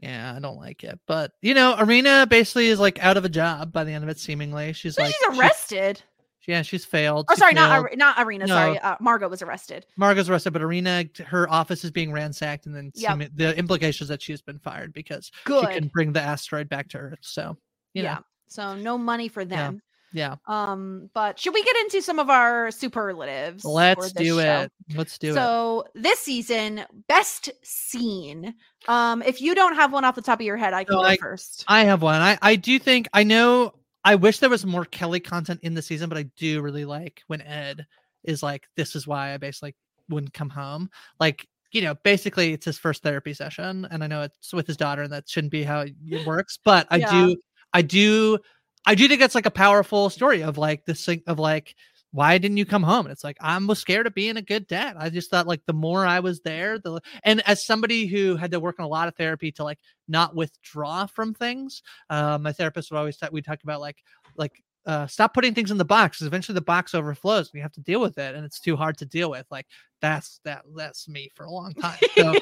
Yeah, 0.02 0.34
I 0.36 0.40
don't 0.40 0.56
like 0.58 0.82
it. 0.84 0.98
But 1.06 1.32
you 1.42 1.54
know, 1.54 1.76
Irina 1.76 2.26
basically 2.28 2.68
is 2.68 2.80
like 2.80 3.02
out 3.02 3.16
of 3.16 3.24
a 3.24 3.28
job 3.28 3.72
by 3.72 3.84
the 3.84 3.92
end 3.92 4.04
of 4.04 4.10
it, 4.10 4.18
seemingly. 4.18 4.72
She's 4.72 4.96
So 4.96 5.02
like 5.02 5.14
she's 5.14 5.34
she- 5.34 5.38
arrested. 5.40 6.02
yeah, 6.48 6.62
she's 6.62 6.84
failed. 6.84 7.26
Oh, 7.28 7.34
She 7.34 7.38
sorry, 7.38 7.54
not 7.54 7.70
failed. 7.70 7.86
Ar- 7.90 7.96
not 7.96 8.18
Irina. 8.18 8.46
No. 8.46 8.54
Sorry, 8.54 8.78
uh, 8.80 8.96
Margot 9.00 9.28
was 9.28 9.40
arrested. 9.40 9.86
Margot's 9.96 10.28
arrested, 10.28 10.52
but 10.52 10.62
Irina, 10.62 11.04
her 11.26 11.48
office 11.50 11.84
is 11.84 11.90
being 11.92 12.10
ransacked, 12.12 12.66
and 12.66 12.74
then 12.74 12.90
Yep. 12.96 13.30
the 13.36 13.56
implications 13.56 14.08
that 14.08 14.20
she's 14.20 14.42
been 14.42 14.58
fired 14.58 14.92
because 14.92 15.30
Good. 15.44 15.68
she 15.68 15.78
can 15.78 15.88
bring 15.94 16.12
the 16.12 16.20
asteroid 16.20 16.68
back 16.68 16.88
to 16.90 16.98
Earth. 16.98 17.20
So, 17.22 17.56
you 17.94 18.02
yeah. 18.02 18.14
know, 18.16 18.20
So 18.48 18.74
no 18.74 18.96
money 18.98 19.28
for 19.28 19.44
them. 19.44 19.80
yeah, 20.12 20.36
Um, 20.46 21.10
but 21.14 21.38
should 21.40 21.54
we 21.54 21.62
get 21.64 21.76
into 21.78 22.00
some 22.02 22.18
of 22.18 22.30
our 22.30 22.70
superlatives? 22.70 23.64
let's 23.64 24.12
do 24.12 24.38
show? 24.40 24.60
it. 24.62 24.72
Let's 24.94 25.18
do 25.18 25.30
it. 25.30 25.34
so 25.34 25.84
this 25.94 26.20
season, 26.20 26.84
best 27.08 27.50
scene. 27.62 28.54
Um, 28.86 29.22
if 29.22 29.40
you 29.40 29.54
don't 29.54 29.74
have 29.74 29.92
one 29.92 30.04
off 30.04 30.14
the 30.14 30.22
top 30.22 30.40
of 30.40 30.46
your 30.46 30.56
head, 30.56 30.72
I 30.72 30.84
can 30.84 30.92
So 30.94 31.00
go 31.02 31.04
I- 31.08 31.16
first. 31.16 31.64
I 31.68 31.84
have 31.84 32.02
one. 32.02 32.20
I 32.20 32.38
I 32.42 32.56
do 32.56 32.78
think 32.78 33.08
I 33.12 33.24
know. 33.24 33.72
I 34.04 34.14
wish 34.16 34.38
there 34.38 34.50
was 34.50 34.66
more 34.66 34.84
Kelly 34.84 35.18
content 35.20 35.60
in 35.62 35.72
the 35.74 35.80
season, 35.82 36.08
but 36.10 36.18
I 36.18 36.24
do 36.36 36.60
really 36.60 36.84
like 36.84 37.22
when 37.26 37.40
Ed 37.40 37.86
is 38.22 38.42
like, 38.42 38.68
"This 38.76 38.94
is 38.94 39.06
why 39.06 39.32
I 39.32 39.38
basically 39.38 39.74
wouldn't 40.10 40.34
come 40.34 40.50
home." 40.50 40.90
Like, 41.18 41.48
you 41.72 41.80
know, 41.80 41.94
basically 42.04 42.52
it's 42.52 42.66
his 42.66 42.76
first 42.78 43.02
therapy 43.02 43.32
session, 43.32 43.88
and 43.90 44.04
I 44.04 44.06
know 44.06 44.22
it's 44.22 44.52
with 44.52 44.66
his 44.66 44.76
daughter, 44.76 45.02
and 45.02 45.12
that 45.12 45.28
shouldn't 45.28 45.50
be 45.52 45.62
how 45.64 45.80
it 45.80 46.26
works. 46.26 46.58
But 46.62 46.86
I 46.90 46.96
Yeah. 46.98 47.10
do, 47.10 47.36
I 47.74 47.82
do, 47.82 48.38
I 48.86 48.94
do 48.94 49.06
think 49.08 49.20
it's 49.20 49.34
like 49.34 49.46
a 49.46 49.50
powerful 49.50 50.08
story 50.08 50.42
of 50.42 50.56
like 50.56 50.86
this 50.86 51.04
thing 51.04 51.22
of 51.26 51.38
like. 51.38 51.74
Why 52.12 52.38
didn't 52.38 52.58
you 52.58 52.64
come 52.64 52.84
home? 52.84 53.06
And 53.06 53.12
it's 53.12 53.24
like 53.24 53.38
I 53.40 53.58
was 53.58 53.80
scared 53.80 54.06
of 54.06 54.14
being 54.14 54.36
a 54.36 54.40
good 54.42 54.68
dad. 54.68 54.94
I 54.96 55.10
just 55.10 55.32
thought 55.32 55.48
like 55.48 55.62
the 55.66 55.72
more 55.72 56.06
I 56.06 56.20
was 56.20 56.42
there, 56.42 56.78
the 56.78 57.00
and 57.24 57.42
as 57.44 57.66
somebody 57.66 58.06
who 58.06 58.36
had 58.36 58.52
to 58.52 58.60
work 58.60 58.78
on 58.78 58.84
a 58.84 58.88
lot 58.88 59.08
of 59.08 59.16
therapy 59.16 59.50
to 59.50 59.64
like 59.64 59.80
not 60.06 60.32
withdraw 60.32 61.06
from 61.06 61.34
things, 61.34 61.82
uh, 62.10 62.38
my 62.38 62.52
therapist 62.52 62.92
would 62.92 62.98
always 62.98 63.16
talk, 63.16 63.32
we 63.32 63.42
talk 63.42 63.64
about 63.64 63.80
like 63.80 63.96
like 64.36 64.62
uh, 64.86 65.06
stop 65.06 65.34
putting 65.34 65.54
things 65.54 65.70
in 65.70 65.78
the 65.78 65.84
box. 65.84 66.20
eventually 66.22 66.54
the 66.54 66.60
box 66.60 66.94
overflows 66.94 67.48
and 67.48 67.58
you 67.58 67.62
have 67.62 67.72
to 67.72 67.80
deal 67.80 68.00
with 68.00 68.18
it 68.18 68.34
and 68.34 68.44
it's 68.44 68.60
too 68.60 68.76
hard 68.76 68.96
to 68.98 69.06
deal 69.06 69.30
with 69.30 69.46
like 69.50 69.66
that's 70.04 70.40
that 70.44 70.64
that's 70.76 71.08
me 71.08 71.30
for 71.34 71.44
a 71.44 71.50
long 71.50 71.72
time 71.80 71.98
so 72.16 72.34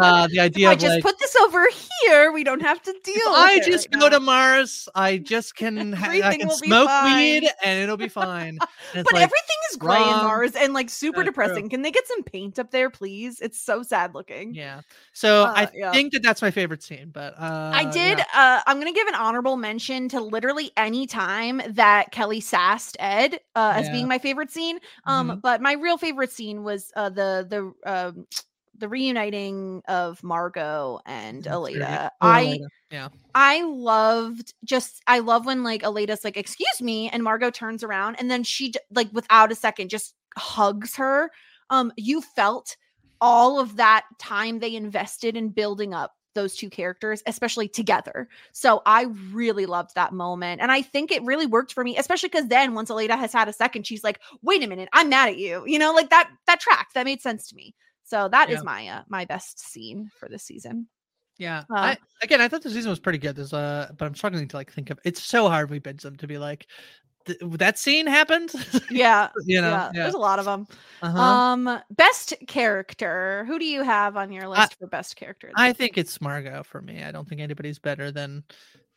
uh, 0.00 0.28
the 0.28 0.38
idea 0.40 0.68
I 0.68 0.72
of 0.74 0.78
just 0.78 0.94
like 0.94 1.02
put 1.02 1.18
this 1.18 1.34
over 1.36 1.66
here. 2.02 2.30
We 2.30 2.44
don't 2.44 2.62
have 2.62 2.80
to 2.82 2.92
deal. 3.02 3.14
with 3.14 3.34
I 3.34 3.58
just 3.64 3.88
right 3.92 4.00
go 4.00 4.08
now. 4.08 4.18
to 4.18 4.20
Mars, 4.20 4.88
I 4.94 5.18
just 5.32 5.56
can 5.56 5.92
I 5.94 6.36
can 6.36 6.48
smoke 6.50 6.88
weed 7.04 7.48
and 7.64 7.82
it'll 7.82 7.96
be 7.96 8.08
fine. 8.08 8.58
But 8.94 9.12
like, 9.12 9.22
everything 9.24 9.56
is 9.72 9.76
gray 9.76 10.08
in. 10.08 10.16
Mars 10.18 10.52
and 10.54 10.72
like 10.72 10.88
super 10.88 11.18
Yeah, 11.18 11.24
true. 11.24 11.30
depressing. 11.32 11.68
Can 11.68 11.82
they 11.82 11.90
get 11.90 12.06
some 12.06 12.22
paint 12.22 12.60
up 12.60 12.70
there, 12.70 12.90
please? 12.90 13.40
It's 13.40 13.60
so 13.60 13.82
sad 13.82 14.14
looking. 14.14 14.54
yeah. 14.54 14.82
So 15.14 15.46
Uh, 15.46 15.52
I 15.56 15.68
yeah. 15.74 15.90
think 15.90 16.12
that 16.12 16.22
that's 16.22 16.42
my 16.42 16.52
favorite 16.52 16.82
scene. 16.84 17.10
But 17.12 17.34
uh, 17.36 17.72
I 17.74 17.84
did. 17.86 18.18
yeah. 18.18 18.24
Uh, 18.32 18.60
I'm 18.68 18.78
gonna 18.78 18.92
give 18.92 19.08
an 19.08 19.16
honorable 19.16 19.56
mention 19.56 20.08
to 20.10 20.20
literally 20.20 20.70
any 20.76 21.08
time 21.08 21.60
that 21.70 22.12
Kelly 22.12 22.40
sassed 22.40 22.96
Ed 23.00 23.40
uh, 23.56 23.72
as 23.74 23.86
Yeah. 23.86 23.92
being 23.92 24.06
my 24.08 24.18
favorite 24.18 24.52
scene. 24.52 24.78
Um, 25.06 25.30
Mhm. 25.30 25.40
but 25.42 25.60
my 25.60 25.72
real 25.72 25.98
favorite 25.98 26.30
scene 26.30 26.62
was 26.62 26.92
uh, 27.08 27.42
the 27.48 27.74
the 27.84 27.90
um, 27.90 28.26
the 28.78 28.88
reuniting 28.88 29.82
of 29.88 30.22
Margot 30.22 31.00
and 31.04 31.42
very 31.44 31.86
good. 31.96 32.10
Oh, 32.20 32.28
I 32.28 32.60
yeah. 32.90 33.08
I 33.34 33.62
loved 33.62 34.54
just 34.64 35.02
I 35.06 35.18
love 35.18 35.46
when 35.46 35.62
like 35.62 35.82
Aleida's 35.82 36.24
like 36.24 36.36
excuse 36.36 36.80
me 36.80 37.08
and 37.10 37.22
Margot 37.22 37.50
turns 37.50 37.82
around 37.82 38.16
and 38.18 38.30
then 38.30 38.44
she 38.44 38.72
like 38.90 39.08
without 39.12 39.52
a 39.52 39.56
second 39.56 39.90
just 39.90 40.14
hugs 40.36 40.96
her. 40.96 41.30
Um 41.70 41.92
you 41.96 42.20
felt 42.20 42.76
all 43.20 43.58
of 43.58 43.76
that 43.76 44.06
time 44.20 44.60
they 44.60 44.76
invested 44.76 45.36
in 45.36 45.48
building 45.48 45.92
up 45.92 46.12
those 46.34 46.54
two 46.54 46.70
characters 46.70 47.22
especially 47.26 47.68
together. 47.68 48.28
So 48.52 48.82
I 48.86 49.04
really 49.32 49.66
loved 49.66 49.94
that 49.94 50.12
moment 50.12 50.60
and 50.60 50.70
I 50.70 50.82
think 50.82 51.10
it 51.10 51.22
really 51.24 51.46
worked 51.46 51.72
for 51.72 51.82
me 51.84 51.96
especially 51.96 52.28
cuz 52.28 52.46
then 52.46 52.74
once 52.74 52.90
Aleida 52.90 53.18
has 53.18 53.32
had 53.32 53.48
a 53.48 53.52
second 53.52 53.86
she's 53.86 54.04
like 54.04 54.20
wait 54.42 54.62
a 54.62 54.66
minute 54.66 54.88
I'm 54.92 55.08
mad 55.08 55.30
at 55.30 55.38
you. 55.38 55.64
You 55.66 55.78
know 55.78 55.92
like 55.92 56.10
that 56.10 56.30
that 56.46 56.60
tracked 56.60 56.94
that 56.94 57.04
made 57.04 57.20
sense 57.22 57.48
to 57.48 57.56
me. 57.56 57.74
So 58.04 58.28
that 58.28 58.48
is 58.50 58.56
Yeah. 58.58 58.62
my 58.62 58.88
uh, 58.88 59.02
my 59.08 59.24
best 59.24 59.58
scene 59.60 60.10
for 60.18 60.28
this 60.28 60.42
season. 60.44 60.88
Yeah. 61.38 61.60
Uh, 61.70 61.94
I 61.94 61.98
again 62.22 62.40
I 62.40 62.48
thought 62.48 62.62
the 62.62 62.70
season 62.70 62.90
was 62.90 63.00
pretty 63.00 63.18
good. 63.18 63.36
There's 63.36 63.52
uh 63.52 63.90
but 63.96 64.06
I'm 64.06 64.14
struggling 64.14 64.48
to 64.48 64.56
like 64.56 64.72
think 64.72 64.90
of 64.90 64.98
it's 65.04 65.22
so 65.22 65.48
hard 65.48 65.70
we 65.70 65.78
binge 65.78 66.02
them 66.02 66.16
to 66.16 66.26
be 66.26 66.38
like 66.38 66.66
"Th- 67.28 67.40
that 67.58 67.78
scene 67.78 68.06
happened. 68.06 68.50
Yeah. 68.90 69.28
you 69.44 69.60
know, 69.60 69.70
yeah, 69.70 69.90
yeah. 69.94 70.02
there's 70.02 70.14
a 70.14 70.18
lot 70.18 70.38
of 70.38 70.44
them. 70.44 70.66
Uh-huh. 71.02 71.18
Um, 71.18 71.80
best 71.90 72.34
character. 72.46 73.44
Who 73.46 73.58
do 73.58 73.64
you 73.64 73.82
have 73.82 74.16
on 74.16 74.32
your 74.32 74.48
list 74.48 74.78
for 74.78 74.86
best 74.86 75.16
character? 75.16 75.52
I 75.54 75.72
think 75.72 75.96
it's 75.96 76.20
Margot 76.20 76.62
for 76.64 76.80
me. 76.80 77.04
I 77.04 77.12
don't 77.12 77.28
think 77.28 77.40
anybody's 77.40 77.78
better 77.78 78.10
than 78.10 78.42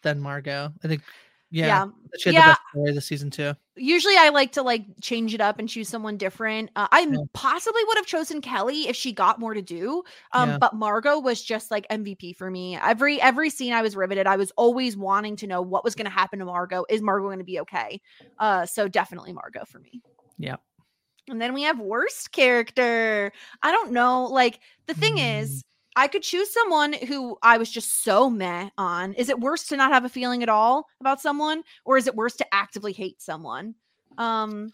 than 0.01 0.19
Margot. 0.19 0.71
I 0.83 0.87
think 0.87 1.03
yeah, 1.51 1.65
yeah. 1.67 1.85
she 2.17 2.29
had 2.29 2.33
Yeah. 2.35 2.41
the 2.45 2.49
best 2.51 2.61
story 2.71 2.91
this 2.93 3.05
season 3.05 3.29
too. 3.29 3.53
Usually, 3.75 4.15
I 4.17 4.29
like 4.29 4.53
to 4.53 4.63
like 4.63 4.85
change 5.01 5.33
it 5.33 5.41
up 5.41 5.59
and 5.59 5.67
choose 5.69 5.87
someone 5.89 6.17
different. 6.17 6.71
Uh, 6.75 6.87
I 6.91 7.01
Yeah. 7.01 7.17
possibly 7.33 7.81
would 7.87 7.97
have 7.97 8.05
chosen 8.05 8.41
Kelly 8.41 8.87
if 8.87 8.95
she 8.95 9.11
got 9.11 9.39
more 9.39 9.53
to 9.53 9.61
do. 9.61 10.03
Um, 10.33 10.49
Yeah. 10.51 10.57
but 10.57 10.75
Margot 10.75 11.19
was 11.19 11.41
just 11.43 11.71
like 11.71 11.85
MVP 11.89 12.33
for 12.33 12.49
me. 12.49 12.77
Every 12.77 13.21
every 13.21 13.49
scene 13.49 13.73
I 13.73 13.81
was 13.81 13.95
riveted. 13.95 14.27
I 14.27 14.35
was 14.37 14.51
always 14.57 14.97
wanting 14.97 15.35
to 15.37 15.47
know 15.47 15.61
what 15.61 15.83
was 15.83 15.95
going 15.95 16.05
to 16.05 16.11
happen 16.11 16.39
to 16.39 16.45
Margot. 16.45 16.85
Is 16.89 17.01
Margot 17.01 17.27
going 17.27 17.39
to 17.39 17.45
be 17.45 17.59
okay? 17.61 18.01
Uh, 18.39 18.65
so 18.65 18.87
definitely 18.87 19.33
Margot 19.33 19.65
for 19.65 19.79
me. 19.79 20.01
Yeah. 20.37 20.55
And 21.29 21.39
then 21.41 21.53
we 21.53 21.63
have 21.63 21.79
worst 21.79 22.31
character. 22.31 23.31
I 23.61 23.71
don't 23.71 23.91
know. 23.91 24.25
Like 24.25 24.59
the 24.87 24.93
thing 24.93 25.15
Mm. 25.15 25.41
is, 25.43 25.63
I 25.95 26.08
could 26.08 26.23
choose 26.23 26.51
someone 26.54 26.93
who 26.93 27.38
I 27.43 27.58
was 27.58 27.69
just 27.69 28.04
so 28.04 28.30
meh 28.30 28.69
on. 28.77 29.13
Is 29.13 29.30
it 29.30 29.39
worse 29.39 29.65
to 29.67 29.77
not 29.77 29.91
have 29.91 30.06
a 30.06 30.10
feeling 30.10 30.41
at 30.43 30.49
all 30.49 30.88
about 30.99 31.19
someone, 31.21 31.63
or 31.86 31.97
is 31.97 32.08
it 32.08 32.15
worse 32.15 32.36
to 32.38 32.54
actively 32.54 32.93
hate 32.93 33.21
someone? 33.21 33.75
Um, 34.17 34.71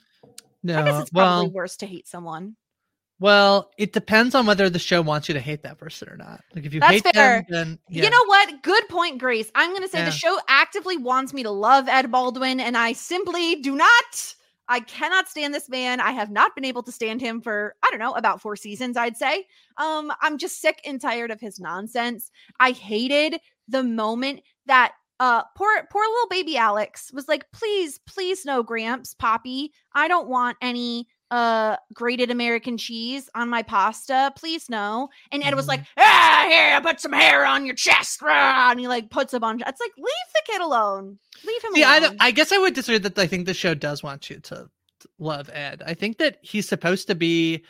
No, 0.64 0.80
I 0.80 0.84
guess 0.86 1.02
it's 1.02 1.10
probably 1.10 1.48
well, 1.48 1.52
worse 1.54 1.78
to 1.78 1.86
hate 1.88 2.08
someone. 2.08 2.56
well, 3.20 3.72
it 3.78 3.94
depends 3.94 4.36
on 4.36 4.46
whether 4.46 4.70
the 4.70 4.78
show 4.80 5.02
wants 5.02 5.28
you 5.28 5.34
to 5.34 5.40
hate 5.40 5.64
that 5.64 5.80
person 5.80 6.08
or 6.10 6.18
not. 6.18 6.42
Like 6.54 6.66
if 6.66 6.74
you 6.74 6.80
That's 6.80 6.94
hate 6.94 7.16
fair. 7.16 7.42
them, 7.42 7.46
then 7.50 7.80
yeah. 7.90 8.04
You 8.04 8.10
know 8.12 8.26
what? 8.26 8.62
Good 8.62 8.88
point, 8.90 9.18
Grace. 9.18 9.50
I'm 9.56 9.72
going 9.72 9.82
to 9.82 9.88
say 9.90 10.00
Yeah. 10.00 10.06
the 10.06 10.12
show 10.12 10.38
actively 10.48 10.98
wants 10.98 11.34
me 11.34 11.42
to 11.44 11.50
love 11.52 11.88
Ed 11.88 12.12
Baldwin, 12.12 12.60
and 12.60 12.78
I 12.78 12.94
simply 12.94 13.56
do 13.56 13.76
not. 13.76 14.36
I 14.70 14.82
cannot 14.82 15.30
stand 15.30 15.54
this 15.54 15.70
man. 15.70 16.00
I 16.00 16.12
have 16.12 16.30
not 16.30 16.56
been 16.56 16.66
able 16.66 16.84
to 16.84 16.92
stand 16.92 17.22
him 17.22 17.42
for, 17.42 17.76
I 17.84 17.90
don't 17.90 18.00
know, 18.00 18.14
about 18.14 18.42
four 18.42 18.56
seasons, 18.56 18.98
I'd 18.98 19.18
say. 19.18 19.46
Um, 19.78 20.12
I'm 20.22 20.38
just 20.38 20.62
sick 20.62 20.82
and 20.86 21.00
tired 21.00 21.32
of 21.32 21.40
his 21.40 21.60
nonsense. 21.60 22.32
I 22.60 22.72
hated 22.72 23.40
the 23.68 23.84
moment 23.84 24.42
that 24.66 24.94
uh 25.20 25.42
poor 25.56 25.68
poor 25.92 26.04
little 26.04 26.28
baby 26.30 26.58
Alex 26.58 27.12
was 27.12 27.28
like, 27.28 27.46
please, 27.52 28.00
please 28.06 28.46
no, 28.46 28.62
Gramps, 28.62 29.14
Poppy. 29.14 29.74
I 29.94 30.08
don't 30.08 30.28
want 30.28 30.58
any 30.62 31.08
uh 31.32 31.76
grated 31.94 32.32
American 32.32 32.78
cheese 32.78 33.30
on 33.36 33.50
my 33.50 33.62
pasta. 33.64 34.32
Please 34.36 34.70
no. 34.70 35.10
And 35.32 35.44
Ed 35.44 35.56
was 35.56 35.68
like, 35.68 35.84
ah, 35.98 36.48
here, 36.50 36.80
put 36.82 37.00
some 37.02 37.12
hair 37.14 37.46
on 37.46 37.66
your 37.66 37.76
chest. 37.76 38.22
rah," 38.22 38.72
And 38.72 38.80
he 38.80 38.88
like 38.88 39.10
puts 39.10 39.34
a 39.34 39.40
bunch. 39.40 39.62
It's 39.66 39.82
like, 39.82 39.92
leave 39.98 40.06
the 40.34 40.42
kid 40.52 40.62
alone. 40.62 41.18
Leave 41.46 41.64
him 41.64 41.74
See, 41.74 41.84
I, 41.84 41.98
alone. 41.98 42.10
don't- 42.12 42.22
I 42.22 42.32
guess 42.32 42.52
I 42.52 42.58
would 42.58 42.74
disagree 42.74 43.00
that 43.00 43.18
I 43.20 43.28
think 43.28 43.46
the 43.46 43.54
show 43.54 43.74
does 43.74 44.02
want 44.04 44.30
you 44.30 44.40
to 44.42 44.70
love 45.20 45.50
Ed. 45.54 45.84
I 45.86 45.94
think 45.94 46.18
that 46.20 46.38
he's 46.42 46.68
supposed 46.68 47.08
to 47.08 47.16
be 47.16 47.64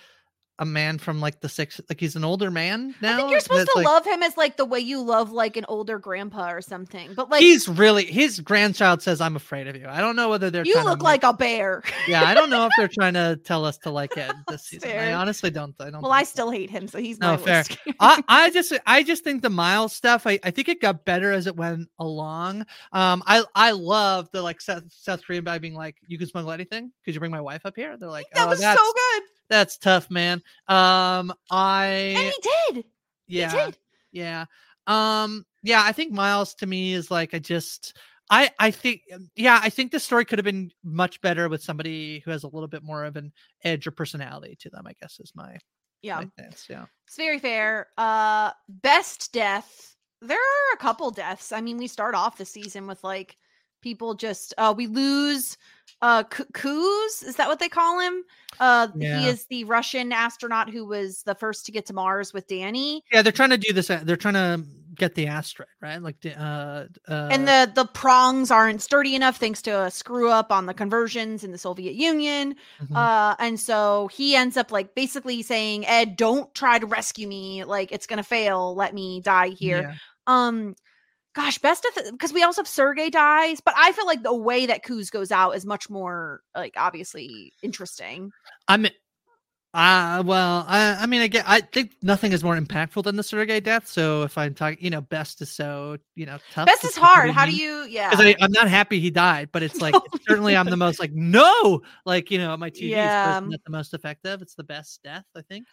a 0.59 0.65
man 0.65 0.97
from 0.97 1.19
like 1.19 1.39
the 1.41 1.49
six, 1.49 1.79
like 1.89 1.99
he's 1.99 2.15
an 2.15 2.23
older 2.23 2.49
man 2.49 2.95
now. 3.01 3.13
I 3.13 3.17
think 3.17 3.31
you're 3.31 3.39
supposed 3.39 3.69
to 3.73 3.77
like- 3.77 3.85
love 3.85 4.05
him 4.05 4.23
as 4.23 4.35
like 4.37 4.57
the 4.57 4.65
way 4.65 4.79
you 4.79 5.01
love 5.01 5.31
like 5.31 5.55
an 5.55 5.65
older 5.67 5.99
grandpa 5.99 6.51
or 6.51 6.61
something. 6.61 7.13
But 7.15 7.29
like 7.29 7.41
he's 7.41 7.67
really 7.67 8.05
his 8.05 8.39
grandchild 8.39 9.01
says, 9.01 9.21
"I'm 9.21 9.35
afraid 9.35 9.67
of 9.67 9.75
you." 9.75 9.85
I 9.87 10.01
don't 10.01 10.15
know 10.15 10.29
whether 10.29 10.49
they're 10.49 10.65
you 10.65 10.83
look 10.83 10.99
make- 10.99 11.03
like 11.03 11.23
a 11.23 11.33
bear. 11.33 11.83
yeah. 12.07 12.23
I 12.23 12.33
don't 12.33 12.49
know 12.49 12.65
if 12.65 12.71
they're 12.77 12.87
trying 12.99 13.13
to 13.13 13.39
tell 13.43 13.65
us 13.65 13.77
to 13.79 13.91
like 13.91 14.17
it 14.17 14.31
this 14.47 14.63
season. 14.63 14.89
I 14.91 15.13
honestly 15.13 15.51
don't. 15.51 15.75
I 15.79 15.89
don't. 15.91 16.01
well, 16.01 16.11
I 16.11 16.23
so. 16.23 16.29
still 16.31 16.51
hate 16.51 16.69
him, 16.69 16.87
so 16.87 16.97
he's 16.99 17.19
No, 17.19 17.37
fair. 17.37 17.63
I, 17.99 18.23
I 18.27 18.49
just 18.49 18.73
I 18.85 19.03
just 19.03 19.23
think 19.23 19.41
the 19.43 19.49
Miles 19.49 19.93
stuff 19.93 20.25
I, 20.25 20.39
I 20.43 20.51
think 20.51 20.69
it 20.69 20.81
got 20.81 21.05
better 21.05 21.31
as 21.31 21.45
it 21.47 21.55
went 21.55 21.87
along. 21.99 22.65
Um 22.93 23.21
I 23.27 23.43
I 23.55 23.71
love 23.71 24.29
the 24.31 24.41
like 24.41 24.59
South, 24.61 24.83
South 24.89 25.21
Korean 25.25 25.43
guy 25.43 25.59
being 25.59 25.75
like, 25.75 25.95
you 26.07 26.17
can 26.17 26.27
smuggle 26.27 26.51
anything. 26.51 26.91
Could 27.05 27.13
you 27.13 27.19
bring 27.19 27.31
my 27.31 27.41
wife 27.41 27.65
up 27.65 27.75
here? 27.75 27.95
They're 27.97 28.09
like, 28.09 28.25
that 28.33 28.47
oh, 28.47 28.49
was 28.49 28.59
so 28.59 28.75
good. 28.75 29.23
That's 29.49 29.77
tough, 29.77 30.09
man. 30.09 30.41
Um 30.67 31.33
I 31.51 32.13
And 32.17 32.33
he 32.33 32.73
did. 32.73 32.85
yeah 33.27 33.51
He 33.51 33.57
did. 33.57 33.77
yeah 34.11 34.45
um 34.87 35.45
yeah 35.63 35.83
I 35.83 35.91
think 35.91 36.13
Miles 36.13 36.53
to 36.55 36.65
me 36.65 36.93
is 36.93 37.11
like 37.11 37.33
I 37.33 37.39
just 37.39 37.97
I 38.29 38.49
I 38.59 38.71
think 38.71 39.01
um, 39.13 39.29
yeah 39.35 39.59
I 39.61 39.69
think 39.69 39.91
the 39.91 39.99
story 39.99 40.25
could 40.25 40.39
have 40.39 40.45
been 40.45 40.71
much 40.83 41.21
better 41.21 41.49
with 41.49 41.61
somebody 41.63 42.19
who 42.25 42.31
has 42.31 42.43
a 42.43 42.47
little 42.47 42.67
bit 42.67 42.83
more 42.83 43.03
of 43.05 43.15
an 43.15 43.31
edge 43.63 43.87
or 43.87 43.91
personality 43.91 44.55
to 44.61 44.69
them. 44.69 44.85
I 44.87 44.93
guess 45.01 45.19
is 45.19 45.31
my 45.35 45.57
Yeah. 46.01 46.17
my 46.17 46.27
stance. 46.37 46.65
Yeah. 46.69 46.85
It's 47.07 47.17
very 47.17 47.39
fair. 47.39 47.87
Uh 47.97 48.51
best 48.69 49.31
death. 49.33 49.95
There 50.21 50.37
are 50.37 50.73
a 50.73 50.77
couple 50.77 51.11
deaths. 51.11 51.51
I 51.51 51.61
mean, 51.61 51.77
we 51.77 51.87
start 51.87 52.15
off 52.15 52.37
the 52.37 52.45
season 52.45 52.87
with 52.87 53.03
like 53.03 53.37
people 53.81 54.13
just 54.15 54.53
uh 54.57 54.73
we 54.75 54.87
lose 54.87 55.57
uh 56.01 56.23
Kuz, 56.23 57.23
is 57.25 57.35
that 57.37 57.47
what 57.47 57.59
they 57.59 57.69
call 57.69 57.99
him? 57.99 58.23
Uh 58.59 58.87
Yeah. 58.95 59.19
he 59.19 59.27
is 59.27 59.45
the 59.45 59.63
Russian 59.65 60.11
astronaut 60.11 60.69
who 60.69 60.85
was 60.85 61.23
the 61.23 61.35
first 61.35 61.65
to 61.65 61.71
get 61.71 61.85
to 61.87 61.93
Mars 61.93 62.33
with 62.33 62.47
Danny. 62.47 63.03
Yeah, 63.11 63.21
they're 63.21 63.31
trying 63.31 63.49
to 63.51 63.57
do 63.57 63.73
this. 63.73 63.89
uh, 63.89 64.01
They're 64.03 64.15
trying 64.15 64.33
to 64.35 64.63
get 64.95 65.13
the 65.13 65.27
asteroid, 65.27 65.67
right? 65.79 66.01
Like, 66.01 66.19
the, 66.21 66.33
uh, 66.41 66.87
uh, 67.07 67.29
and 67.31 67.47
the 67.47 67.71
the 67.75 67.85
prongs 67.85 68.49
aren't 68.49 68.81
sturdy 68.81 69.13
enough 69.15 69.37
thanks 69.37 69.61
to 69.63 69.83
a 69.83 69.91
screw 69.91 70.31
up 70.31 70.51
on 70.51 70.65
the 70.65 70.73
conversions 70.73 71.43
in 71.43 71.51
the 71.51 71.57
Soviet 71.59 71.93
Union. 71.93 72.55
mhm. 72.81 72.95
Uh, 72.95 73.35
and 73.37 73.59
so 73.59 74.07
he 74.07 74.35
ends 74.35 74.57
up 74.57 74.71
like 74.71 74.95
basically 74.95 75.43
saying, 75.43 75.85
Ed, 75.85 76.15
don't 76.15 76.51
try 76.55 76.79
to 76.79 76.87
rescue 76.87 77.27
me. 77.27 77.63
Like 77.63 77.91
it's 77.91 78.07
gonna 78.07 78.23
fail. 78.23 78.73
Let 78.75 78.93
me 78.95 79.21
die 79.21 79.49
here. 79.49 79.81
Yeah. 79.81 79.95
Um, 80.25 80.75
gosh, 81.37 81.59
best 81.59 81.85
of 81.85 82.11
because 82.11 82.33
we 82.33 82.43
also 82.43 82.61
have 82.61 82.67
Sergey 82.67 83.09
dies, 83.11 83.61
but 83.61 83.75
I 83.77 83.91
feel 83.91 84.07
like 84.07 84.23
the 84.23 84.33
way 84.33 84.65
that 84.65 84.83
Kuz 84.83 85.11
goes 85.11 85.31
out 85.31 85.51
is 85.51 85.65
much 85.65 85.89
more 85.89 86.41
like 86.55 86.73
obviously 86.75 87.53
interesting. 87.61 88.31
I'm. 88.67 88.87
Uh, 89.73 90.23
well, 90.25 90.65
I, 90.67 90.97
I 91.01 91.05
mean, 91.05 91.21
I 91.21 91.27
get. 91.27 91.45
I 91.47 91.61
think 91.61 91.91
nothing 92.01 92.31
is 92.31 92.43
more 92.43 92.57
impactful 92.57 93.03
than 93.03 93.15
the 93.15 93.21
Sergei 93.21 93.59
death. 93.59 93.87
So 93.87 94.23
if 94.23 94.35
I'm 94.35 94.55
talking, 94.55 94.79
you 94.81 94.89
know, 94.89 95.01
best 95.01 95.39
is 95.41 95.51
so, 95.51 95.97
you 96.15 96.25
know, 96.25 96.39
tough. 96.51 96.65
Best 96.65 96.83
is 96.83 96.97
hard. 96.97 97.29
How 97.29 97.45
do 97.45 97.55
you? 97.55 97.85
Yeah. 97.87 98.09
because 98.09 98.35
I'm 98.41 98.51
not 98.53 98.67
happy 98.69 98.99
he 98.99 99.11
died, 99.11 99.49
but 99.51 99.61
it's 99.63 99.79
like 99.79 99.93
it's 100.13 100.25
certainly 100.27 100.57
I'm 100.57 100.65
the 100.67 100.77
most 100.77 100.99
like 100.99 101.11
no, 101.13 101.81
like 102.05 102.31
you 102.31 102.39
know, 102.39 102.57
my 102.57 102.71
TV 102.71 102.89
Yeah. 102.89 103.37
is 103.37 103.47
not 103.47 103.59
the 103.63 103.71
most 103.71 103.93
effective. 103.93 104.41
It's 104.41 104.55
the 104.55 104.63
best 104.63 105.03
death, 105.03 105.25
I 105.35 105.41
think. 105.43 105.67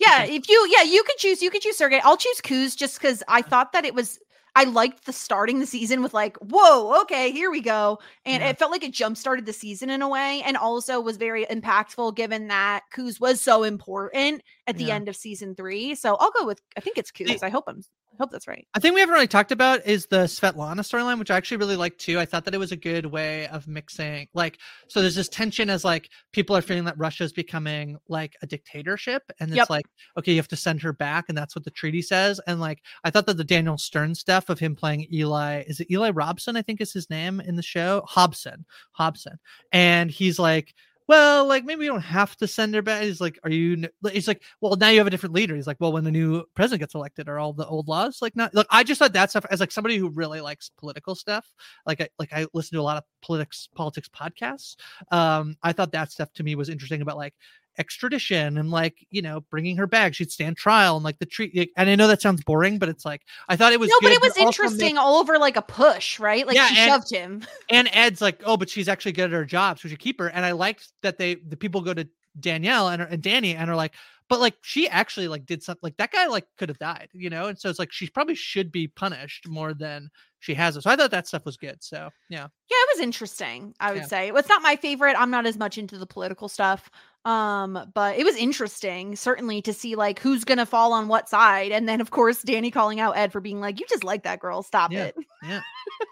Yeah, 0.00 0.24
if 0.24 0.48
you 0.48 0.68
yeah, 0.76 0.82
you 0.82 1.04
could 1.04 1.16
choose 1.18 1.40
you 1.40 1.50
could 1.50 1.62
choose 1.62 1.76
Sergey. 1.76 2.00
I'll 2.02 2.16
choose 2.16 2.40
Kuz 2.40 2.76
just 2.76 2.98
because 2.98 3.22
I 3.28 3.42
thought 3.42 3.72
that 3.72 3.84
it 3.84 3.94
was 3.94 4.18
I 4.56 4.64
liked 4.64 5.04
the 5.06 5.12
starting 5.12 5.58
the 5.60 5.66
season 5.66 6.02
with 6.02 6.14
like, 6.14 6.36
whoa, 6.38 7.00
okay, 7.02 7.32
here 7.32 7.50
we 7.50 7.60
go. 7.60 7.98
And 8.24 8.40
Yeah. 8.40 8.48
it 8.50 8.58
felt 8.58 8.70
like 8.70 8.84
it 8.84 8.92
jump 8.92 9.16
started 9.16 9.46
the 9.46 9.52
season 9.52 9.90
in 9.90 10.00
a 10.02 10.08
way 10.08 10.42
and 10.44 10.56
also 10.56 11.00
was 11.00 11.16
very 11.16 11.44
impactful 11.46 12.14
given 12.14 12.48
that 12.48 12.82
Kuz 12.94 13.20
was 13.20 13.40
so 13.40 13.64
important 13.64 14.42
at 14.66 14.76
the 14.78 14.90
Yeah. 14.90 14.92
end 14.92 15.08
of 15.08 15.16
season 15.16 15.54
three. 15.56 15.94
So 15.96 16.16
I'll 16.16 16.30
go 16.32 16.46
with 16.46 16.60
I 16.76 16.80
think 16.80 16.98
it's 16.98 17.10
Kuz. 17.10 17.42
I 17.42 17.48
hope 17.50 17.64
I'm 17.66 17.82
I 18.14 18.22
hope 18.22 18.30
that's 18.30 18.46
right. 18.46 18.64
I 18.74 18.78
think 18.78 18.94
we 18.94 19.00
haven't 19.00 19.12
really 19.14 19.26
talked 19.26 19.50
about 19.50 19.84
is 19.84 20.06
the 20.06 20.24
Svetlana 20.24 20.80
storyline, 20.80 21.18
which 21.18 21.32
I 21.32 21.36
actually 21.36 21.56
really 21.56 21.74
like 21.74 21.98
too. 21.98 22.20
I 22.20 22.24
thought 22.24 22.44
that 22.44 22.54
it 22.54 22.58
was 22.58 22.70
a 22.70 22.76
good 22.76 23.06
way 23.06 23.48
of 23.48 23.66
mixing, 23.66 24.28
like, 24.34 24.58
so 24.86 25.00
there's 25.02 25.16
this 25.16 25.28
tension 25.28 25.68
as 25.68 25.84
like 25.84 26.08
people 26.30 26.56
are 26.56 26.62
feeling 26.62 26.84
that 26.84 26.96
Russia's 26.96 27.32
becoming 27.32 27.96
like 28.08 28.36
a 28.40 28.46
dictatorship, 28.46 29.24
and 29.40 29.50
it's 29.50 29.56
Yep. 29.56 29.70
like, 29.70 29.86
okay, 30.16 30.30
you 30.30 30.38
have 30.38 30.46
to 30.48 30.56
send 30.56 30.80
her 30.82 30.92
back, 30.92 31.24
and 31.28 31.36
that's 31.36 31.56
what 31.56 31.64
the 31.64 31.72
treaty 31.72 32.02
says. 32.02 32.40
And 32.46 32.60
like, 32.60 32.82
I 33.02 33.10
thought 33.10 33.26
that 33.26 33.36
the 33.36 33.42
Daniel 33.42 33.78
Stern 33.78 34.14
stuff 34.14 34.48
of 34.48 34.60
him 34.60 34.76
playing 34.76 35.08
Eli, 35.12 35.62
is 35.66 35.80
it 35.80 35.90
Eli 35.90 36.10
Robson? 36.10 36.56
I 36.56 36.62
think 36.62 36.80
is 36.80 36.92
his 36.92 37.10
name 37.10 37.40
in 37.40 37.56
the 37.56 37.62
show, 37.62 38.02
Hobson, 38.06 38.64
Hobson, 38.92 39.38
and 39.72 40.08
he's 40.10 40.38
like. 40.38 40.72
Well, 41.06 41.46
like 41.46 41.64
maybe 41.64 41.80
we 41.80 41.86
don't 41.86 42.00
have 42.00 42.34
to 42.38 42.46
send 42.46 42.74
her 42.74 42.80
back. 42.80 43.02
He's 43.02 43.20
like, 43.20 43.38
"Are 43.44 43.50
you?" 43.50 43.88
He's 44.10 44.26
like, 44.26 44.42
"Well, 44.62 44.76
now 44.76 44.88
you 44.88 44.98
have 44.98 45.06
a 45.06 45.10
different 45.10 45.34
leader." 45.34 45.54
He's 45.54 45.66
like, 45.66 45.76
"Well, 45.78 45.92
when 45.92 46.04
the 46.04 46.10
new 46.10 46.44
president 46.54 46.80
gets 46.80 46.94
elected, 46.94 47.28
are 47.28 47.38
all 47.38 47.52
the 47.52 47.66
old 47.66 47.88
laws 47.88 48.22
like 48.22 48.34
not?" 48.34 48.54
Look, 48.54 48.66
I 48.70 48.84
just 48.84 48.98
thought 49.00 49.12
that 49.12 49.28
stuff 49.30 49.44
as 49.50 49.60
like 49.60 49.70
somebody 49.70 49.98
who 49.98 50.08
really 50.08 50.40
likes 50.40 50.70
political 50.78 51.14
stuff. 51.14 51.46
Like, 51.86 52.00
I 52.00 52.08
like 52.18 52.32
I 52.32 52.46
listen 52.54 52.76
to 52.76 52.80
a 52.80 52.82
lot 52.82 52.96
of 52.96 53.04
politics 53.20 53.68
politics 53.74 54.08
podcasts. 54.08 54.76
Um, 55.10 55.56
I 55.62 55.72
thought 55.74 55.92
that 55.92 56.10
stuff 56.10 56.32
to 56.34 56.42
me 56.42 56.54
was 56.54 56.70
interesting 56.70 57.02
about 57.02 57.18
like 57.18 57.34
extradition 57.78 58.58
and 58.58 58.70
like 58.70 59.06
you 59.10 59.22
know 59.22 59.40
bringing 59.50 59.76
her 59.76 59.86
back. 59.86 60.14
She'd 60.14 60.30
stand 60.32 60.56
trial 60.56 60.96
and 60.96 61.04
like 61.04 61.18
the 61.18 61.26
treat. 61.26 61.70
And 61.76 61.88
I 61.90 61.94
know 61.94 62.06
that 62.08 62.22
sounds 62.22 62.42
boring, 62.44 62.78
but 62.78 62.88
it's 62.88 63.04
like 63.04 63.22
I 63.48 63.56
thought 63.56 63.72
it 63.72 63.80
was 63.80 63.88
no, 63.90 63.96
but 64.02 64.12
it 64.12 64.20
was 64.20 64.30
also 64.38 64.42
interesting 64.64 64.98
all 64.98 65.16
over 65.20 65.38
like 65.38 65.56
a 65.56 65.62
push, 65.62 66.18
right? 66.20 66.46
Like 66.46 66.56
Yeah, 66.56 66.66
she 66.66 66.78
and- 66.78 66.90
shoved 66.90 67.10
him. 67.10 67.42
and 67.70 67.88
Ed's 67.92 68.20
like, 68.20 68.40
oh, 68.44 68.56
but 68.56 68.68
she's 68.70 68.88
actually 68.88 69.12
good 69.12 69.24
at 69.26 69.32
her 69.32 69.44
job, 69.44 69.78
so 69.78 69.82
we 69.84 69.90
should 69.90 69.98
keep 69.98 70.18
her. 70.20 70.28
And 70.28 70.44
I 70.44 70.52
liked 70.52 70.88
that 71.02 71.18
they 71.18 71.36
the 71.36 71.56
people 71.56 71.80
go 71.80 71.94
to 71.94 72.08
Danielle 72.40 72.88
and, 72.88 73.02
and 73.02 73.22
Danny 73.22 73.54
and 73.54 73.70
are 73.70 73.76
like, 73.76 73.94
but 74.28 74.40
like 74.40 74.54
she 74.62 74.88
actually 74.88 75.28
like 75.28 75.46
did 75.46 75.62
something 75.62 75.80
like 75.82 75.96
that 75.98 76.10
guy 76.10 76.26
like 76.26 76.46
could 76.58 76.68
have 76.68 76.78
died, 76.78 77.08
you 77.12 77.30
know. 77.30 77.46
And 77.46 77.58
so 77.58 77.68
it's 77.68 77.78
like 77.78 77.92
she 77.92 78.08
probably 78.08 78.34
should 78.34 78.72
be 78.72 78.88
punished 78.88 79.46
more 79.48 79.74
than 79.74 80.10
she 80.40 80.52
has. 80.54 80.74
So 80.74 80.90
I 80.90 80.96
thought 80.96 81.10
that 81.10 81.26
stuff 81.28 81.44
was 81.44 81.56
good. 81.56 81.76
So 81.82 82.08
yeah, 82.28 82.40
Yeah, 82.40 82.46
it 82.70 82.88
was 82.96 83.02
interesting. 83.02 83.74
I 83.80 83.92
would 83.92 84.02
Yeah. 84.02 84.06
say 84.08 84.32
it's 84.34 84.48
not 84.48 84.62
my 84.62 84.76
favorite. 84.76 85.14
I'm 85.18 85.30
not 85.30 85.46
as 85.46 85.56
much 85.58 85.78
into 85.78 85.96
the 85.98 86.06
political 86.06 86.48
stuff, 86.48 86.90
um, 87.24 87.90
but 87.94 88.18
it 88.18 88.24
was 88.24 88.36
interesting, 88.36 89.16
certainly, 89.16 89.62
to 89.62 89.72
see 89.72 89.96
like 89.96 90.18
who's 90.18 90.44
gonna 90.44 90.66
fall 90.66 90.92
on 90.92 91.08
what 91.08 91.28
side, 91.28 91.72
and 91.72 91.88
then 91.88 92.00
of 92.00 92.10
course 92.10 92.42
Danny 92.42 92.70
calling 92.70 93.00
out 93.00 93.16
Ed 93.16 93.32
for 93.32 93.40
being 93.40 93.60
like, 93.60 93.80
"You 93.80 93.86
just 93.88 94.04
like 94.04 94.24
that 94.24 94.40
girl, 94.40 94.62
stop 94.62 94.92
Yeah, 94.92 95.06
it." 95.06 95.16
yeah. 95.42 95.60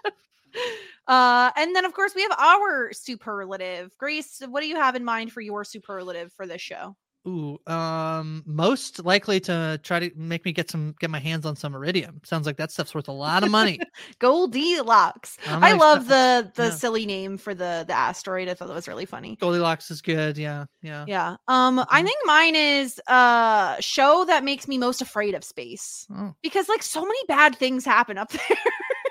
uh, 1.06 1.50
and 1.56 1.74
then 1.76 1.84
of 1.84 1.92
course 1.92 2.14
we 2.14 2.22
have 2.22 2.32
our 2.38 2.92
superlative. 2.92 3.90
Grace, 3.98 4.40
what 4.48 4.60
do 4.60 4.66
you 4.66 4.76
have 4.76 4.96
in 4.96 5.04
mind 5.04 5.32
for 5.32 5.40
your 5.40 5.64
superlative 5.64 6.32
for 6.32 6.46
this 6.46 6.60
show? 6.62 6.96
Ooh, 7.26 7.56
um, 7.68 8.42
most 8.46 9.04
likely 9.04 9.38
to 9.40 9.78
try 9.84 10.00
to 10.00 10.10
make 10.16 10.44
me 10.44 10.50
get 10.52 10.68
some 10.68 10.94
get 10.98 11.08
my 11.08 11.20
hands 11.20 11.46
on 11.46 11.54
some 11.54 11.72
iridium. 11.72 12.20
Sounds 12.24 12.46
like 12.46 12.56
that 12.56 12.72
stuff's 12.72 12.94
worth 12.96 13.06
a 13.06 13.12
lot 13.12 13.44
of 13.44 13.50
money. 13.50 13.78
Goldilocks. 14.18 15.38
I'm 15.46 15.62
I 15.62 15.72
love 15.74 16.08
the 16.08 16.50
the 16.56 16.64
yeah. 16.64 16.70
silly 16.70 17.06
name 17.06 17.38
for 17.38 17.54
the 17.54 17.84
the 17.86 17.92
asteroid. 17.94 18.48
I 18.48 18.54
thought 18.54 18.66
that 18.66 18.74
was 18.74 18.88
really 18.88 19.06
funny. 19.06 19.36
Goldilocks 19.36 19.88
is 19.92 20.02
good. 20.02 20.36
Yeah, 20.36 20.64
yeah. 20.82 21.04
Yeah. 21.06 21.36
Um, 21.46 21.78
I 21.88 22.02
Mhm. 22.02 22.06
think 22.06 22.16
mine 22.24 22.56
is 22.56 23.00
uh 23.06 23.76
show 23.78 24.24
that 24.24 24.42
makes 24.42 24.66
me 24.66 24.76
most 24.76 25.00
afraid 25.00 25.36
of 25.36 25.44
space. 25.44 26.08
Oh, 26.12 26.34
Because 26.42 26.68
like 26.68 26.82
so 26.82 27.02
many 27.02 27.20
bad 27.28 27.54
things 27.54 27.84
happen 27.84 28.18
up 28.18 28.30
there. 28.32 28.56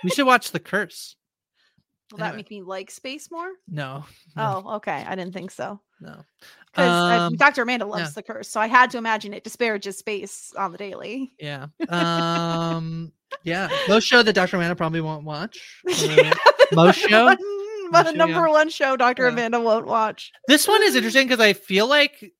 we 0.03 0.09
should 0.09 0.25
watch 0.27 0.51
The 0.51 0.59
Curse. 0.59 1.15
Will 2.11 2.17
that 2.17 2.35
make 2.35 2.49
me 2.49 2.61
like 2.61 2.91
space 2.91 3.31
more? 3.31 3.49
No, 3.69 4.03
no, 4.35 4.63
Oh, 4.65 4.75
okay. 4.75 5.05
I 5.07 5.15
didn't 5.15 5.33
think 5.33 5.49
so. 5.51 5.79
No. 6.01 6.23
Because 6.71 7.21
Um, 7.21 7.35
Dr. 7.35 7.61
Amanda 7.63 7.85
loves 7.85 8.01
yeah. 8.03 8.09
the 8.15 8.23
curse, 8.23 8.49
so 8.49 8.59
I 8.61 8.67
had 8.67 8.91
to 8.91 8.97
imagine 8.97 9.33
it 9.33 9.43
disparages 9.43 9.97
space 9.97 10.53
on 10.57 10.71
the 10.71 10.77
daily. 10.77 11.31
Yeah. 11.39 11.67
Um. 11.89 13.11
yeah. 13.43 13.69
Most 13.87 14.05
show 14.05 14.23
that 14.23 14.33
Dr. 14.33 14.55
Amanda 14.57 14.75
probably 14.75 15.01
won't 15.01 15.23
watch. 15.25 15.81
Uh, 15.87 15.93
Yeah, 16.15 16.33
most 16.73 16.97
show? 17.09 17.25
one- 17.25 17.37
Most 17.91 18.05
the 18.05 18.11
show, 18.11 18.17
number 18.17 18.39
yeah. 18.47 18.47
one 18.53 18.69
show 18.69 18.95
Dr. 18.97 19.27
Amanda 19.27 19.59
won't 19.59 19.85
watch. 19.85 20.31
this 20.47 20.67
one 20.67 20.81
is 20.83 20.95
interesting 20.95 21.27
because 21.27 21.41
I 21.41 21.51
feel 21.53 21.87
like, 21.87 22.31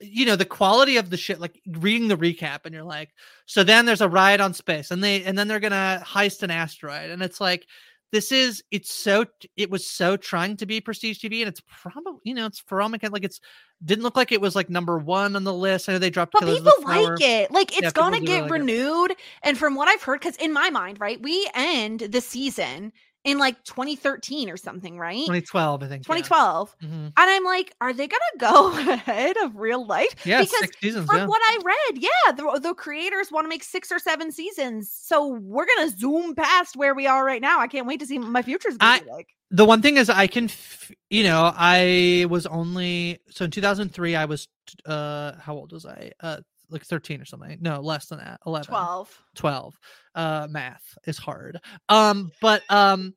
you 0.00 0.24
know, 0.24 0.34
the 0.36 0.46
quality 0.46 0.96
of 0.96 1.10
the 1.10 1.16
shit. 1.18 1.38
Like 1.38 1.60
reading 1.66 2.08
the 2.08 2.16
recap, 2.16 2.60
and 2.64 2.74
you're 2.74 2.82
like, 2.82 3.10
so 3.46 3.62
then 3.64 3.84
there's 3.86 4.00
a 4.00 4.08
ride 4.08 4.40
on 4.40 4.54
space, 4.54 4.90
and 4.90 5.04
they 5.04 5.22
and 5.24 5.36
then 5.38 5.46
they're 5.46 5.60
gonna 5.60 6.02
heist 6.04 6.42
an 6.42 6.50
asteroid, 6.50 7.10
and 7.10 7.22
it's 7.22 7.40
like. 7.40 7.66
This 8.12 8.30
is 8.30 8.62
it's 8.70 8.92
so 8.92 9.24
it 9.56 9.70
was 9.70 9.86
so 9.86 10.16
trying 10.18 10.56
to 10.58 10.66
be 10.66 10.80
prestige 10.80 11.18
TV 11.18 11.40
and 11.40 11.48
it's 11.48 11.62
probably 11.66 12.20
you 12.24 12.34
know 12.34 12.46
it's 12.46 12.60
for 12.60 12.80
all 12.82 12.90
mechan- 12.90 13.10
like 13.10 13.24
it's 13.24 13.40
didn't 13.84 14.04
look 14.04 14.16
like 14.16 14.30
it 14.32 14.40
was 14.40 14.54
like 14.54 14.68
number 14.70 14.98
one 14.98 15.34
on 15.34 15.44
the 15.44 15.52
list. 15.52 15.88
I 15.88 15.92
know 15.92 15.98
they 15.98 16.10
dropped 16.10 16.32
But 16.32 16.40
Killers 16.40 16.58
people 16.60 16.72
like 16.84 17.20
it. 17.20 17.50
Like 17.50 17.72
it's 17.72 17.80
Yeah, 17.82 17.90
gonna 17.92 18.20
get 18.20 18.26
really 18.28 18.40
like 18.42 18.50
it. 18.50 18.52
renewed. 18.52 19.16
And 19.42 19.56
from 19.58 19.74
what 19.74 19.88
I've 19.88 20.02
heard, 20.02 20.20
because 20.20 20.36
in 20.36 20.52
my 20.52 20.70
mind, 20.70 21.00
right, 21.00 21.20
we 21.20 21.48
end 21.54 22.00
the 22.00 22.20
season 22.20 22.92
in 23.24 23.38
like 23.38 23.62
2013 23.64 24.50
or 24.50 24.56
something, 24.56 24.98
right? 24.98 25.20
2012, 25.26 25.82
I 25.82 25.86
think. 25.88 26.02
yeah. 26.08 26.14
2012. 26.14 26.76
Mhm. 26.82 26.88
And 26.90 27.12
I'm 27.16 27.44
like, 27.44 27.72
are 27.80 27.92
they 27.92 28.08
gonna 28.08 28.20
go 28.38 28.72
ahead 28.92 29.36
of 29.38 29.56
real 29.56 29.86
life? 29.86 30.14
Yeah, 30.26 30.40
because 30.40 30.58
six 30.58 30.76
seasons. 30.80 31.06
from 31.06 31.18
yeah. 31.18 31.26
what 31.26 31.40
I 31.44 31.58
read, 31.64 32.02
yeah, 32.02 32.32
the, 32.32 32.58
the 32.60 32.74
creators 32.74 33.30
want 33.30 33.44
to 33.44 33.48
make 33.48 33.62
six 33.62 33.92
or 33.92 33.98
seven 33.98 34.32
seasons. 34.32 34.90
So 34.90 35.28
we're 35.28 35.66
gonna 35.66 35.90
zoom 35.90 36.34
past 36.34 36.76
where 36.76 36.94
we 36.94 37.06
are 37.06 37.24
right 37.24 37.40
now. 37.40 37.60
I 37.60 37.68
can't 37.68 37.86
wait 37.86 38.00
to 38.00 38.06
see 38.06 38.18
what 38.18 38.28
my 38.28 38.42
future's 38.42 38.76
gonna 38.76 38.92
I- 38.92 39.00
be 39.00 39.10
like. 39.10 39.28
the 39.50 39.64
one 39.66 39.82
thing 39.82 39.98
is 39.98 40.08
i 40.08 40.26
can 40.26 40.44
f- 40.44 40.90
you 41.10 41.22
know 41.24 41.52
i 41.54 42.24
was 42.30 42.46
only 42.46 43.18
so 43.28 43.44
in 43.44 43.50
2003 43.50 44.16
i 44.16 44.24
was 44.24 44.48
uh 44.86 45.32
how 45.38 45.54
old 45.54 45.72
was 45.72 45.84
i 45.84 46.10
uh 46.20 46.38
like 46.72 46.84
13 46.84 47.20
or 47.20 47.24
something 47.24 47.58
no 47.60 47.80
less 47.80 48.06
than 48.06 48.18
that 48.18 48.40
11 48.46 48.66
12. 48.68 49.22
12 49.34 49.78
uh 50.14 50.46
math 50.50 50.82
is 51.06 51.18
hard 51.18 51.58
um 51.88 52.30
but 52.40 52.62
um 52.70 53.14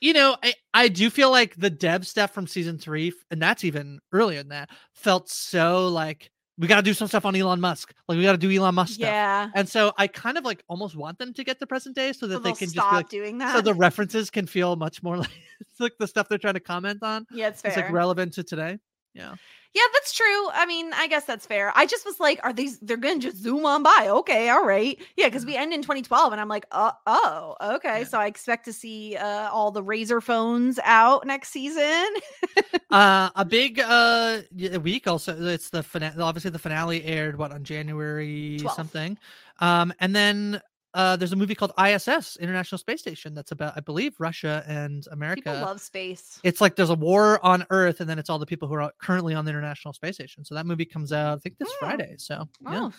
you 0.00 0.12
know 0.12 0.36
i 0.42 0.52
i 0.74 0.88
do 0.88 1.10
feel 1.10 1.30
like 1.30 1.54
the 1.56 1.70
dev 1.70 2.06
stuff 2.06 2.32
from 2.32 2.46
season 2.46 2.78
three 2.78 3.12
and 3.30 3.40
that's 3.42 3.64
even 3.64 3.98
earlier 4.12 4.38
than 4.38 4.48
that 4.50 4.70
felt 4.94 5.28
so 5.28 5.88
like 5.88 6.30
we 6.60 6.66
got 6.66 6.76
to 6.76 6.82
do 6.82 6.94
some 6.94 7.06
stuff 7.08 7.24
on 7.24 7.34
elon 7.36 7.60
musk 7.60 7.92
like 8.08 8.16
we 8.16 8.22
got 8.22 8.32
to 8.32 8.38
do 8.38 8.50
elon 8.50 8.74
musk 8.74 8.94
stuff 8.94 9.06
Yeah. 9.08 9.48
and 9.54 9.68
so 9.68 9.92
i 9.98 10.06
kind 10.06 10.38
of 10.38 10.44
like 10.44 10.62
almost 10.68 10.96
want 10.96 11.18
them 11.18 11.32
to 11.34 11.44
get 11.44 11.58
to 11.60 11.66
present 11.66 11.94
day 11.96 12.12
so 12.12 12.26
that 12.26 12.34
So 12.36 12.40
they 12.40 12.50
can 12.52 12.66
just 12.66 12.72
stop 12.72 12.90
be 12.90 12.96
like 12.96 13.08
doing 13.08 13.38
that. 13.38 13.54
so 13.54 13.60
the 13.60 13.74
references 13.74 14.30
can 14.30 14.46
feel 14.46 14.76
much 14.76 15.02
more 15.02 15.16
like 15.24 15.30
it's 15.60 15.80
like 15.80 15.92
the 15.98 16.06
stuff 16.06 16.28
they're 16.28 16.38
trying 16.38 16.54
to 16.54 16.60
comment 16.60 17.02
on 17.02 17.26
yeah, 17.32 17.48
it's 17.48 17.60
fair. 17.62 17.70
it's 17.72 17.76
like 17.76 17.90
relevant 17.92 18.34
to 18.34 18.42
today 18.44 18.78
yeah 19.18 19.34
Yeah, 19.74 19.82
that's 19.92 20.12
true. 20.14 20.48
I 20.54 20.64
mean, 20.66 20.92
I 20.94 21.06
guess 21.08 21.24
that's 21.26 21.44
fair. 21.46 21.72
I 21.76 21.84
just 21.84 22.04
was 22.06 22.18
like, 22.18 22.40
are 22.42 22.54
these 22.54 22.78
they're 22.80 22.96
gonna 22.96 23.20
just 23.20 23.36
zoom 23.36 23.66
on 23.66 23.82
by? 23.82 24.08
Okay, 24.08 24.48
all 24.48 24.64
right. 24.64 24.96
Yeah, 25.16 25.26
because 25.28 25.44
we 25.44 25.56
end 25.56 25.72
in 25.74 25.82
2012, 25.82 26.32
and 26.32 26.40
I'm 26.40 26.48
like, 26.48 26.64
uh 26.72 26.92
oh, 27.06 27.54
okay. 27.76 27.98
Yeah. 28.00 28.04
So 28.10 28.18
I 28.18 28.26
expect 28.26 28.64
to 28.64 28.72
see 28.72 29.16
uh 29.16 29.50
all 29.52 29.70
the 29.70 29.84
Razr 29.84 30.22
phones 30.22 30.80
out 30.84 31.26
next 31.26 31.50
season. 31.50 32.06
uh 32.90 33.28
a 33.36 33.44
big 33.44 33.78
uh 33.78 34.40
week 34.82 35.06
also 35.06 35.36
it's 35.38 35.68
the 35.68 35.82
finale 35.82 36.16
obviously 36.22 36.50
the 36.50 36.58
finale 36.58 37.04
aired 37.04 37.36
what 37.36 37.52
on 37.52 37.62
january 37.62 38.56
12th. 38.62 38.70
something 38.74 39.18
um 39.60 39.92
and 40.00 40.16
then 40.16 40.60
uh, 40.94 41.16
there's 41.16 41.32
a 41.32 41.36
movie 41.36 41.54
called 41.54 41.72
ISS, 41.78 42.36
International 42.36 42.78
Space 42.78 43.00
Station, 43.00 43.34
that's 43.34 43.52
about, 43.52 43.74
I 43.76 43.80
believe, 43.80 44.14
Russia 44.18 44.64
and 44.66 45.04
America. 45.12 45.42
People 45.42 45.60
love 45.60 45.80
space. 45.80 46.40
it's 46.42 46.60
like 46.60 46.76
there's 46.76 46.90
a 46.90 46.94
war 46.94 47.44
on 47.44 47.66
Earth, 47.70 48.00
and 48.00 48.08
then 48.08 48.18
it's 48.18 48.30
all 48.30 48.38
the 48.38 48.46
people 48.46 48.66
who 48.68 48.74
are 48.74 48.90
currently 49.00 49.34
on 49.34 49.44
the 49.44 49.50
International 49.50 49.92
Space 49.92 50.14
Station. 50.14 50.44
So 50.44 50.54
that 50.54 50.64
movie 50.66 50.86
comes 50.86 51.12
out, 51.12 51.36
I 51.36 51.40
think, 51.40 51.58
this 51.58 51.68
Oh. 51.70 51.76
Friday. 51.80 52.14
So 52.18 52.48
yeah, 52.62 52.84
Oh, 52.84 52.92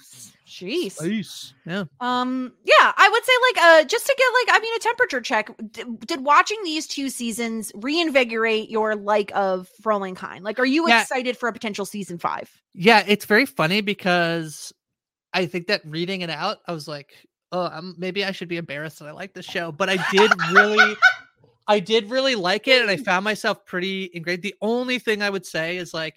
jeez. 0.48 0.92
Space. 0.94 1.54
yeah. 1.66 1.86
Um, 2.00 2.54
yeah, 2.64 2.94
I 2.96 3.10
would 3.10 3.24
say 3.26 3.34
like 3.52 3.66
uh 3.66 3.84
just 3.88 4.06
to 4.06 4.16
get 4.18 4.52
like 4.54 4.58
I 4.58 4.62
mean 4.62 4.76
a 4.76 4.80
temperature 4.80 5.22
check. 5.22 5.50
D- 5.72 5.84
did 6.06 6.22
watching 6.24 6.58
these 6.64 6.86
two 6.88 7.10
seasons 7.10 7.72
reinvigorate 7.76 8.70
your 8.70 8.96
like 8.96 9.32
of 9.36 9.68
For 9.82 9.92
All 9.92 10.00
Mankind? 10.00 10.44
Like, 10.44 10.60
are 10.60 10.66
you 10.66 10.88
Yeah. 10.88 11.02
excited 11.02 11.38
for 11.38 11.50
a 11.50 11.54
potential 11.54 11.86
season 11.86 12.20
five? 12.20 12.50
Yeah, 12.74 13.04
it's 13.08 13.26
very 13.26 13.46
funny 13.48 13.82
because 13.82 14.72
I 15.34 15.46
think 15.48 15.68
that 15.68 15.82
reading 15.86 16.22
it 16.22 16.30
out, 16.30 16.58
I 16.68 16.72
was 16.72 16.88
like, 16.88 17.14
oh, 17.52 17.66
um, 17.66 17.96
maybe 17.98 18.24
I 18.26 18.32
should 18.32 18.48
be 18.48 18.58
embarrassed 18.58 19.00
that 19.00 19.08
I 19.08 19.12
like 19.12 19.34
this 19.34 19.46
show, 19.46 19.72
but 19.72 19.90
I 19.90 19.98
did 20.12 20.32
really, 20.52 20.96
I 21.68 21.80
did 21.80 22.10
really 22.10 22.36
like 22.36 22.68
it, 22.68 22.82
and 22.82 22.90
I 22.90 22.98
found 22.98 23.24
myself 23.24 23.66
pretty 23.66 24.10
ingrained. 24.14 24.42
The 24.42 24.56
only 24.62 25.00
thing 25.00 25.22
I 25.22 25.30
would 25.30 25.46
say 25.46 25.78
is 25.78 25.94
like 25.94 26.16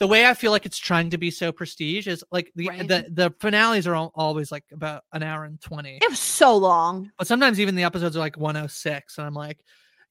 the 0.00 0.06
way 0.06 0.26
I 0.26 0.34
feel 0.34 0.50
like 0.50 0.66
it's 0.66 0.78
trying 0.78 1.10
to 1.10 1.18
be 1.18 1.30
so 1.30 1.52
prestige 1.52 2.06
is 2.08 2.24
like 2.32 2.50
the 2.56 2.68
Right. 2.68 2.88
the 2.88 3.06
the 3.10 3.34
finales 3.40 3.86
are 3.86 3.94
al- 3.94 4.12
always 4.14 4.50
like 4.50 4.64
about 4.72 5.04
an 5.12 5.22
hour 5.22 5.44
and 5.44 5.60
twenty, 5.60 5.98
It 6.02 6.10
was 6.10 6.18
so 6.18 6.56
long. 6.56 7.10
but 7.18 7.26
sometimes 7.26 7.60
even 7.60 7.74
the 7.76 7.84
episodes 7.84 8.16
are 8.16 8.20
like 8.20 8.36
one 8.36 8.56
oh 8.56 8.66
six, 8.66 9.18
and 9.18 9.26
I'm 9.26 9.34
like, 9.34 9.58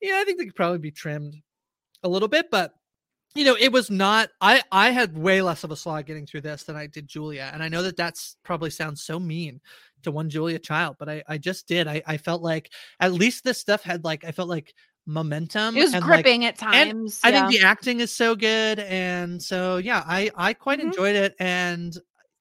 yeah, 0.02 0.18
I 0.20 0.24
think 0.24 0.38
they 0.40 0.46
could 0.46 0.56
probably 0.56 0.80
be 0.80 0.92
trimmed 0.92 1.36
a 2.04 2.10
little 2.10 2.28
bit, 2.30 2.50
but 2.52 2.74
you 3.36 3.44
know, 3.46 3.56
it 3.60 3.72
was 3.72 3.90
not. 3.90 4.30
I 4.42 4.62
I 4.72 4.92
had 4.92 5.18
way 5.18 5.42
less 5.42 5.64
of 5.64 5.72
a 5.72 5.76
slog 5.76 6.06
getting 6.06 6.26
through 6.26 6.42
this 6.42 6.64
than 6.64 6.76
I 6.76 6.88
did 6.88 7.08
Julia, 7.08 7.50
and 7.54 7.64
I 7.64 7.70
know 7.70 7.82
that 7.84 7.98
that's 7.98 8.38
probably 8.44 8.70
sounds 8.70 9.04
so 9.04 9.20
mean 9.20 9.62
to 10.04 10.12
one 10.12 10.30
Julia 10.30 10.60
child, 10.60 10.98
but 11.00 11.10
I 11.10 11.24
I 11.28 11.38
just 11.38 11.68
did. 11.68 11.88
I 11.88 12.02
I 12.06 12.18
felt 12.18 12.42
like 12.44 12.72
at 13.00 13.14
least 13.14 13.44
this 13.44 13.60
stuff 13.60 13.84
had 13.84 14.04
like 14.04 14.24
I 14.24 14.32
felt 14.32 14.50
like 14.50 14.74
momentum. 15.06 15.76
It 15.78 15.82
was 15.84 15.94
and, 15.94 16.06
like, 16.08 16.26
gripping 16.26 16.46
at 16.46 16.58
and 16.72 16.92
times. 16.92 17.20
I 17.24 17.32
think 17.32 17.50
the 17.50 17.62
acting 17.66 18.00
is 18.02 18.12
so 18.14 18.36
good, 18.36 18.80
and 18.80 19.42
so 19.42 19.78
yeah, 19.78 20.04
I 20.06 20.30
I 20.36 20.54
quite 20.54 20.80
Mhm. 20.80 20.88
enjoyed 20.88 21.16
it, 21.16 21.36
and 21.40 21.98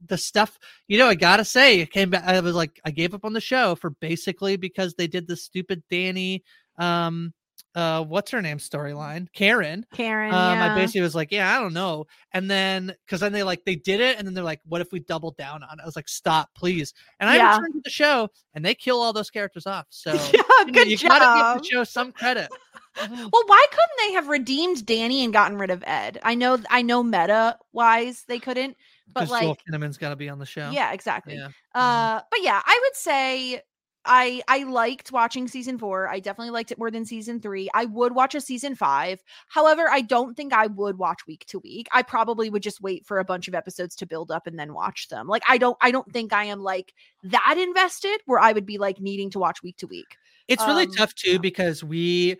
the 0.09 0.19
stuff 0.19 0.59
you 0.89 0.99
know 0.99 1.07
I 1.09 1.15
gotta 1.15 1.45
say, 1.45 1.81
it 1.81 1.91
came 1.93 2.11
back. 2.11 2.25
I 2.25 2.41
was 2.41 2.55
like, 2.55 2.81
I 2.85 2.91
gave 2.91 3.15
up 3.15 3.25
on 3.25 3.33
the 3.33 3.41
show 3.41 3.75
for 3.77 3.91
basically 3.91 4.57
because 4.57 4.95
they 4.95 5.07
did 5.07 5.27
the 5.29 5.37
stupid 5.37 5.83
Danny, 5.91 6.43
um, 6.79 7.33
uh, 7.75 8.05
what's 8.05 8.31
her 8.31 8.43
name 8.43 8.59
storyline, 8.59 9.27
Karen. 9.33 9.87
Karen. 9.95 10.33
Um, 10.33 10.59
yeah. 10.59 10.73
I 10.73 10.75
basically 10.75 11.01
was 11.01 11.15
like, 11.15 11.33
yeah, 11.33 11.57
I 11.57 11.61
don't 11.61 11.73
know, 11.73 12.07
and 12.33 12.51
then 12.51 12.95
because 13.07 13.21
then 13.21 13.33
they 13.33 13.43
like 13.43 13.65
they 13.65 13.77
did 13.77 14.01
it, 14.01 14.19
and 14.19 14.27
then 14.27 14.35
they're 14.35 14.45
like, 14.45 14.61
what 14.67 14.81
if 14.81 14.93
we 14.93 15.01
double 15.01 15.31
down 15.33 15.63
on 15.63 15.79
it? 15.79 15.83
I 15.83 15.87
was 15.87 15.97
like, 15.97 16.09
stop, 16.09 16.51
please. 16.55 16.93
And 17.21 17.31
I 17.31 17.37
Yeah. 17.37 17.57
returned 17.57 17.75
to 17.75 17.81
the 17.85 17.91
show, 17.91 18.29
and 18.55 18.65
they 18.65 18.75
kill 18.75 19.01
all 19.01 19.13
those 19.13 19.31
characters 19.31 19.67
off. 19.67 19.87
So 19.91 20.13
yeah, 20.13 20.43
you, 20.67 20.73
good 20.73 20.89
you 20.91 20.97
job. 20.97 21.11
gotta 21.11 21.55
give 21.55 21.63
the 21.63 21.69
show 21.69 21.85
some 21.85 22.13
credit. 22.13 22.49
Well, 22.95 23.43
why 23.47 23.67
couldn't 23.71 24.07
they 24.07 24.13
have 24.13 24.29
redeemed 24.29 24.85
Danny 24.85 25.25
and 25.25 25.33
gotten 25.33 25.57
rid 25.57 25.71
of 25.71 25.83
Ed? 25.87 26.19
I 26.23 26.35
know, 26.35 26.59
I 26.69 26.83
know, 26.83 27.03
meta 27.03 27.57
wise 27.73 28.25
they 28.29 28.39
couldn't, 28.39 28.77
but 29.15 29.31
like, 29.31 29.45
Joel 29.45 29.57
Kinnaman's 29.67 29.97
got 29.97 30.11
to 30.11 30.17
be 30.17 30.29
on 30.29 30.39
the 30.39 30.45
show. 30.45 30.69
yeah, 30.71 30.93
exactly. 30.93 31.37
Yeah. 31.37 31.49
Uh, 31.75 32.21
but 32.31 32.43
yeah, 32.43 32.61
I 32.63 32.79
would 32.83 32.95
say 32.95 33.63
I 34.05 34.43
I 34.49 34.65
liked 34.65 35.13
watching 35.13 35.47
season 35.47 35.79
four. 35.79 36.09
I 36.09 36.19
definitely 36.21 36.51
liked 36.51 36.73
it 36.73 36.79
more 36.79 36.91
than 36.91 37.05
season 37.05 37.41
three. 37.41 37.69
I 37.75 37.85
would 37.85 38.15
watch 38.15 38.35
a 38.35 38.41
season 38.41 38.75
five. 38.75 39.23
However, 39.49 39.89
I 39.89 40.01
don't 40.01 40.37
think 40.37 40.53
I 40.53 40.67
would 40.67 40.99
watch 40.99 41.27
week 41.27 41.45
to 41.47 41.61
week. 41.61 41.89
I 41.93 42.03
probably 42.03 42.51
would 42.51 42.63
just 42.63 42.81
wait 42.81 43.07
for 43.07 43.19
a 43.19 43.25
bunch 43.25 43.47
of 43.49 43.55
episodes 43.55 43.95
to 43.97 44.07
build 44.07 44.31
up 44.31 44.47
and 44.47 44.59
then 44.59 44.75
watch 44.75 45.09
them. 45.09 45.29
Like 45.29 45.43
I 45.49 45.59
don't 45.59 45.77
I 45.81 45.91
don't 45.93 46.11
think 46.13 46.33
I 46.33 46.45
am 46.45 46.61
like 46.61 46.95
that 47.25 47.57
invested 47.59 48.21
where 48.27 48.41
I 48.41 48.53
would 48.53 48.67
be 48.67 48.79
like 48.79 49.01
needing 49.01 49.31
to 49.31 49.39
watch 49.39 49.63
week 49.63 49.77
to 49.79 49.87
week. 49.87 50.17
It's 50.49 50.67
really 50.67 50.85
Um, 50.87 50.93
tough 50.93 51.15
too 51.15 51.33
yeah. 51.33 51.39
because 51.39 51.85
we, 51.85 52.37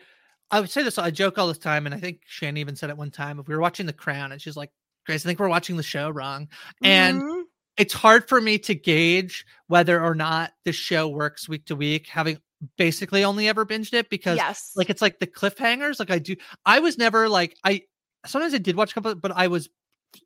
I 0.51 0.61
would 0.61 0.71
say 0.71 0.83
this, 0.83 0.99
I 0.99 1.11
joke 1.13 1.39
all 1.39 1.47
the 1.47 1.55
time, 1.55 1.87
and 1.87 1.95
I 1.95 1.99
think 1.99 2.23
Shannon 2.27 2.57
even 2.57 2.75
said 2.75 2.91
it 2.91 2.97
one 2.97 3.13
time. 3.13 3.39
If 3.39 3.47
we 3.47 3.55
were 3.55 3.61
watching 3.61 3.87
The 3.87 3.93
Crown, 3.93 4.33
and 4.33 4.43
she's 4.43 4.57
like, 4.57 4.71
Grace, 5.07 5.25
I 5.25 5.29
think 5.29 5.39
we're 5.39 5.49
watching 5.49 5.77
the 5.77 5.83
show 5.85 6.11
wrong. 6.11 6.49
And 6.83 7.23
Mhm. 7.23 7.43
It's 7.77 7.95
hard 7.95 8.29
for 8.29 8.41
me 8.41 8.59
to 8.59 8.75
gauge 8.75 9.47
whether 9.69 10.03
or 10.03 10.15
not 10.15 10.53
the 10.65 10.73
show 10.73 11.09
works 11.09 11.49
week 11.49 11.67
to 11.67 11.77
week, 11.77 12.07
having 12.07 12.39
basically 12.77 13.25
only 13.25 13.49
ever 13.49 13.67
binged 13.67 13.95
it 13.95 14.09
because 14.11 14.37
yes, 14.37 14.73
like 14.77 14.91
it's 14.91 15.03
like 15.03 15.19
the 15.19 15.27
cliffhangers. 15.27 15.99
Like 15.99 16.11
I 16.11 16.19
do, 16.19 16.37
I 16.65 16.81
was 16.81 16.99
never 16.99 17.29
like, 17.29 17.57
I 17.65 17.83
sometimes 18.27 18.55
I 18.55 18.59
did 18.59 18.77
watch 18.77 18.93
a 18.93 18.95
couple, 18.95 19.15
but 19.15 19.33
I 19.33 19.49
was. 19.49 19.69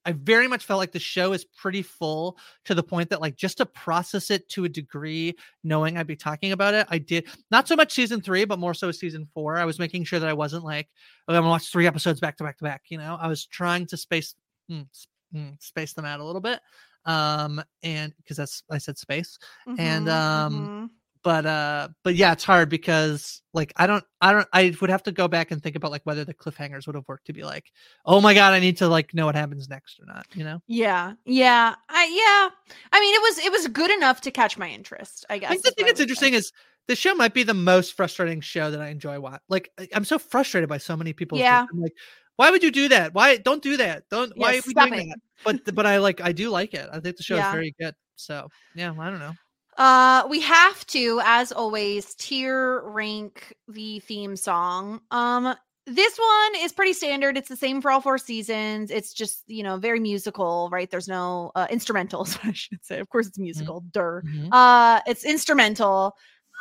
I 0.04 0.10
very 0.10 0.48
much 0.48 0.64
felt 0.64 0.78
like 0.78 0.90
the 0.90 0.98
show 0.98 1.32
is 1.32 1.44
pretty 1.44 1.80
full 1.80 2.38
to 2.64 2.74
the 2.74 2.82
point 2.82 3.08
that 3.10 3.20
like 3.20 3.36
just 3.36 3.58
to 3.58 3.66
process 3.66 4.32
it 4.32 4.48
to 4.48 4.64
a 4.64 4.68
degree, 4.68 5.36
knowing 5.62 5.96
I'd 5.96 6.08
be 6.08 6.16
talking 6.16 6.50
about 6.50 6.74
it, 6.74 6.88
I 6.90 6.98
did 6.98 7.28
not 7.52 7.68
so 7.68 7.76
much 7.76 7.92
season 7.92 8.20
three, 8.20 8.44
but 8.44 8.58
more 8.58 8.74
so 8.74 8.90
season 8.90 9.28
four. 9.32 9.58
I 9.58 9.64
was 9.64 9.78
making 9.78 10.02
sure 10.02 10.18
that 10.18 10.28
I 10.28 10.32
wasn't 10.32 10.64
like, 10.64 10.88
oh, 11.28 11.34
I'm 11.34 11.42
gonna 11.42 11.50
watch 11.50 11.70
three 11.70 11.86
episodes 11.86 12.18
back 12.18 12.36
to 12.38 12.44
back 12.44 12.58
to 12.58 12.64
back. 12.64 12.82
You 12.88 12.98
know, 12.98 13.16
I 13.20 13.28
was 13.28 13.46
trying 13.46 13.86
to 13.86 13.96
space 13.96 14.34
mm, 14.68 14.88
mm, 15.32 15.62
space 15.62 15.92
them 15.92 16.04
out 16.04 16.18
a 16.18 16.24
little 16.24 16.40
bit. 16.40 16.58
Um, 17.06 17.62
and 17.82 18.12
because 18.18 18.36
that's 18.36 18.62
I 18.70 18.78
said 18.78 18.98
space, 18.98 19.38
and, 19.78 20.06
Mhm, 20.06 20.10
um, 20.12 20.54
mhm. 20.68 20.90
but 21.22 21.46
uh, 21.46 21.88
but 22.04 22.14
yeah, 22.16 22.32
it's 22.32 22.44
hard 22.44 22.68
because 22.68 23.42
like 23.54 23.72
I 23.76 23.86
don't, 23.86 24.04
I 24.20 24.32
don't, 24.32 24.48
I 24.52 24.74
would 24.80 24.90
have 24.90 25.02
to 25.04 25.12
go 25.12 25.28
back 25.28 25.50
and 25.52 25.62
think 25.62 25.76
about 25.76 25.90
like 25.92 26.02
whether 26.04 26.24
the 26.24 26.34
cliffhangers 26.34 26.86
would 26.86 26.96
have 26.96 27.06
worked 27.08 27.26
to 27.26 27.32
be 27.32 27.44
like, 27.44 27.70
oh 28.04 28.20
my 28.20 28.34
god, 28.34 28.52
I 28.52 28.58
need 28.60 28.76
to 28.78 28.88
like 28.88 29.14
know 29.14 29.26
what 29.26 29.34
happens 29.36 29.68
next 29.68 29.98
or 30.00 30.06
not. 30.06 30.26
You 30.34 30.44
know, 30.44 30.60
Yeah, 30.66 31.12
yeah, 31.24 31.74
I 31.88 32.04
yeah. 32.04 32.50
I 32.92 33.00
mean, 33.00 33.14
it 33.14 33.22
was 33.22 33.38
it 33.38 33.52
was 33.52 33.66
good 33.68 33.90
enough 33.90 34.20
to 34.22 34.30
catch 34.30 34.58
my 34.58 34.68
interest. 34.68 35.24
I 35.30 35.38
guess. 35.38 35.52
I 35.52 35.56
the 35.62 35.70
thing 35.76 35.86
that's 35.86 36.00
interesting 36.00 36.32
say. 36.32 36.38
is 36.38 36.52
the 36.88 36.96
show 36.96 37.14
might 37.14 37.34
be 37.34 37.42
the 37.42 37.54
most 37.54 37.94
frustrating 37.94 38.40
show 38.40 38.70
that 38.70 38.80
I 38.80 38.88
enjoy. 38.88 39.18
Watch 39.20 39.40
like 39.48 39.70
I'm 39.94 40.04
so 40.04 40.18
frustrated 40.18 40.68
by 40.68 40.78
so 40.78 40.96
many 40.96 41.12
people. 41.12 41.38
Yeah. 41.38 41.66
I'm 41.72 41.80
like, 41.80 41.94
why 42.36 42.50
would 42.50 42.62
you 42.62 42.70
do 42.70 42.88
that? 42.88 43.12
Why 43.14 43.36
don't 43.36 43.62
do 43.62 43.76
that? 43.78 44.04
Don't 44.10 44.32
Yeah, 44.36 44.42
why 44.42 44.58
are 44.58 44.62
we 44.66 44.74
doing 44.74 44.94
it. 44.94 45.08
that? 45.08 45.18
But 45.64 45.74
but 45.74 45.86
I 45.86 45.98
like 45.98 46.20
I 46.20 46.32
do 46.32 46.50
like 46.50 46.74
it. 46.74 46.88
I 46.92 47.00
think 47.00 47.16
the 47.16 47.22
show 47.22 47.36
Yeah. 47.36 47.48
is 47.48 47.52
very 47.52 47.74
good. 47.80 47.94
So 48.16 48.48
yeah, 48.74 48.94
I 48.98 49.10
don't 49.10 49.18
know. 49.20 49.32
Uh, 49.76 50.26
we 50.30 50.40
have 50.40 50.86
to, 50.86 51.20
as 51.24 51.52
always, 51.52 52.14
tier 52.14 52.80
rank 52.86 53.54
the 53.68 54.00
theme 54.00 54.34
song. 54.34 55.02
Um, 55.10 55.54
this 55.86 56.16
one 56.18 56.62
is 56.64 56.72
pretty 56.72 56.94
standard. 56.94 57.36
It's 57.36 57.48
the 57.50 57.56
same 57.56 57.82
for 57.82 57.90
all 57.90 58.00
four 58.00 58.16
seasons. 58.18 58.90
It's 58.90 59.12
just 59.12 59.42
you 59.46 59.62
know 59.62 59.76
very 59.76 60.00
musical, 60.00 60.68
right? 60.72 60.90
There's 60.90 61.08
no 61.08 61.52
uh, 61.54 61.66
instrumentals, 61.68 62.38
I 62.44 62.52
should 62.52 62.82
say. 62.84 62.98
Of 63.00 63.08
course, 63.10 63.26
it's 63.26 63.38
musical. 63.38 63.84
Dur. 63.92 64.22
Mhm. 64.26 64.48
Uh, 64.50 65.00
it's 65.06 65.24
instrumental. 65.24 66.16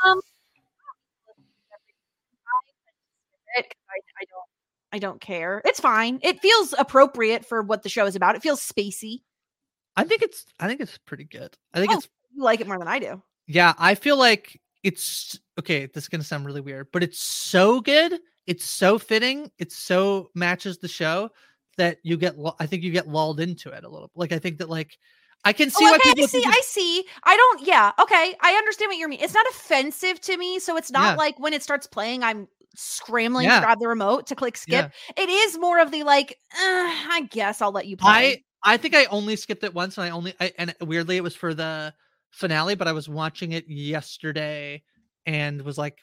Um, 0.05 0.19
I, 3.57 3.61
I 3.61 4.25
don't. 4.29 4.45
I 4.95 4.99
don't 4.99 5.19
care. 5.19 5.61
It's 5.65 5.81
fine. 5.81 6.19
It 6.23 6.39
feels 6.41 6.73
appropriate 6.79 7.45
for 7.45 7.61
what 7.61 7.83
the 7.83 7.89
show 7.89 8.05
is 8.05 8.15
about. 8.15 8.35
It 8.37 8.41
feels 8.41 8.61
spacey. 8.61 9.23
I 9.97 10.05
think 10.05 10.21
it's 10.21 10.45
I 10.57 10.67
think 10.69 10.79
it's 10.79 10.97
pretty 10.99 11.25
good. 11.25 11.53
I 11.73 11.79
think 11.79 11.91
Oh. 11.91 11.97
it's 11.97 12.07
You 12.33 12.43
like 12.43 12.61
it 12.61 12.67
more 12.67 12.79
than 12.79 12.87
I 12.87 12.99
do. 12.99 13.21
Yeah, 13.45 13.73
I 13.77 13.95
feel 13.95 14.15
like 14.17 14.61
it's 14.83 15.37
okay. 15.59 15.85
This 15.87 16.05
is 16.05 16.07
gonna 16.07 16.23
sound 16.23 16.45
really 16.45 16.61
weird, 16.61 16.87
but 16.93 17.03
it's 17.03 17.19
so 17.19 17.81
good. 17.81 18.19
It's 18.47 18.63
so 18.63 18.97
fitting. 18.97 19.51
It 19.57 19.73
so 19.73 20.29
matches 20.33 20.77
the 20.77 20.87
show 20.87 21.29
that 21.75 21.97
you 22.03 22.15
get. 22.15 22.35
I 22.59 22.65
think 22.65 22.83
you 22.83 22.91
get 22.93 23.07
lulled 23.09 23.41
into 23.41 23.69
it 23.71 23.83
a 23.83 23.89
little. 23.89 24.11
Like 24.15 24.31
I 24.31 24.39
think 24.39 24.59
that 24.59 24.69
like 24.69 24.97
I 25.43 25.51
can 25.51 25.69
see 25.69 25.85
oh, 25.85 25.93
okay, 25.95 26.09
people 26.13 26.23
I 26.23 26.27
see. 26.27 26.43
I 26.47 26.61
see. 26.63 27.05
I 27.23 27.35
don't. 27.35 27.67
Yeah. 27.67 27.91
Okay. 27.99 28.35
I 28.41 28.53
understand 28.53 28.89
what 28.89 28.97
you 28.97 29.09
mean. 29.09 29.19
It's 29.21 29.33
not 29.33 29.45
offensive 29.51 30.21
to 30.21 30.37
me, 30.37 30.59
so 30.59 30.77
it's 30.77 30.89
not 30.91 31.11
Yeah. 31.13 31.15
like 31.17 31.37
when 31.39 31.51
it 31.53 31.61
starts 31.63 31.85
playing, 31.85 32.23
I'm 32.23 32.47
scrambling 32.77 33.45
Yeah. 33.45 33.59
to 33.59 33.65
grab 33.65 33.79
the 33.79 33.87
remote 33.87 34.27
to 34.27 34.35
click 34.35 34.57
skip. 34.57 34.91
It 35.17 35.29
is 35.29 35.57
more 35.57 35.79
of 35.79 35.91
the 35.91 36.03
like. 36.03 36.37
Uh, 36.53 36.57
I 36.59 37.27
guess 37.31 37.61
I'll 37.61 37.71
let 37.71 37.87
you 37.87 37.97
play. 37.97 38.43
I 38.63 38.73
I 38.73 38.77
think 38.77 38.95
I 38.95 39.05
only 39.05 39.35
skipped 39.35 39.63
it 39.63 39.73
once, 39.73 39.97
and 39.97 40.05
I 40.05 40.09
only 40.09 40.33
I, 40.39 40.51
and 40.57 40.73
weirdly 40.81 41.17
it 41.17 41.23
was 41.23 41.35
for 41.35 41.53
the 41.53 41.93
finale, 42.31 42.75
but 42.75 42.87
I 42.87 42.91
was 42.93 43.07
watching 43.07 43.51
it 43.53 43.67
yesterday 43.69 44.83
and 45.25 45.61
was 45.61 45.77
like, 45.77 45.99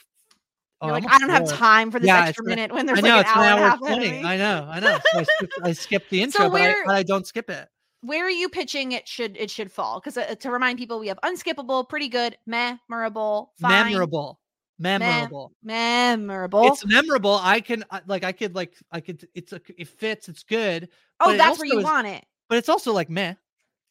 oh, 0.80 0.88
like, 0.88 1.04
I 1.08 1.18
don't 1.18 1.28
have 1.30 1.48
time 1.48 1.90
for 1.90 1.98
this 2.00 2.06
Yeah, 2.08 2.26
extra 2.26 2.44
minute 2.44 2.72
when 2.72 2.86
there's 2.86 2.98
I 2.98 3.02
like 3.02 3.08
know 3.08 3.14
an 3.16 3.20
it's 3.22 3.30
hour, 3.30 3.44
an 3.44 3.52
and 3.52 3.60
hour 3.60 3.72
of 3.72 3.78
twenty. 3.80 4.24
I 4.24 4.36
know, 4.36 4.66
I 4.70 4.80
know. 4.80 4.98
So 5.12 5.18
I, 5.18 5.22
skipped, 5.24 5.52
I 5.64 5.72
skipped 5.84 6.10
the 6.10 6.22
intro, 6.22 6.44
but, 6.44 6.52
where- 6.52 6.70
I, 6.70 6.86
but 6.86 6.94
I 6.96 7.02
don't 7.02 7.26
skip 7.26 7.50
it. 7.50 7.68
Where 8.04 8.24
are 8.26 8.30
you 8.30 8.48
pitching 8.48 8.92
it? 8.92 9.06
Should 9.06 9.36
it 9.36 9.48
should 9.48 9.70
fall? 9.70 10.00
Because 10.00 10.16
uh, 10.16 10.34
to 10.34 10.50
remind 10.50 10.76
people, 10.78 10.98
we 10.98 11.06
have 11.06 11.20
unskippable, 11.22 11.88
pretty 11.88 12.08
good, 12.08 12.36
memorable, 12.46 13.52
fine, 13.60 13.92
Memorable, 13.92 14.40
memorable. 14.78 15.52
memorable. 15.62 16.68
It's 16.68 16.84
memorable. 16.86 17.38
I 17.40 17.60
can 17.60 17.84
like 18.06 18.24
I 18.24 18.32
could 18.32 18.54
like 18.54 18.76
I 18.90 19.00
could 19.00 19.26
it's 19.34 19.52
a, 19.52 19.60
it 19.76 19.88
fits. 19.88 20.28
It's 20.28 20.42
good. 20.42 20.88
oh, 21.20 21.36
that's 21.36 21.58
where 21.58 21.66
you 21.66 21.78
is- 21.78 21.84
want 21.84 22.06
it. 22.06 22.24
But 22.48 22.58
it's 22.58 22.68
also 22.68 22.92
like 22.92 23.08
meh. 23.08 23.34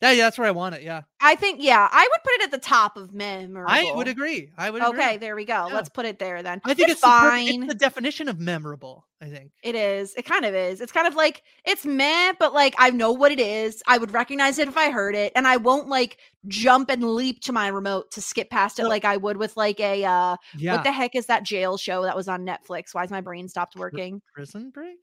Yeah, 0.02 0.12
yeah, 0.12 0.24
that's 0.24 0.38
where 0.40 0.48
I 0.48 0.52
want 0.52 0.74
it. 0.76 0.82
Yeah, 0.82 1.02
I 1.20 1.36
think 1.36 1.60
yeah, 1.62 1.88
I 1.92 2.10
would 2.12 2.24
put 2.24 2.34
it 2.34 2.44
at 2.46 2.52
the 2.52 2.58
top 2.58 2.98
of 2.98 3.14
memorable. 3.14 3.72
I 3.72 3.92
would 3.96 4.08
agree. 4.08 4.50
I 4.58 4.72
would. 4.72 4.82
Okay, 4.82 5.10
agree. 5.10 5.18
there 5.18 5.36
we 5.36 5.46
go. 5.46 5.68
Yeah. 5.68 5.76
Let's 5.76 5.90
put 5.90 6.06
it 6.06 6.18
there 6.18 6.42
then. 6.42 6.60
I 6.66 6.74
think 6.74 6.90
it's, 6.90 6.94
it's, 6.94 7.02
the 7.02 7.08
fine. 7.08 7.64
it's 7.64 7.74
the 7.74 7.78
definition 7.78 8.28
of 8.28 8.40
memorable. 8.40 9.06
I 9.22 9.30
think. 9.30 9.52
It 9.62 9.76
is. 9.76 10.16
It 10.16 10.26
kind 10.26 10.46
of 10.46 10.56
is. 10.56 10.82
It's 10.82 10.92
kind 10.92 11.06
of 11.06 11.14
like 11.14 11.44
it's 11.66 11.86
meh, 11.86 12.34
but 12.40 12.54
like 12.54 12.74
I 12.80 12.90
know 12.90 13.12
what 13.12 13.32
it 13.32 13.40
is. 13.40 13.84
I 13.86 14.00
would 14.00 14.12
recognize 14.12 14.58
it 14.58 14.68
if 14.68 14.76
I 14.76 14.90
heard 14.90 15.14
it, 15.14 15.32
and 15.36 15.48
I 15.48 15.58
won't 15.58 15.88
like 15.88 16.18
jump 16.48 16.90
and 16.90 17.14
leap 17.14 17.42
to 17.42 17.54
my 17.54 17.68
remote 17.68 18.10
to 18.12 18.22
skip 18.22 18.50
past 18.50 18.80
it 18.80 18.84
No. 18.84 18.90
like 18.90 19.06
I 19.06 19.18
would 19.18 19.38
with 19.38 19.56
like 19.56 19.80
a 19.80 20.04
uh 20.04 20.38
Yeah. 20.58 20.74
what 20.78 20.84
the 20.84 20.92
heck 20.92 21.16
is 21.16 21.28
that 21.28 21.44
jail 21.44 21.78
show 21.78 22.02
that 22.04 22.16
was 22.16 22.28
on 22.28 22.44
Netflix? 22.44 22.94
Why's 22.96 23.12
my 23.12 23.22
brain 23.22 23.48
stopped 23.48 23.76
working? 23.76 24.24
Prison 24.34 24.72
Break. 24.72 24.98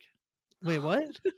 Wait, 0.63 0.79
what? 0.81 1.21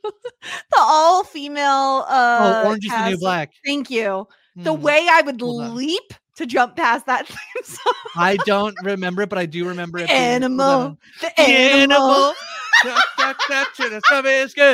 The 0.42 0.78
all 0.78 1.22
female 1.24 2.04
uh 2.08 2.56
oh, 2.62 2.66
Orange 2.66 2.86
is 2.86 2.92
the 2.92 3.02
New. 3.10 3.18
Black. 3.18 3.52
Thank 3.64 3.90
you. 3.90 4.26
The 4.56 4.72
Hmm. 4.72 4.82
way 4.82 5.06
I 5.10 5.20
would 5.22 5.40
Hold 5.40 5.74
leap 5.74 6.14
to 6.40 6.46
jump 6.46 6.74
past 6.76 7.06
that 7.06 7.26
theme 7.28 7.64
song. 7.64 7.94
I 8.16 8.36
don't 8.46 8.74
remember 8.82 9.22
it, 9.22 9.28
but 9.28 9.38
I 9.38 9.46
do 9.46 9.68
remember 9.68 9.98
it. 9.98 10.10
Animal. 10.10 10.98
The 11.20 11.40
animal. 11.40 12.34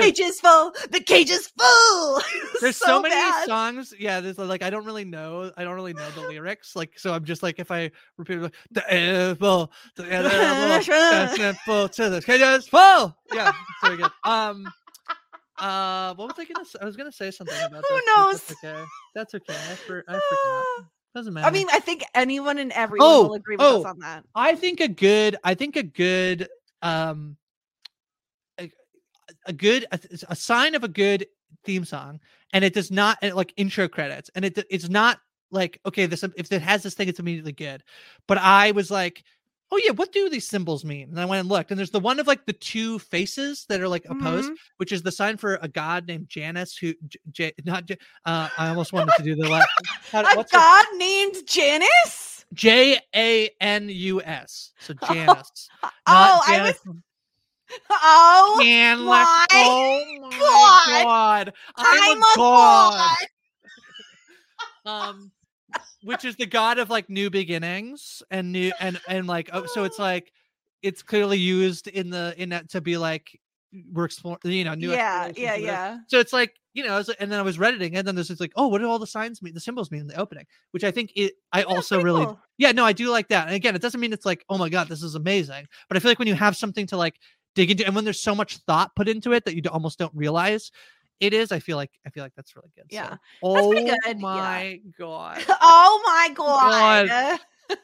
Cage 0.03 0.21
is 0.21 0.39
full. 0.39 0.73
The 0.91 1.01
cage 1.01 1.31
is 1.31 1.49
full. 1.49 2.23
There's 2.61 2.77
so, 2.77 3.03
many 3.03 3.15
bad. 3.15 3.47
songs. 3.47 3.93
Yeah, 3.99 4.21
there's 4.21 4.39
like 4.39 4.63
I 4.63 4.71
don't 4.71 4.85
really 4.85 5.05
know. 5.05 5.51
I 5.57 5.65
don't 5.65 5.75
really 5.75 5.93
know 5.93 6.09
the 6.11 6.21
lyrics. 6.21 6.77
Like 6.77 6.97
so, 6.97 7.13
I'm 7.13 7.25
just 7.25 7.43
like 7.43 7.59
if 7.59 7.73
I 7.73 7.91
repeat 8.17 8.39
it, 8.39 8.43
like, 8.43 8.55
the 8.71 8.89
animal, 8.93 9.73
the 9.97 10.05
animal, 10.05 10.29
to 11.89 12.11
the 12.11 12.23
cage 12.25 12.41
is 12.41 12.69
full. 12.69 13.17
Yeah, 13.33 13.49
it's 13.49 13.83
very 13.83 13.97
good. 13.97 14.11
Um, 14.23 14.73
uh, 15.59 16.15
what 16.15 16.29
was 16.29 16.35
I 16.39 16.45
gonna? 16.45 16.65
Say? 16.65 16.79
I 16.81 16.85
was 16.85 16.97
gonna 16.97 17.13
say 17.13 17.31
something 17.31 17.57
about. 17.57 17.85
Who 17.89 17.97
this, 17.97 18.05
knows? 18.07 18.45
That's 18.45 18.65
okay. 18.65 18.85
That's 19.15 19.35
okay. 19.35 19.55
I, 19.55 19.75
for, 19.75 20.05
I 20.07 20.13
forgot. 20.13 20.87
Doesn't 21.17 21.33
matter. 21.33 21.47
I 21.47 21.51
mean, 21.51 21.67
I 21.73 21.81
think 21.81 22.05
anyone 22.15 22.59
and 22.59 22.71
everyone 22.73 23.09
Oh, 23.11 23.23
will 23.29 23.35
agree 23.37 23.57
with 23.57 23.65
us 23.65 23.85
oh. 23.87 23.89
on 23.89 24.01
that. 24.01 24.23
I 24.35 24.55
think 24.55 24.81
a 24.81 24.89
good 24.89 25.37
I 25.43 25.55
think 25.55 25.75
a 25.77 25.83
good 25.83 26.47
um 26.83 27.39
a, 28.61 28.71
a 29.47 29.55
good 29.55 29.87
a, 29.93 29.99
a 30.29 30.37
sign 30.37 30.75
of 30.75 30.85
a 30.85 30.89
good 30.89 31.27
theme 31.65 31.87
song 31.87 32.21
and 32.53 32.65
it 32.65 32.75
does 32.75 32.91
not 32.91 33.17
and, 33.23 33.35
like 33.35 33.55
intro 33.57 33.89
credits 33.89 34.31
and 34.35 34.45
it 34.45 34.63
it's 34.69 34.91
not 34.91 35.19
like 35.51 35.81
okay 35.87 36.05
this 36.05 36.23
if 36.23 36.53
it 36.53 36.61
has 36.61 36.83
this 36.83 36.93
thing 36.93 37.09
it's 37.09 37.19
immediately 37.19 37.53
good 37.53 37.83
but 38.29 38.37
I 38.37 38.73
was 38.73 38.91
like 38.91 39.25
oh 39.73 39.81
yeah 39.85 39.91
what 39.93 40.13
do 40.13 40.29
these 40.31 40.47
symbols 40.47 40.85
mean 40.85 41.09
and 41.11 41.21
I 41.21 41.25
went 41.25 41.41
and 41.41 41.49
looked 41.49 41.71
and 41.71 41.79
there's 41.79 41.91
the 41.91 42.01
one 42.01 42.21
of 42.21 42.27
like 42.27 42.47
the 42.47 42.53
two 42.53 42.99
faces 42.99 43.67
that 43.69 43.81
are 43.81 43.89
like 43.89 44.05
opposed 44.09 44.51
Mhm. 44.51 44.57
which 44.77 44.93
is 44.93 45.03
the 45.03 45.11
sign 45.13 45.37
for 45.37 45.59
a 45.61 45.69
god 45.69 46.07
named 46.07 46.29
Janus 46.29 46.77
who 46.77 46.95
J, 47.33 47.53
not 47.65 47.87
J, 47.87 47.97
uh 48.25 48.49
I 48.57 48.69
almost 48.69 48.93
wanted 48.93 49.13
to 49.17 49.23
do 49.25 49.35
the 49.35 49.49
last 49.49 49.69
how, 50.13 50.23
A 50.23 50.37
what's 50.37 50.53
her- 50.53 50.59
god 50.59 50.87
named 50.97 51.37
Janice? 51.47 52.45
J 52.55 52.99
A 53.15 53.51
N 53.61 53.89
U 53.91 54.23
S. 54.23 54.73
So 54.79 54.95
Janus. 55.09 55.69
Oh, 55.83 55.89
not 56.07 56.43
I 56.49 56.63
was. 56.63 56.81
Oh, 57.91 58.61
Jan 58.63 59.01
my 59.05 59.47
oh 59.51 60.29
my 60.31 60.39
God. 60.39 61.03
god. 61.03 61.53
I'm, 61.77 62.03
I'm, 62.03 62.23
a 62.23 62.37
god. 62.37 63.17
Um 64.85 65.33
which 66.03 66.25
is 66.25 66.37
the 66.37 66.47
god 66.47 66.79
of 66.79 66.91
like 66.91 67.09
new 67.11 67.31
beginnings 67.31 68.23
and 68.31 68.53
new 68.53 68.73
and 68.81 69.01
and 69.09 69.27
like 69.27 69.51
oh 69.53 69.67
so 69.67 69.85
it's 69.85 69.99
like 69.99 70.33
it's 70.83 71.03
clearly 71.03 71.39
used 71.39 71.89
in 71.89 72.11
the 72.11 72.35
in 72.37 72.51
that 72.51 72.69
to 72.71 72.81
be 72.81 72.97
like 72.97 73.41
we're 73.93 74.05
exploring 74.05 74.39
you 74.45 74.65
know 74.65 74.75
new 74.75 74.91
Yeah, 74.91 75.33
yeah, 75.37 75.51
whatever. 75.51 75.63
yeah. 75.67 75.99
So 76.07 76.19
it's 76.19 76.33
like, 76.33 76.55
you 76.73 76.85
know, 76.85 76.97
was, 76.97 77.09
and 77.09 77.31
then 77.31 77.39
I 77.39 77.43
was 77.43 77.59
redditing, 77.59 77.97
and 77.97 78.07
then 78.07 78.15
there's 78.15 78.29
just 78.29 78.41
like, 78.41 78.53
oh, 78.57 78.69
what 78.69 78.79
do 78.79 78.89
all 78.89 78.99
the 78.99 79.07
signs 79.07 79.43
mean, 79.43 79.53
the 79.55 79.61
symbols 79.61 79.91
mean 79.91 80.03
in 80.03 80.07
the 80.07 80.19
opening? 80.19 80.47
Which 80.71 80.85
I 80.85 80.91
think 80.91 81.11
it, 81.15 81.35
I 81.53 81.59
That's 81.61 81.73
also 81.73 82.03
really, 82.03 82.25
cool. 82.25 82.41
yeah, 82.59 82.73
no, 82.73 82.85
I 82.87 82.93
do 82.93 83.11
like 83.11 83.29
that. 83.29 83.47
And 83.49 83.57
again, 83.57 83.75
it 83.75 83.83
doesn't 83.83 84.01
mean 84.01 84.13
it's 84.13 84.25
like, 84.25 84.45
oh 84.49 84.57
my 84.57 84.69
god, 84.69 84.89
this 84.89 85.03
is 85.03 85.15
amazing, 85.15 85.67
but 85.89 85.97
I 85.97 86.01
feel 86.01 86.11
like 86.11 86.19
when 86.19 86.29
you 86.29 86.35
have 86.35 86.57
something 86.57 86.87
to 86.87 86.97
like 86.97 87.19
dig 87.55 87.71
into, 87.71 87.85
and 87.85 87.95
when 87.95 88.05
there's 88.05 88.23
so 88.23 88.35
much 88.35 88.59
thought 88.59 88.95
put 88.95 89.09
into 89.09 89.33
it 89.33 89.45
that 89.45 89.55
you 89.57 89.63
almost 89.71 89.99
don't 89.99 90.15
realize 90.15 90.71
it 91.21 91.33
is, 91.33 91.53
I 91.53 91.59
feel 91.61 91.77
like, 91.77 91.91
I 92.07 92.11
feel 92.11 92.23
like 92.23 92.35
that's 92.35 92.55
really 92.57 92.71
good. 92.77 92.87
Yeah, 92.91 93.11
So, 93.11 93.19
oh 93.43 93.73
good, 93.73 93.87
yeah. 94.05 94.13
my 94.15 94.81
god. 94.99 95.43
oh 95.61 96.03
my 96.05 96.35
god. 96.35 97.09
God. 97.09 97.41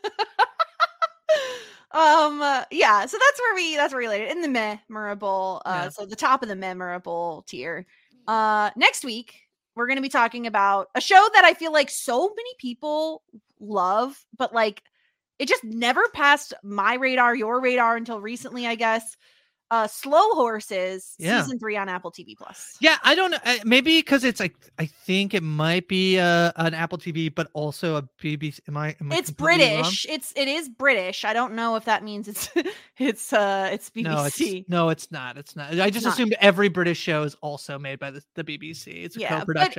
um 1.95 2.41
uh, 2.41 2.64
yeah 2.70 3.05
so 3.05 3.18
that's 3.18 3.41
where 3.41 3.55
we 3.55 3.76
that's 3.76 3.93
where 3.93 4.01
we 4.01 4.09
laid 4.09 4.30
in 4.30 4.41
the 4.41 4.49
memorable 4.49 5.61
uh 5.66 5.83
Yeah. 5.85 5.89
so 5.91 6.07
the 6.07 6.16
top 6.16 6.43
of 6.43 6.49
the 6.49 6.57
memorable 6.57 7.45
tier 7.47 7.87
uh 8.26 8.70
next 8.76 9.05
week 9.05 9.41
we're 9.74 9.87
going 9.87 9.97
to 9.97 10.03
be 10.03 10.09
talking 10.09 10.47
about 10.47 10.89
a 10.95 11.01
show 11.03 11.26
that 11.35 11.45
i 11.45 11.53
feel 11.53 11.72
like 11.72 11.91
so 11.91 12.28
many 12.28 12.51
people 12.59 13.22
love 13.61 14.24
but 14.39 14.55
like 14.55 14.83
it 15.39 15.49
just 15.49 15.64
never 15.64 16.03
passed 16.14 16.55
my 16.62 16.95
radar 16.95 17.35
your 17.35 17.61
radar 17.61 17.97
until 17.97 18.20
recently 18.20 18.66
i 18.66 18.74
guess 18.74 19.16
uh 19.73 19.87
slow 19.87 20.35
horses 20.35 21.14
Yeah. 21.18 21.43
season 21.43 21.59
3 21.59 21.77
on 21.79 21.89
apple 21.89 22.12
tv 22.12 22.37
plus 22.37 22.77
Yeah, 22.81 22.99
I 23.03 23.14
don't 23.14 23.31
know. 23.31 23.39
Maybe 23.64 23.99
because 23.99 24.23
it's 24.23 24.39
like 24.39 24.55
I 24.79 24.87
think 24.87 25.33
it 25.35 25.43
might 25.43 25.89
be 25.89 26.18
uh, 26.20 26.53
an 26.57 26.75
Apple 26.75 26.99
TV, 26.99 27.35
but 27.35 27.49
also 27.55 27.97
a 27.97 28.03
BBC. 28.23 28.61
Am 28.68 28.77
I? 28.77 28.95
Am 29.01 29.11
I 29.11 29.16
it's 29.16 29.31
completely 29.31 29.64
wrong? 29.75 29.83
british 29.83 30.07
it's 30.09 30.33
it 30.37 30.47
is 30.49 30.68
british 30.68 31.25
i 31.25 31.33
don't 31.33 31.55
know 31.55 31.77
if 31.77 31.85
that 31.87 32.05
means 32.05 32.29
it's 32.29 32.51
it's 32.99 33.33
uh 33.33 33.70
it's 33.73 33.89
bbc 33.91 34.05
No, 34.05 34.25
it's 34.25 34.68
no, 34.68 34.89
it's 34.91 35.11
not. 35.11 35.39
It's 35.39 35.57
not. 35.57 35.81
I 35.81 35.89
just 35.91 36.07
assumed 36.07 36.35
every 36.41 36.68
British 36.68 36.99
show 36.99 37.23
is 37.23 37.35
also 37.41 37.79
made 37.79 37.99
by 37.99 38.11
the, 38.11 38.23
the 38.35 38.45
BBC. 38.45 39.05
It's 39.05 39.16
a 39.16 39.20
Yeah, 39.20 39.45
but- 39.47 39.77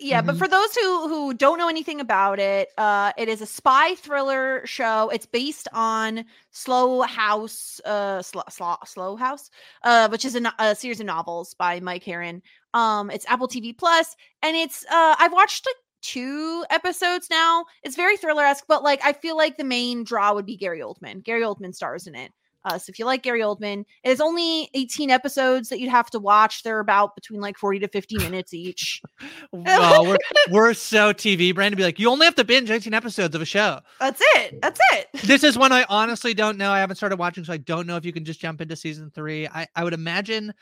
Yeah, 0.00 0.22
but 0.22 0.36
Mhm. 0.36 0.38
for 0.38 0.48
those 0.48 0.74
who 0.74 1.08
who 1.08 1.34
don't 1.34 1.56
know 1.58 1.68
anything 1.68 2.00
about 2.00 2.40
it, 2.40 2.68
uh, 2.76 3.12
it 3.16 3.28
is 3.28 3.40
a 3.40 3.46
spy 3.46 3.94
thriller 3.94 4.66
show. 4.66 5.08
It's 5.10 5.24
based 5.26 5.68
on 5.72 6.24
Slow 6.50 7.02
House, 7.02 7.80
uh, 7.84 8.20
Slow 8.20 8.42
Slow, 8.50 8.76
Slow 8.84 9.16
House, 9.16 9.50
uh, 9.84 10.08
which 10.08 10.24
is 10.24 10.34
a, 10.34 10.52
a 10.58 10.74
series 10.74 10.98
of 11.00 11.06
novels 11.06 11.54
by 11.54 11.78
Mike 11.80 12.02
Herron. 12.04 12.42
Um, 12.74 13.08
it's 13.10 13.24
Apple 13.28 13.46
TV 13.48 13.72
Plus, 13.72 14.16
and 14.42 14.56
it's 14.56 14.84
uh, 14.90 15.14
I've 15.18 15.32
watched 15.32 15.64
like 15.64 15.76
two 16.02 16.64
episodes 16.70 17.28
now. 17.30 17.64
It's 17.84 17.94
very 17.96 18.16
thriller 18.16 18.42
esque, 18.44 18.64
but 18.66 18.82
like 18.82 19.00
I 19.04 19.12
feel 19.12 19.36
like 19.36 19.56
the 19.56 19.64
main 19.64 20.02
draw 20.02 20.34
would 20.34 20.46
be 20.46 20.56
Gary 20.56 20.80
Oldman. 20.80 21.22
Gary 21.22 21.42
Oldman 21.42 21.72
stars 21.74 22.08
in 22.08 22.16
it. 22.16 22.32
Uh, 22.64 22.78
so 22.78 22.90
if 22.90 22.98
you 22.98 23.04
like 23.04 23.22
Gary 23.22 23.40
Oldman, 23.40 23.84
it 24.02 24.10
is 24.10 24.20
only 24.20 24.70
18 24.74 25.10
episodes 25.10 25.68
that 25.68 25.80
you'd 25.80 25.90
have 25.90 26.10
to 26.10 26.18
watch. 26.18 26.62
They're 26.62 26.80
about 26.80 27.14
between 27.14 27.40
like 27.40 27.58
40 27.58 27.80
to 27.80 27.88
50 27.88 28.18
minutes 28.18 28.54
each. 28.54 29.02
Wow, 29.52 30.02
we're, 30.02 30.16
we're 30.50 30.74
so 30.74 31.12
TV 31.12 31.54
brand 31.54 31.72
to 31.72 31.76
be 31.76 31.84
like, 31.84 31.98
you 31.98 32.10
only 32.10 32.24
have 32.24 32.34
to 32.34 32.44
binge 32.44 32.70
18 32.70 32.92
episodes 32.92 33.34
of 33.34 33.40
a 33.40 33.44
show. 33.44 33.80
That's 34.00 34.20
it. 34.36 34.60
That's 34.60 34.80
it. 34.92 35.08
This 35.22 35.44
is 35.44 35.56
one 35.56 35.72
I 35.72 35.86
honestly 35.88 36.34
don't 36.34 36.58
know. 36.58 36.70
I 36.70 36.80
haven't 36.80 36.96
started 36.96 37.18
watching, 37.18 37.44
so 37.44 37.52
I 37.52 37.58
don't 37.58 37.86
know 37.86 37.96
if 37.96 38.04
you 38.04 38.12
can 38.12 38.24
just 38.24 38.40
jump 38.40 38.60
into 38.60 38.74
season 38.76 39.10
three. 39.14 39.46
I, 39.46 39.66
I 39.76 39.84
would 39.84 39.94
imagine. 39.94 40.52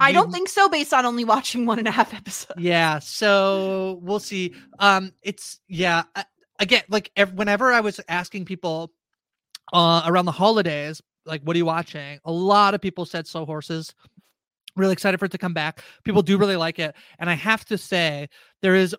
I 0.00 0.12
don't 0.12 0.32
think 0.32 0.48
so, 0.48 0.68
based 0.68 0.94
on 0.94 1.04
only 1.04 1.24
watching 1.24 1.66
one 1.66 1.78
and 1.78 1.88
a 1.88 1.90
half 1.90 2.14
episodes. 2.14 2.60
Yeah, 2.60 3.00
so 3.00 3.98
we'll 4.02 4.20
see. 4.20 4.54
Um, 4.78 5.12
it's 5.22 5.60
yeah. 5.68 6.04
Again, 6.58 6.82
like 6.88 7.10
ev- 7.16 7.34
whenever 7.34 7.72
I 7.72 7.80
was 7.80 8.00
asking 8.08 8.44
people 8.46 8.92
uh 9.72 10.02
around 10.06 10.24
the 10.24 10.32
holidays, 10.32 11.02
like, 11.28 11.42
what 11.42 11.54
are 11.54 11.58
you 11.58 11.66
watching? 11.66 12.18
A 12.24 12.32
lot 12.32 12.74
of 12.74 12.80
people 12.80 13.04
said 13.04 13.26
Slow 13.26 13.44
Horses. 13.44 13.94
Really 14.76 14.92
excited 14.92 15.18
for 15.18 15.26
it 15.26 15.32
to 15.32 15.38
come 15.38 15.54
back. 15.54 15.82
People 16.04 16.22
do 16.22 16.38
really 16.38 16.56
like 16.56 16.78
it, 16.78 16.94
and 17.18 17.28
I 17.28 17.34
have 17.34 17.64
to 17.66 17.78
say, 17.78 18.28
there 18.62 18.74
is 18.74 18.94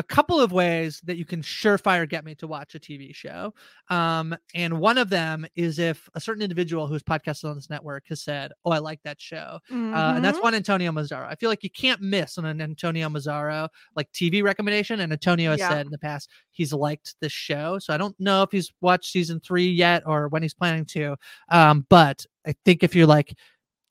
a 0.00 0.02
couple 0.02 0.40
of 0.40 0.50
ways 0.50 0.98
that 1.04 1.18
you 1.18 1.26
can 1.26 1.42
surefire 1.42 2.08
get 2.08 2.24
me 2.24 2.34
to 2.36 2.46
watch 2.46 2.74
a 2.74 2.80
TV 2.80 3.14
show. 3.14 3.52
Um, 3.90 4.34
and 4.54 4.80
one 4.80 4.96
of 4.96 5.10
them 5.10 5.46
is 5.56 5.78
if 5.78 6.08
a 6.14 6.20
certain 6.20 6.42
individual 6.42 6.86
who's 6.86 7.02
podcasted 7.02 7.50
on 7.50 7.54
this 7.54 7.68
network 7.68 8.04
has 8.08 8.22
said, 8.22 8.50
"Oh, 8.64 8.70
I 8.70 8.78
like 8.78 9.02
that 9.02 9.20
show," 9.20 9.58
uh, 9.92 10.14
and 10.16 10.24
that's 10.24 10.38
Mhm. 10.38 10.42
one 10.44 10.54
Antonio 10.54 10.90
Mazzaro. 10.90 11.26
I 11.28 11.34
feel 11.34 11.50
like 11.50 11.62
you 11.62 11.68
can't 11.70 12.00
miss 12.00 12.38
on 12.38 12.46
an 12.46 12.62
Antonio 12.62 13.08
Mazzaro 13.10 13.68
like 13.94 14.10
TV 14.12 14.42
recommendation. 14.42 15.00
And 15.00 15.12
Antonio 15.12 15.50
has 15.50 15.60
Yeah. 15.60 15.68
said 15.68 15.86
in 15.86 15.92
the 15.92 15.98
past 15.98 16.30
he's 16.50 16.72
liked 16.72 17.14
this 17.20 17.32
show, 17.32 17.78
so 17.78 17.92
I 17.92 17.98
don't 17.98 18.18
know 18.18 18.42
if 18.42 18.50
he's 18.52 18.72
watched 18.80 19.10
season 19.12 19.38
three 19.40 19.68
yet 19.68 20.02
or 20.06 20.28
when 20.28 20.42
he's 20.42 20.54
planning 20.54 20.86
to. 20.86 21.16
Um, 21.50 21.86
but 21.90 22.24
I 22.46 22.54
think 22.64 22.82
if 22.82 22.94
you're 22.94 23.06
like, 23.06 23.34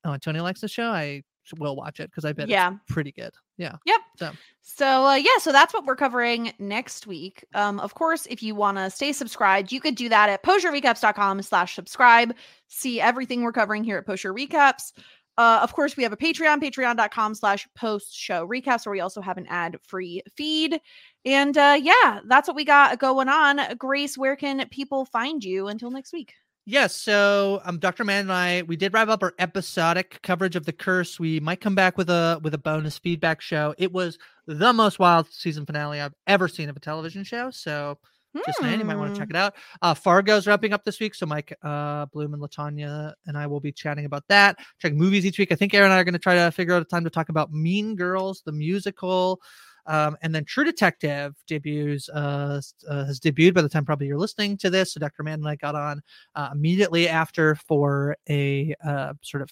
oh, 0.05 0.13
Antonio 0.13 0.43
likes 0.43 0.61
the 0.61 0.67
show, 0.69 0.89
I 0.91 1.23
will 1.57 1.75
watch 1.75 1.99
it 1.99 2.09
because 2.09 2.25
I 2.25 2.33
bet 2.33 2.49
Yeah. 2.49 2.73
it's 2.73 2.93
pretty 2.93 3.11
good. 3.11 3.33
Yeah. 3.57 3.75
Yep. 3.85 3.99
So 4.17 4.31
So 4.61 5.05
uh, 5.07 5.15
yeah, 5.15 5.37
so 5.39 5.51
that's 5.51 5.73
what 5.73 5.85
we're 5.85 5.95
covering 5.95 6.53
next 6.59 7.07
week. 7.07 7.43
Um, 7.53 7.79
of 7.79 7.93
course, 7.95 8.27
if 8.29 8.41
you 8.43 8.55
want 8.55 8.77
to 8.77 8.89
stay 8.89 9.11
subscribed, 9.11 9.71
you 9.71 9.81
could 9.81 9.95
do 9.95 10.09
that 10.09 10.29
at 10.29 10.43
postshowrecaps.com 10.43 11.41
slash 11.41 11.75
subscribe. 11.75 12.33
See 12.67 13.01
everything 13.01 13.41
we're 13.43 13.51
covering 13.51 13.83
here 13.83 13.97
at 13.97 14.05
Post 14.05 14.23
Recaps. 14.23 14.93
Uh, 15.37 15.59
of 15.63 15.73
course, 15.73 15.95
we 15.95 16.03
have 16.03 16.11
a 16.11 16.17
Patreon, 16.17 16.61
patreon.com 16.61 17.33
slash 17.33 17.65
post 17.73 18.13
show 18.13 18.45
recaps, 18.45 18.85
where 18.85 18.91
we 18.91 18.99
also 18.99 19.21
have 19.21 19.37
an 19.37 19.45
ad-free 19.47 20.21
feed. 20.35 20.81
And 21.23 21.57
uh, 21.57 21.79
yeah, 21.81 22.19
that's 22.25 22.47
what 22.49 22.57
we 22.57 22.65
got 22.65 22.99
going 22.99 23.29
on. 23.29 23.61
Grace, 23.77 24.17
where 24.17 24.35
can 24.35 24.67
people 24.67 25.05
find 25.05 25.41
you 25.41 25.69
until 25.69 25.91
next 25.91 26.11
week? 26.11 26.33
Yes, 26.71 26.95
so 26.95 27.61
um, 27.65 27.79
Dr. 27.79 28.03
Man 28.03 28.25
and 28.25 28.31
I 28.31 28.61
we 28.61 28.75
did 28.75 28.93
wrap 28.93 29.07
up 29.07 29.23
our 29.23 29.33
episodic 29.39 30.19
coverage 30.21 30.55
of 30.55 30.67
the 30.67 30.71
curse. 30.71 31.19
We 31.19 31.39
might 31.39 31.61
come 31.61 31.73
back 31.73 31.97
with 31.97 32.11
a 32.11 32.39
with 32.43 32.53
a 32.53 32.59
bonus 32.59 32.99
feedback 32.99 33.41
show. 33.41 33.73
It 33.79 33.91
was 33.91 34.19
the 34.45 34.71
most 34.71 34.99
wild 34.99 35.27
season 35.31 35.65
finale 35.65 35.99
I've 35.99 36.13
ever 36.27 36.47
seen 36.47 36.69
of 36.69 36.77
a 36.77 36.79
television 36.79 37.23
show. 37.23 37.49
So 37.49 37.97
just 38.45 38.59
saying, 38.61 38.77
you 38.77 38.85
might 38.85 38.97
want 38.97 39.15
to 39.15 39.19
check 39.19 39.29
Hmm. 39.29 39.35
it 39.35 39.39
out. 39.39 39.55
Uh, 39.81 39.95
Fargo's 39.95 40.45
wrapping 40.45 40.71
up 40.71 40.85
this 40.85 40.99
week, 40.99 41.15
so 41.15 41.25
Mike 41.25 41.57
uh, 41.63 42.05
Bloom 42.05 42.35
and 42.35 42.43
Latanya 42.43 43.13
and 43.25 43.35
I 43.35 43.47
will 43.47 43.59
be 43.61 43.71
chatting 43.71 44.05
about 44.05 44.25
that. 44.29 44.59
Check 44.79 44.93
movies 44.93 45.25
each 45.25 45.39
week. 45.39 45.51
I 45.51 45.55
think 45.55 45.73
Aaron 45.73 45.85
and 45.89 45.95
I 45.95 45.99
are 45.99 46.03
going 46.03 46.13
to 46.13 46.19
try 46.19 46.35
to 46.35 46.51
figure 46.51 46.75
out 46.75 46.83
a 46.83 46.85
time 46.85 47.03
to 47.03 47.09
talk 47.09 47.29
about 47.29 47.51
Mean 47.51 47.95
Girls, 47.95 48.43
the 48.45 48.51
musical. 48.51 49.41
Um, 49.85 50.17
and 50.21 50.33
then 50.33 50.45
True 50.45 50.63
Detective 50.63 51.35
debuts 51.47 52.09
uh, 52.09 52.61
uh, 52.87 53.05
has 53.05 53.19
debuted 53.19 53.53
by 53.53 53.61
the 53.61 53.69
time 53.69 53.85
probably 53.85 54.07
you're 54.07 54.17
listening 54.17 54.57
to 54.57 54.69
this. 54.69 54.93
So 54.93 54.99
Dr. 54.99 55.23
Man 55.23 55.39
and 55.39 55.47
I 55.47 55.55
got 55.55 55.75
on 55.75 56.01
uh, 56.35 56.49
immediately 56.51 57.07
after 57.07 57.55
for 57.55 58.15
a 58.29 58.75
uh, 58.85 59.13
sort 59.21 59.41
of 59.41 59.49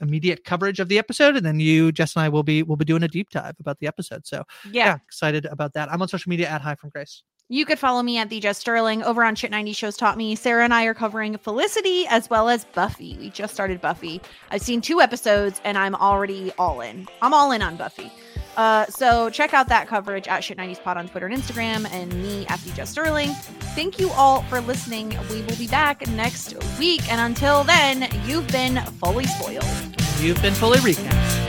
immediate 0.00 0.44
coverage 0.44 0.80
of 0.80 0.88
the 0.88 0.98
episode, 0.98 1.36
and 1.36 1.44
then 1.44 1.58
you, 1.60 1.90
Jess, 1.92 2.14
and 2.14 2.22
I 2.22 2.28
will 2.28 2.42
be 2.42 2.62
will 2.62 2.76
be 2.76 2.84
doing 2.84 3.02
a 3.02 3.08
deep 3.08 3.30
dive 3.30 3.56
about 3.60 3.78
the 3.80 3.86
episode. 3.86 4.26
So 4.26 4.44
Yeah. 4.70 4.86
yeah, 4.86 4.98
excited 5.06 5.44
about 5.46 5.74
that. 5.74 5.90
I'm 5.90 6.00
on 6.00 6.08
social 6.08 6.30
media 6.30 6.48
at 6.48 6.60
Hi 6.60 6.74
from 6.74 6.90
Grace. 6.90 7.22
You 7.50 7.64
could 7.64 7.78
follow 7.78 8.02
me 8.02 8.18
at 8.18 8.28
the 8.28 8.40
Jess 8.40 8.58
Sterling 8.58 9.02
over 9.02 9.24
on 9.24 9.34
Shit 9.34 9.50
90 9.50 9.72
Shows 9.72 9.96
Taught 9.96 10.18
Me. 10.18 10.34
Sarah 10.34 10.64
and 10.64 10.74
I 10.74 10.84
are 10.84 10.92
covering 10.92 11.38
Felicity 11.38 12.06
as 12.08 12.28
well 12.28 12.50
as 12.50 12.66
Buffy. 12.66 13.16
We 13.18 13.30
just 13.30 13.54
started 13.54 13.80
Buffy. 13.80 14.20
I've 14.50 14.60
seen 14.60 14.82
two 14.82 15.00
episodes 15.00 15.58
and 15.64 15.78
I'm 15.78 15.94
already 15.94 16.52
all 16.58 16.82
in. 16.82 17.08
I'm 17.22 17.32
all 17.32 17.50
in 17.52 17.62
on 17.62 17.76
Buffy. 17.76 18.12
Uh, 18.58 18.84
so 18.86 19.30
check 19.30 19.54
out 19.54 19.68
that 19.68 19.86
coverage 19.86 20.26
at 20.26 20.42
Shit 20.42 20.58
90s 20.58 20.82
Pod 20.82 20.96
on 20.96 21.08
Twitter 21.08 21.26
and 21.26 21.34
Instagram 21.34 21.88
and 21.92 22.12
me 22.20 22.44
at 22.48 22.58
the 22.60 22.72
Jess 22.72 22.90
Sterling. 22.90 23.30
Thank 23.76 24.00
you 24.00 24.10
all 24.10 24.42
for 24.42 24.60
listening. 24.60 25.16
We 25.30 25.42
will 25.42 25.56
be 25.56 25.68
back 25.68 26.06
next 26.08 26.56
week. 26.76 27.08
And 27.10 27.20
until 27.20 27.62
then, 27.62 28.08
you've 28.26 28.48
been 28.48 28.82
fully 29.00 29.26
spoiled. 29.26 29.64
You've 30.18 30.42
been 30.42 30.54
fully 30.54 30.78
recapped. 30.78 31.47